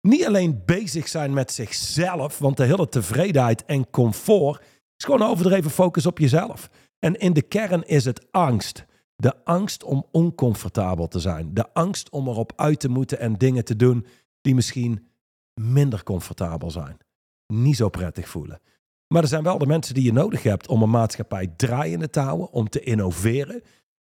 niet 0.00 0.26
alleen 0.26 0.62
bezig 0.66 1.08
zijn 1.08 1.32
met 1.32 1.52
zichzelf, 1.52 2.38
want 2.38 2.56
de 2.56 2.64
hele 2.64 2.88
tevredenheid 2.88 3.64
en 3.64 3.90
comfort 3.90 4.60
is 4.96 5.04
gewoon 5.04 5.22
overdreven 5.22 5.70
focus 5.70 6.06
op 6.06 6.18
jezelf. 6.18 6.70
En 6.98 7.16
in 7.16 7.32
de 7.32 7.42
kern 7.42 7.82
is 7.86 8.04
het 8.04 8.26
angst. 8.30 8.84
De 9.22 9.44
angst 9.44 9.84
om 9.84 10.06
oncomfortabel 10.10 11.08
te 11.08 11.18
zijn. 11.18 11.54
De 11.54 11.72
angst 11.72 12.10
om 12.10 12.28
erop 12.28 12.52
uit 12.56 12.80
te 12.80 12.88
moeten 12.88 13.18
en 13.18 13.34
dingen 13.38 13.64
te 13.64 13.76
doen 13.76 14.06
die 14.40 14.54
misschien 14.54 15.08
minder 15.60 16.02
comfortabel 16.02 16.70
zijn. 16.70 16.96
Niet 17.46 17.76
zo 17.76 17.88
prettig 17.88 18.28
voelen. 18.28 18.60
Maar 19.06 19.22
er 19.22 19.28
zijn 19.28 19.42
wel 19.42 19.58
de 19.58 19.66
mensen 19.66 19.94
die 19.94 20.04
je 20.04 20.12
nodig 20.12 20.42
hebt 20.42 20.68
om 20.68 20.82
een 20.82 20.90
maatschappij 20.90 21.52
draaiende 21.56 22.10
te 22.10 22.20
houden, 22.20 22.50
om 22.52 22.68
te 22.68 22.80
innoveren. 22.80 23.62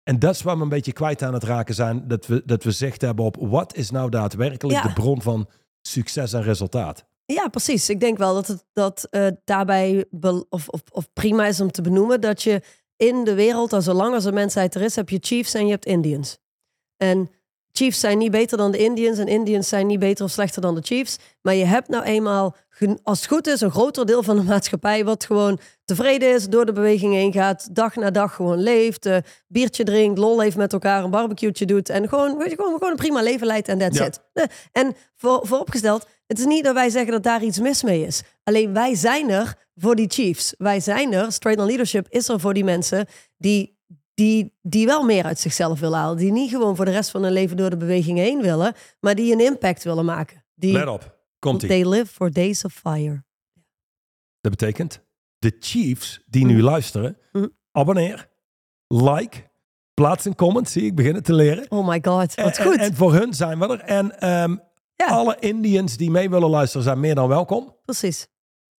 En 0.03 0.19
dat 0.19 0.35
is 0.35 0.43
waar 0.43 0.57
we 0.57 0.63
een 0.63 0.69
beetje 0.69 0.93
kwijt 0.93 1.23
aan 1.23 1.35
het 1.35 1.45
raken 1.45 1.75
zijn. 1.75 2.09
Dat 2.09 2.27
we, 2.27 2.43
dat 2.45 2.65
we 2.65 2.71
zicht 2.71 3.01
hebben 3.01 3.25
op 3.25 3.37
wat 3.41 3.77
is 3.77 3.91
nou 3.91 4.11
daadwerkelijk 4.11 4.79
Ja. 4.79 4.89
de 4.89 4.93
bron 4.93 5.23
van 5.23 5.49
succes 5.81 6.33
en 6.33 6.43
resultaat. 6.43 7.05
Ja, 7.25 7.49
precies. 7.49 7.89
Ik 7.91 8.01
denk 8.01 8.19
wel 8.19 8.35
dat 8.35 8.47
het 8.47 8.65
dat, 8.73 9.07
eh, 9.11 9.27
daarbij 9.45 10.05
of, 10.49 10.69
of, 10.69 10.83
of 10.91 11.13
prima 11.13 11.47
is 11.47 11.61
om 11.61 11.71
te 11.71 11.83
benoemen 11.83 12.21
dat 12.21 12.43
je 12.43 12.63
in 13.09 13.25
de 13.25 13.35
wereld, 13.35 13.73
al 13.73 13.83
zolang 13.83 14.15
als 14.15 14.25
er 14.25 14.33
mensheid 14.33 14.75
er 14.75 14.83
is, 14.83 14.97
heb 14.97 15.09
je 15.09 15.19
chiefs 15.21 15.55
en 15.55 15.65
je 15.65 15.71
hebt 15.73 15.87
Indians. 15.87 16.39
En 16.97 17.31
Chiefs 17.73 18.01
zijn 18.01 18.19
niet 18.19 18.31
beter 18.31 18.59
dan 18.59 18.71
de 18.71 18.79
Indians 18.79 19.19
en 19.19 19.27
Indians 19.29 19.69
zijn 19.69 19.87
niet 19.87 19.99
beter 19.99 20.25
of 20.25 20.31
slechter 20.31 20.63
dan 20.63 20.75
de 20.75 20.81
Chiefs. 20.83 21.19
Maar 21.43 21.55
je 21.55 21.65
hebt 21.65 21.89
nou 21.89 22.05
eenmaal, 22.05 22.57
als 23.03 23.19
het 23.21 23.29
goed 23.29 23.47
is, 23.47 23.61
een 23.61 23.71
groter 23.71 24.07
deel 24.07 24.23
van 24.23 24.37
de 24.37 24.43
maatschappij 24.53 25.05
wat 25.05 25.25
gewoon 25.25 25.59
tevreden 25.85 26.35
is, 26.35 26.49
door 26.49 26.67
de 26.67 26.73
beweging 26.73 27.15
heen 27.15 27.33
gaat, 27.33 27.75
dag 27.75 27.95
na 27.97 28.11
dag 28.11 28.35
gewoon 28.35 28.59
leeft, 28.63 29.07
eh, 29.07 29.17
biertje 29.49 29.85
drinkt, 29.85 30.19
lol 30.19 30.41
heeft 30.41 30.57
met 30.57 30.73
elkaar, 30.73 31.05
een 31.05 31.11
barbecue'tje 31.11 31.65
doet 31.67 31.89
en 31.89 32.09
gewoon, 32.09 32.37
weet 32.39 32.51
je, 32.51 32.57
gewoon, 32.57 32.73
gewoon 32.73 32.91
een 32.91 32.97
prima 32.97 33.23
leven 33.23 33.47
leidt 33.47 33.69
en 33.69 33.79
that's 33.79 33.99
Ja. 33.99 34.05
it. 34.07 34.21
Eh, 34.33 34.45
En 34.73 34.95
voor, 35.17 35.41
vooropgesteld, 35.43 36.07
het 36.27 36.39
is 36.39 36.45
niet 36.45 36.65
dat 36.65 36.75
wij 36.75 36.91
zeggen 36.91 37.13
dat 37.13 37.23
daar 37.23 37.43
iets 37.43 37.59
mis 37.61 37.83
mee 37.83 38.07
is. 38.07 38.23
Alleen 38.45 38.73
wij 38.73 38.95
zijn 38.95 39.31
er 39.31 39.55
voor 39.75 39.95
die 39.97 40.09
Chiefs. 40.11 40.55
Wij 40.59 40.81
zijn 40.81 41.13
er, 41.13 41.33
Straight 41.33 41.61
on 41.63 41.69
Leadership 41.69 42.07
is 42.09 42.29
er 42.29 42.41
voor 42.41 42.55
die 42.55 42.65
mensen 42.65 43.07
die, 43.37 43.79
die, 44.15 44.55
die 44.63 44.87
wel 44.87 45.03
meer 45.05 45.25
uit 45.25 45.39
zichzelf 45.39 45.81
willen 45.81 45.99
halen. 45.99 46.17
Die 46.17 46.33
niet 46.33 46.51
gewoon 46.51 46.77
voor 46.77 46.85
de 46.85 46.91
rest 46.91 47.11
van 47.11 47.23
hun 47.23 47.33
leven 47.33 47.57
door 47.57 47.71
de 47.71 47.77
beweging 47.77 48.19
heen 48.19 48.41
willen, 48.43 48.75
maar 49.01 49.15
die 49.15 49.33
een 49.33 49.41
impact 49.41 49.85
willen 49.85 50.05
maken. 50.05 50.45
Die, 50.55 50.73
Let 50.73 50.87
op, 50.89 51.19
komt 51.39 51.63
ie. 51.63 51.69
They 51.69 51.89
live 51.89 52.07
for 52.13 52.31
days 52.33 52.65
of 52.65 52.73
fire. 52.73 53.25
Dat 54.41 54.51
betekent, 54.51 55.05
de 55.39 55.57
Chiefs 55.61 56.23
die 56.27 56.45
nu 56.45 56.63
luisteren, 56.63 57.17
Mhm. 57.33 57.47
abonneer, 57.73 58.29
like, 58.87 59.51
plaats 59.95 60.25
een 60.25 60.35
comment, 60.35 60.69
zie 60.69 60.83
ik 60.83 60.95
beginnen 60.95 61.23
te 61.23 61.33
leren. 61.35 61.71
Oh 61.71 61.87
my 61.89 61.99
god, 62.03 62.35
wat 62.35 62.57
En- 62.59 62.65
goed. 62.65 62.75
En, 62.75 62.81
en 62.81 62.95
voor 62.95 63.13
hun 63.15 63.35
zijn 63.35 63.59
we 63.59 63.67
er. 63.67 63.81
En 63.81 64.19
ehm, 64.21 64.57
Ja. 65.09 65.15
alle 65.15 65.37
Indians 65.41 65.97
die 65.97 66.11
mee 66.11 66.31
willen 66.31 66.51
luisteren 66.51 66.83
zijn 66.85 67.01
meer 67.01 67.15
dan 67.15 67.29
welkom. 67.29 67.77
Precies. 67.85 68.29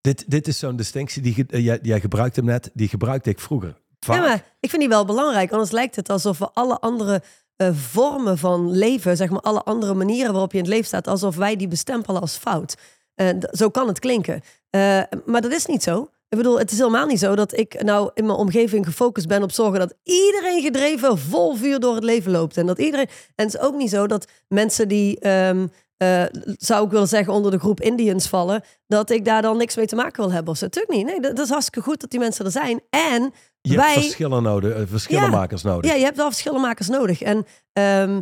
Dit, 0.01 0.24
dit 0.28 0.47
is 0.47 0.59
zo'n 0.59 0.76
distinctie, 0.76 1.21
die 1.21 1.45
eh, 1.49 1.65
jij, 1.65 1.80
jij 1.82 1.99
gebruikt 1.99 2.36
hem 2.36 2.45
net, 2.45 2.69
die 2.74 2.88
gebruikte 2.88 3.30
ik 3.30 3.39
vroeger. 3.39 3.82
Vaak. 3.99 4.15
Ja, 4.15 4.21
maar 4.21 4.43
ik 4.59 4.69
vind 4.69 4.82
die 4.82 4.89
wel 4.89 5.05
belangrijk. 5.05 5.51
Anders 5.51 5.71
lijkt 5.71 5.95
het 5.95 6.09
alsof 6.09 6.38
we 6.38 6.49
alle 6.53 6.80
andere 6.80 7.21
eh, 7.55 7.69
vormen 7.74 8.38
van 8.38 8.71
leven, 8.71 9.17
zeg 9.17 9.30
maar 9.30 9.41
alle 9.41 9.63
andere 9.63 9.93
manieren 9.93 10.32
waarop 10.32 10.51
je 10.51 10.57
in 10.57 10.63
het 10.63 10.74
leven 10.74 10.88
staat, 10.88 11.07
alsof 11.07 11.36
wij 11.36 11.55
die 11.55 11.67
bestempelen 11.67 12.21
als 12.21 12.38
fout. 12.38 12.76
Eh, 13.15 13.30
zo 13.51 13.69
kan 13.69 13.88
het 13.88 13.99
klinken. 13.99 14.41
Maar 15.26 15.41
dat 15.41 15.51
is 15.51 15.65
niet 15.65 15.84
zo. 15.84 16.09
Ik 16.34 16.39
bedoel, 16.39 16.59
het 16.59 16.71
is 16.71 16.78
helemaal 16.78 17.05
niet 17.05 17.19
zo 17.19 17.36
dat 17.36 17.57
ik 17.57 17.84
nou 17.84 18.11
in 18.13 18.26
mijn 18.26 18.38
omgeving 18.38 18.86
gefocust 18.86 19.28
ben 19.28 19.43
op 19.43 19.51
zorgen 19.51 19.80
dat 19.80 19.95
iedereen 20.03 20.61
gedreven 20.61 21.17
vol 21.17 21.55
vuur 21.55 21.80
door 21.80 21.95
het 21.95 22.03
leven 22.03 22.32
loopt. 22.32 22.57
En 22.57 22.65
dat 22.65 22.80
iedereen. 22.80 23.07
En 23.36 23.45
het 23.45 23.53
is 23.53 23.59
ook 23.59 23.76
niet 23.76 23.89
zo 23.89 24.07
dat 24.07 24.28
mensen 24.47 24.88
die, 24.88 25.19
ehm, 25.19 25.67
eh, 25.97 26.23
zou 26.57 26.85
ik 26.85 26.91
willen 26.91 27.07
zeggen, 27.07 27.33
onder 27.33 27.51
de 27.51 27.59
groep 27.59 27.81
Indians 27.81 28.27
vallen, 28.27 28.63
dat 28.87 29.09
ik 29.09 29.25
daar 29.25 29.41
dan 29.41 29.57
niks 29.57 29.75
mee 29.75 29.85
te 29.85 29.95
maken 29.95 30.23
wil 30.23 30.31
hebben 30.31 30.51
of 30.51 30.57
zo. 30.57 30.65
Natuurlijk 30.65 30.93
niet. 30.93 31.05
Nee, 31.05 31.19
dat, 31.19 31.35
dat 31.35 31.45
is 31.45 31.51
hartstikke 31.51 31.89
goed 31.89 32.01
dat 32.01 32.09
die 32.09 32.19
mensen 32.19 32.45
er 32.45 32.51
zijn. 32.51 32.81
En 32.89 33.33
je 33.61 33.75
wij. 33.75 33.91
hebt 33.93 34.05
verschillen 34.05 34.43
nodig, 34.43 34.73
eh, 34.73 34.81
verschillenmakers 34.85 35.61
nodig. 35.61 35.91
Ja, 35.91 35.97
je 35.97 36.03
hebt 36.03 36.17
wel 36.17 36.29
verschillenmakers 36.29 36.87
nodig. 36.87 37.21
En 37.21 37.45
ehm, 37.73 38.21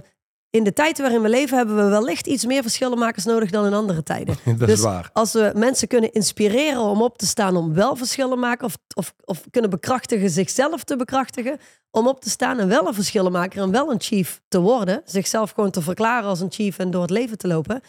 in 0.50 0.64
de 0.64 0.74
tijd 0.74 0.98
waarin 0.98 1.22
we 1.22 1.30
leven 1.30 1.58
hebben 1.58 1.76
we 1.76 1.90
wellicht 1.90 2.28
iets 2.28 2.46
meer 2.46 2.62
verschillenmakers 2.62 3.26
nodig 3.26 3.50
dan 3.50 3.66
in 3.66 3.74
andere 3.74 4.04
tijden. 4.04 4.38
dat 4.46 4.60
dus 4.60 4.70
is 4.70 4.82
waar. 4.82 5.10
als 5.14 5.34
we 5.34 5.52
mensen 5.56 5.88
kunnen 5.88 6.12
inspireren 6.12 6.82
om 6.82 7.02
op 7.02 7.18
te 7.18 7.26
staan 7.26 7.56
om 7.56 7.74
wel 7.74 7.96
verschillen 7.96 8.40
maken 8.40 8.66
of, 8.66 8.78
of, 8.96 9.14
of 9.26 9.44
kunnen 9.50 9.70
bekrachtigen 9.70 10.30
zichzelf 10.30 10.84
te 10.84 10.96
bekrachtigen, 10.96 11.60
om 11.92 12.08
op 12.08 12.22
te 12.22 12.30
staan 12.30 12.60
en 12.60 12.68
wel 12.68 12.88
een 12.88 12.94
verschillenmaker 12.94 13.62
en 13.62 13.72
wel 13.72 13.92
een 13.92 14.02
chief 14.02 14.42
te 14.48 14.60
worden, 14.60 15.02
zichzelf 15.06 15.52
gewoon 15.52 15.72
te 15.72 15.82
verklaren 15.82 16.30
als 16.30 16.40
een 16.40 16.52
chief 16.52 16.78
en 16.78 16.92
door 16.92 17.02
het 17.02 17.10
leven 17.10 17.38
te 17.38 17.48
lopen, 17.48 17.82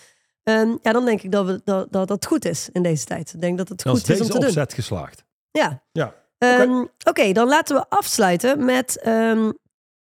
ehm, 0.42 0.76
ja, 0.82 0.92
dan 0.92 1.04
denk 1.04 1.22
ik 1.22 1.32
dat, 1.32 1.46
we, 1.46 1.60
dat, 1.64 1.86
dat 1.92 2.08
dat 2.08 2.26
goed 2.26 2.44
is 2.44 2.68
in 2.72 2.82
deze 2.82 3.04
tijd. 3.04 3.32
Ik 3.34 3.40
denk 3.40 3.58
dat 3.58 3.68
het 3.68 3.82
Dan 3.82 3.92
goed 3.96 4.02
is 4.02 4.10
om 4.10 4.16
deze 4.18 4.30
te 4.30 4.38
doen. 4.38 4.46
opzet 4.48 4.72
geslaagd. 4.74 5.24
Ja. 5.50 5.82
Ja. 5.92 6.14
Ehm, 6.38 6.84
Oké, 7.04 7.32
dan 7.32 7.48
laten 7.48 7.76
we 7.76 7.84
afsluiten 7.88 8.64
met 8.64 8.98
ehm, 8.98 9.50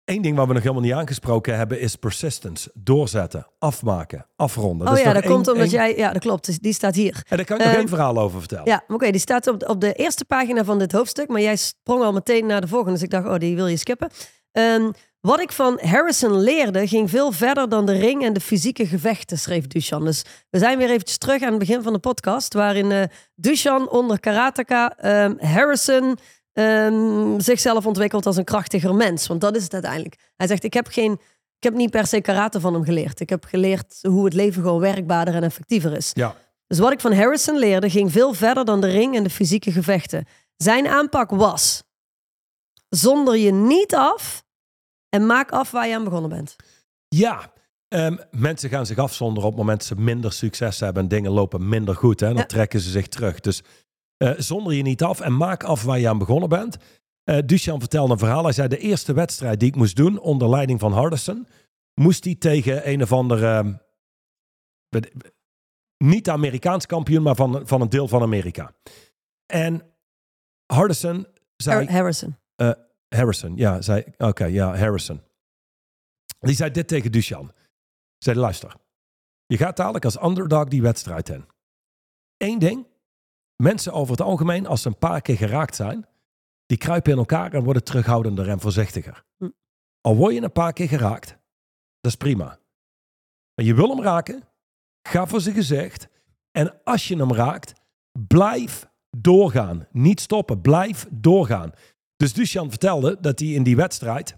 Eén 0.04 0.22
ding 0.22 0.36
wat 0.36 0.46
we 0.46 0.52
nog 0.52 0.62
helemaal 0.62 0.82
niet 0.84 0.92
aangesproken 0.92 1.56
hebben 1.56 1.80
is 1.80 1.96
persistence. 1.96 2.70
Doorzetten, 2.74 3.46
afmaken, 3.58 4.26
afronden. 4.36 4.88
Oh 4.88 4.98
ja, 4.98 5.12
dat 5.12 5.22
één- 5.22 5.32
komt 5.32 5.48
omdat 5.48 5.62
één- 5.62 5.72
jij... 5.72 5.96
Ja, 5.96 6.12
dat 6.12 6.22
klopt. 6.22 6.46
Dus 6.46 6.58
Die 6.58 6.72
staat 6.72 6.94
hier. 6.94 7.22
En 7.28 7.36
daar 7.36 7.46
kan 7.46 7.56
ik 7.56 7.62
nog 7.62 7.70
Ehm, 7.72 7.80
één 7.80 7.88
verhaal 7.88 8.18
over 8.18 8.38
vertellen. 8.38 8.64
Ja, 8.66 8.84
oké. 8.88 9.10
die 9.10 9.20
staat 9.20 9.46
op, 9.46 9.68
op 9.68 9.80
de 9.80 9.92
eerste 9.92 10.24
pagina 10.24 10.64
van 10.64 10.78
dit 10.78 10.92
hoofdstuk. 10.92 11.28
Maar 11.28 11.40
jij 11.40 11.56
sprong 11.56 12.02
al 12.02 12.12
meteen 12.12 12.46
naar 12.46 12.60
de 12.60 12.68
volgende. 12.68 12.92
Dus 12.92 13.02
ik 13.02 13.10
dacht, 13.10 13.26
oh, 13.26 13.38
die 13.38 13.56
wil 13.56 13.66
je 13.66 13.76
skippen. 13.76 14.10
Ehm, 14.52 14.90
wat 15.20 15.40
ik 15.40 15.52
van 15.52 15.78
Harrison 15.82 16.40
leerde, 16.40 16.86
ging 16.88 17.10
veel 17.10 17.32
verder 17.32 17.68
dan 17.68 17.86
de 17.86 17.92
ring 17.98 18.24
en 18.24 18.32
de 18.32 18.40
fysieke 18.40 18.86
gevechten, 18.86 19.38
schreef 19.38 19.66
Duchan. 19.66 20.04
Dus 20.04 20.22
we 20.50 20.58
zijn 20.58 20.78
weer 20.78 20.90
eventjes 20.90 21.18
terug 21.18 21.42
aan 21.42 21.50
het 21.50 21.58
begin 21.58 21.82
van 21.82 21.92
de 21.92 21.98
podcast. 21.98 22.54
Waarin 22.54 22.92
eh 22.92 23.02
Duchan 23.34 23.90
onder 23.90 24.20
karateka 24.20 24.96
ehm, 24.98 25.34
Harrison 25.38 26.18
ehm, 26.52 27.40
zichzelf 27.40 27.86
ontwikkelt 27.86 28.26
als 28.26 28.36
een 28.36 28.44
krachtiger 28.44 28.94
mens. 28.94 29.26
Want 29.26 29.40
dat 29.40 29.56
is 29.56 29.62
het 29.62 29.72
uiteindelijk. 29.72 30.32
Hij 30.36 30.46
zegt, 30.46 30.64
ik 30.64 30.74
heb 30.74 30.86
geen... 30.86 31.12
Ik 31.58 31.68
heb 31.68 31.74
niet 31.76 31.90
per 31.90 32.06
se 32.06 32.20
karate 32.20 32.60
van 32.60 32.74
hem 32.74 32.84
geleerd. 32.84 33.20
Ik 33.20 33.28
heb 33.28 33.44
geleerd 33.44 33.98
hoe 34.02 34.24
het 34.24 34.34
leven 34.34 34.62
gewoon 34.62 34.80
werkbaarder 34.80 35.34
en 35.34 35.42
effectiever 35.42 35.96
is. 35.96 36.10
Ja. 36.12 36.36
Dus 36.66 36.78
wat 36.78 36.92
ik 36.92 37.00
van 37.00 37.12
Harrison 37.12 37.58
leerde 37.58 37.90
ging 37.90 38.12
veel 38.12 38.34
verder 38.34 38.64
dan 38.64 38.80
de 38.80 38.86
ring 38.90 39.16
en 39.16 39.22
de 39.22 39.30
fysieke 39.30 39.72
gevechten. 39.72 40.24
Zijn 40.56 40.86
aanpak 40.88 41.30
was: 41.30 41.82
zonder 42.88 43.36
je 43.36 43.52
niet 43.52 43.94
af 43.94 44.44
en 45.08 45.26
maak 45.26 45.50
af 45.50 45.70
waar 45.70 45.88
je 45.88 45.94
aan 45.94 46.04
begonnen 46.04 46.30
bent. 46.30 46.56
Ja, 47.08 47.52
ehm, 47.88 48.16
mensen 48.30 48.68
gaan 48.70 48.86
zich 48.86 48.98
afzonderen 48.98 49.48
op 49.48 49.54
het 49.54 49.60
moment 49.62 49.78
dat 49.78 49.88
ze 49.98 50.04
minder 50.04 50.32
succes 50.32 50.80
hebben 50.80 51.02
en 51.02 51.08
dingen 51.08 51.30
lopen 51.32 51.68
minder 51.68 51.94
goed. 51.94 52.20
Hè? 52.20 52.26
Dan 52.26 52.36
Ja. 52.36 52.44
trekken 52.46 52.80
ze 52.80 52.90
zich 52.90 53.08
terug. 53.08 53.40
Dus 53.40 53.62
eh, 54.22 54.32
zonder 54.38 54.72
je 54.72 54.82
niet 54.82 55.02
af 55.02 55.20
en 55.20 55.36
maak 55.36 55.62
af 55.64 55.82
waar 55.82 55.98
je 55.98 56.08
aan 56.08 56.18
begonnen 56.18 56.48
bent. 56.48 56.76
Eh 57.24 57.38
Duchan 57.46 57.78
vertelde 57.80 58.12
een 58.12 58.18
verhaal. 58.18 58.44
Hij 58.44 58.52
zei 58.52 58.68
de 58.68 58.78
eerste 58.78 59.12
wedstrijd 59.12 59.60
die 59.60 59.68
ik 59.68 59.76
moest 59.76 59.96
doen 59.96 60.18
onder 60.18 60.48
leiding 60.48 60.80
van 60.80 60.92
Hardison, 60.92 61.46
moest 61.94 62.24
hij 62.24 62.34
tegen 62.34 62.88
een 62.88 63.02
of 63.02 63.12
andere, 63.12 63.46
ehm, 63.46 63.74
weet- 64.88 65.12
niet 65.96 66.28
Amerikaans 66.28 66.86
kampioen, 66.86 67.22
maar 67.22 67.34
van, 67.34 67.66
van 67.66 67.80
een 67.80 67.88
deel 67.88 68.08
van 68.08 68.22
Amerika. 68.22 68.74
En 69.46 69.82
Hardison 70.66 71.26
zei... 71.56 71.84
Har- 71.84 71.94
Harrison. 71.94 72.36
Harrison, 73.08 73.56
ja, 73.56 73.80
zei, 73.82 74.04
oké, 74.18 74.44
ja, 74.44 74.76
Harrison. 74.76 75.20
Die 76.40 76.54
zei 76.54 76.70
dit 76.70 76.88
tegen 76.88 77.12
Duchan. 77.12 77.52
Zei, 78.18 78.38
luister, 78.38 78.74
je 79.46 79.56
gaat 79.56 79.76
dadelijk 79.76 80.04
als 80.04 80.22
underdog 80.22 80.64
die 80.68 80.82
wedstrijd 80.82 81.28
in. 81.28 81.44
Eén 82.36 82.58
ding, 82.58 82.86
mensen 83.62 83.92
over 83.92 84.12
het 84.12 84.20
algemeen, 84.20 84.66
als 84.66 84.82
ze 84.82 84.88
een 84.88 84.98
paar 84.98 85.20
keer 85.20 85.36
geraakt 85.36 85.74
zijn, 85.74 86.06
die 86.66 86.78
kruipen 86.78 87.12
in 87.12 87.18
elkaar 87.18 87.52
en 87.52 87.62
worden 87.62 87.84
terughoudender 87.84 88.48
en 88.48 88.60
voorzichtiger. 88.60 89.24
Hm. 89.36 89.48
Al 90.00 90.16
word 90.16 90.34
je 90.34 90.42
een 90.42 90.52
paar 90.52 90.72
keer 90.72 90.88
geraakt, 90.88 91.28
dat 92.00 92.10
is 92.12 92.16
prima. 92.16 92.58
Maar 93.54 93.64
je 93.64 93.74
wil 93.74 93.88
hem 93.88 94.02
raken, 94.02 94.48
ga 95.08 95.26
voor 95.26 95.40
zijn 95.40 95.54
gezicht. 95.54 96.08
En 96.50 96.82
als 96.84 97.08
je 97.08 97.16
hem 97.16 97.32
raakt, 97.32 97.72
blijf 98.26 98.90
doorgaan. 99.16 99.86
Niet 99.90 100.20
stoppen, 100.20 100.60
blijf 100.60 101.06
doorgaan. 101.10 101.72
Dus 102.16 102.32
Duchan 102.32 102.70
vertelde 102.70 103.16
dat 103.20 103.38
hij 103.38 103.48
in 103.48 103.62
die 103.62 103.76
wedstrijd 103.76 104.36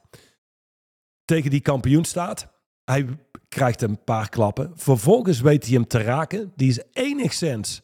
tegen 1.25 1.51
die 1.51 1.61
kampioen 1.61 2.05
staat. 2.05 2.53
Hij 2.85 3.19
krijgt 3.49 3.83
een 3.83 4.05
paar 4.05 4.29
klappen. 4.29 4.73
Vervolgens 4.75 5.41
weet 5.41 5.65
hij 5.65 5.75
hem 5.75 5.87
te 5.87 6.03
raken. 6.03 6.53
Die 6.57 6.69
is 6.69 6.83
enigszins 6.93 7.83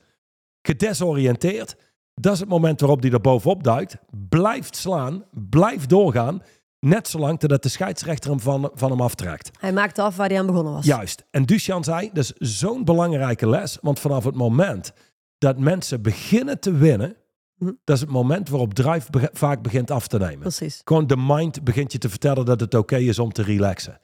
gedesoriënteerd. 0.63 1.77
Dat 2.15 2.33
is 2.33 2.41
het 2.41 2.49
moment 2.49 2.81
waarop 2.81 3.03
hij 3.03 3.11
er 3.11 3.21
bovenop 3.21 3.65
duikt. 3.65 3.97
Blijft 4.29 4.77
slaan, 4.77 5.25
blijft 5.33 5.89
doorgaan. 5.89 6.43
Net 6.79 7.09
zolang 7.09 7.39
totdat 7.39 7.63
de 7.63 7.69
scheidsrechter 7.69 8.31
hem 8.31 8.41
van, 8.41 8.71
van 8.75 8.91
hem 8.91 9.01
aftrekt. 9.01 9.51
Hij 9.59 9.73
maakte 9.73 10.03
af 10.03 10.17
waar 10.17 10.29
hij 10.29 10.39
aan 10.39 10.47
begonnen 10.47 10.73
was. 10.73 10.85
Juist. 10.85 11.25
En 11.31 11.45
Duchan 11.45 11.85
zei, 11.85 12.11
dat 12.13 12.35
is 12.39 12.59
zo'n 12.59 12.85
belangrijke 12.85 13.49
les. 13.49 13.79
Want 13.81 14.01
vanaf 14.01 14.25
het 14.25 14.35
moment 14.35 14.93
dat 15.39 15.59
mensen 15.59 16.03
beginnen 16.03 16.61
te 16.61 16.73
winnen... 16.73 17.17
Mhm. 17.57 17.73
dat 17.85 17.97
is 17.97 18.03
het 18.03 18.11
moment 18.11 18.49
waarop 18.49 18.75
drive 18.75 19.31
vaak 19.33 19.63
begint 19.63 19.91
af 19.91 20.07
te 20.07 20.19
nemen. 20.19 20.39
Precies. 20.39 20.81
Gewoon 20.85 21.07
de 21.07 21.17
mind 21.17 21.65
begint 21.65 21.93
je 21.93 21.99
te 21.99 22.09
vertellen 22.09 22.45
dat 22.45 22.61
het 22.61 22.75
oké 22.75 22.97
is 22.97 23.19
om 23.19 23.33
te 23.33 23.43
relaxen. 23.43 23.99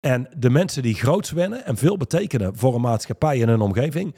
En 0.00 0.28
de 0.36 0.50
mensen 0.50 0.82
die 0.82 0.94
groots 0.94 1.30
winnen 1.30 1.64
en 1.64 1.76
veel 1.76 1.96
betekenen 1.96 2.56
voor 2.56 2.74
een 2.74 2.80
maatschappij 2.80 3.42
en 3.42 3.48
hun 3.48 3.60
omgeving... 3.60 4.14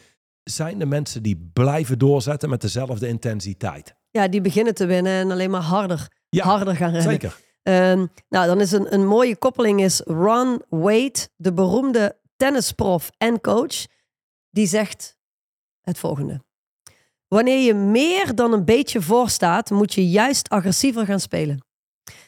zijn 0.50 0.78
de 0.78 0.86
mensen 0.86 1.22
die 1.22 1.50
blijven 1.52 1.98
doorzetten 1.98 2.48
met 2.50 2.60
dezelfde 2.60 3.08
intensiteit. 3.08 3.94
Ja, 4.10 4.28
die 4.28 4.40
beginnen 4.40 4.74
te 4.74 4.86
winnen 4.86 5.12
en 5.12 5.30
alleen 5.30 5.50
maar 5.50 5.60
harder, 5.62 6.08
Ja, 6.28 6.44
harder 6.44 6.76
gaan 6.76 6.90
rennen. 6.92 7.10
zeker. 7.10 7.36
Ehm, 7.62 8.06
nou, 8.28 8.46
dan 8.46 8.60
is 8.60 8.72
een, 8.72 8.94
een 8.94 9.06
mooie 9.06 9.36
koppeling 9.36 9.80
is 9.82 10.00
Ron 10.04 10.62
Wade, 10.68 11.28
de 11.36 11.52
beroemde 11.52 12.16
tennisprof 12.36 13.10
en 13.18 13.40
coach. 13.40 13.86
Die 14.50 14.66
zegt 14.66 15.16
het 15.80 15.98
volgende. 15.98 16.44
Wanneer 17.28 17.58
je 17.64 17.74
meer 17.74 18.34
dan 18.34 18.52
een 18.52 18.64
beetje 18.64 19.02
voorstaat, 19.02 19.70
moet 19.70 19.94
je 19.94 20.08
juist 20.10 20.48
agressiever 20.48 21.06
gaan 21.06 21.20
spelen. 21.20 21.64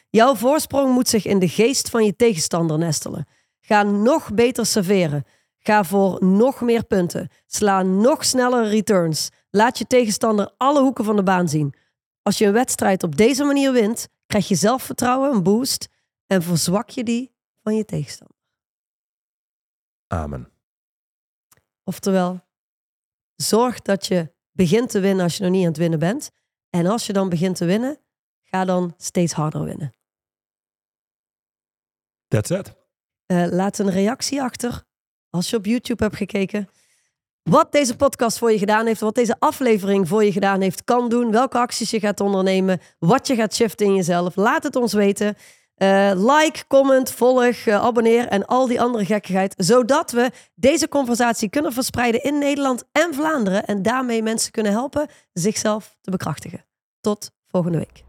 Jouw 0.09 0.35
voorsprong 0.35 0.93
moet 0.93 1.07
zich 1.07 1.25
in 1.25 1.39
de 1.39 1.47
geest 1.49 1.89
van 1.89 2.05
je 2.05 2.15
tegenstander 2.15 2.77
nestelen. 2.77 3.27
Ga 3.61 3.83
nog 3.83 4.33
beter 4.33 4.65
serveren. 4.65 5.23
Ga 5.59 5.83
voor 5.83 6.25
nog 6.25 6.61
meer 6.61 6.85
punten. 6.85 7.29
Sla 7.45 7.81
nog 7.81 8.25
snellere 8.25 8.69
returns. 8.69 9.29
Laat 9.49 9.77
je 9.77 9.87
tegenstander 9.87 10.53
alle 10.57 10.81
hoeken 10.81 11.03
van 11.03 11.15
de 11.15 11.23
baan 11.23 11.49
zien. 11.49 11.73
Als 12.21 12.37
je 12.37 12.45
een 12.45 12.53
wedstrijd 12.53 13.03
op 13.03 13.15
deze 13.15 13.43
manier 13.43 13.71
wint, 13.71 14.07
krijg 14.25 14.47
je 14.47 14.55
zelfvertrouwen, 14.55 15.31
een 15.31 15.43
boost 15.43 15.87
en 16.25 16.41
verzwak 16.41 16.89
je 16.89 17.03
die 17.03 17.35
van 17.61 17.75
je 17.75 17.85
tegenstander. 17.85 18.37
Amen. 20.07 20.51
Oftewel, 21.83 22.41
zorg 23.35 23.81
dat 23.81 24.05
je 24.05 24.33
begint 24.51 24.89
te 24.89 24.99
winnen 24.99 25.23
als 25.23 25.37
je 25.37 25.43
nog 25.43 25.51
niet 25.51 25.61
aan 25.61 25.67
het 25.67 25.77
winnen 25.77 25.99
bent. 25.99 26.29
En 26.69 26.85
als 26.85 27.05
je 27.05 27.13
dan 27.13 27.29
begint 27.29 27.55
te 27.55 27.65
winnen, 27.65 27.99
ga 28.43 28.65
dan 28.65 28.93
steeds 28.97 29.33
harder 29.33 29.63
winnen. 29.63 29.93
That's 32.27 32.49
it. 32.49 32.75
Uh, 33.27 33.45
laat 33.47 33.79
een 33.79 33.89
reactie 33.89 34.41
achter 34.41 34.87
als 35.29 35.49
je 35.49 35.55
op 35.55 35.65
YouTube 35.65 36.03
hebt 36.03 36.15
gekeken. 36.15 36.69
Wat 37.43 37.71
deze 37.71 37.95
podcast 37.95 38.37
voor 38.37 38.51
je 38.51 38.57
gedaan 38.57 38.85
heeft, 38.85 39.01
wat 39.01 39.15
deze 39.15 39.35
aflevering 39.39 40.07
voor 40.07 40.23
je 40.23 40.31
gedaan 40.31 40.61
heeft, 40.61 40.83
kan 40.83 41.09
doen, 41.09 41.31
welke 41.31 41.57
acties 41.57 41.89
je 41.89 41.99
gaat 41.99 42.19
ondernemen, 42.19 42.79
wat 42.99 43.27
je 43.27 43.35
gaat 43.35 43.55
shiften 43.55 43.85
in 43.85 43.95
jezelf. 43.95 44.35
Laat 44.35 44.63
het 44.63 44.75
ons 44.75 44.93
weten. 44.93 45.35
Uh, 45.77 46.11
like, 46.15 46.63
comment, 46.67 47.11
volg, 47.11 47.65
uh, 47.65 47.83
abonneer 47.83 48.27
en 48.27 48.45
al 48.45 48.67
die 48.67 48.81
andere 48.81 49.05
gekkigheid. 49.05 49.53
Zodat 49.57 50.11
we 50.11 50.31
deze 50.55 50.87
conversatie 50.87 51.49
kunnen 51.49 51.73
verspreiden 51.73 52.23
in 52.23 52.37
Nederland 52.37 52.83
en 52.91 53.13
Vlaanderen. 53.13 53.65
En 53.65 53.81
daarmee 53.81 54.23
mensen 54.23 54.51
kunnen 54.51 54.71
helpen 54.71 55.07
zichzelf 55.33 55.97
te 56.01 56.11
bekrachtigen. 56.11 56.65
Tot 57.01 57.31
volgende 57.47 57.77
week. 57.77 58.08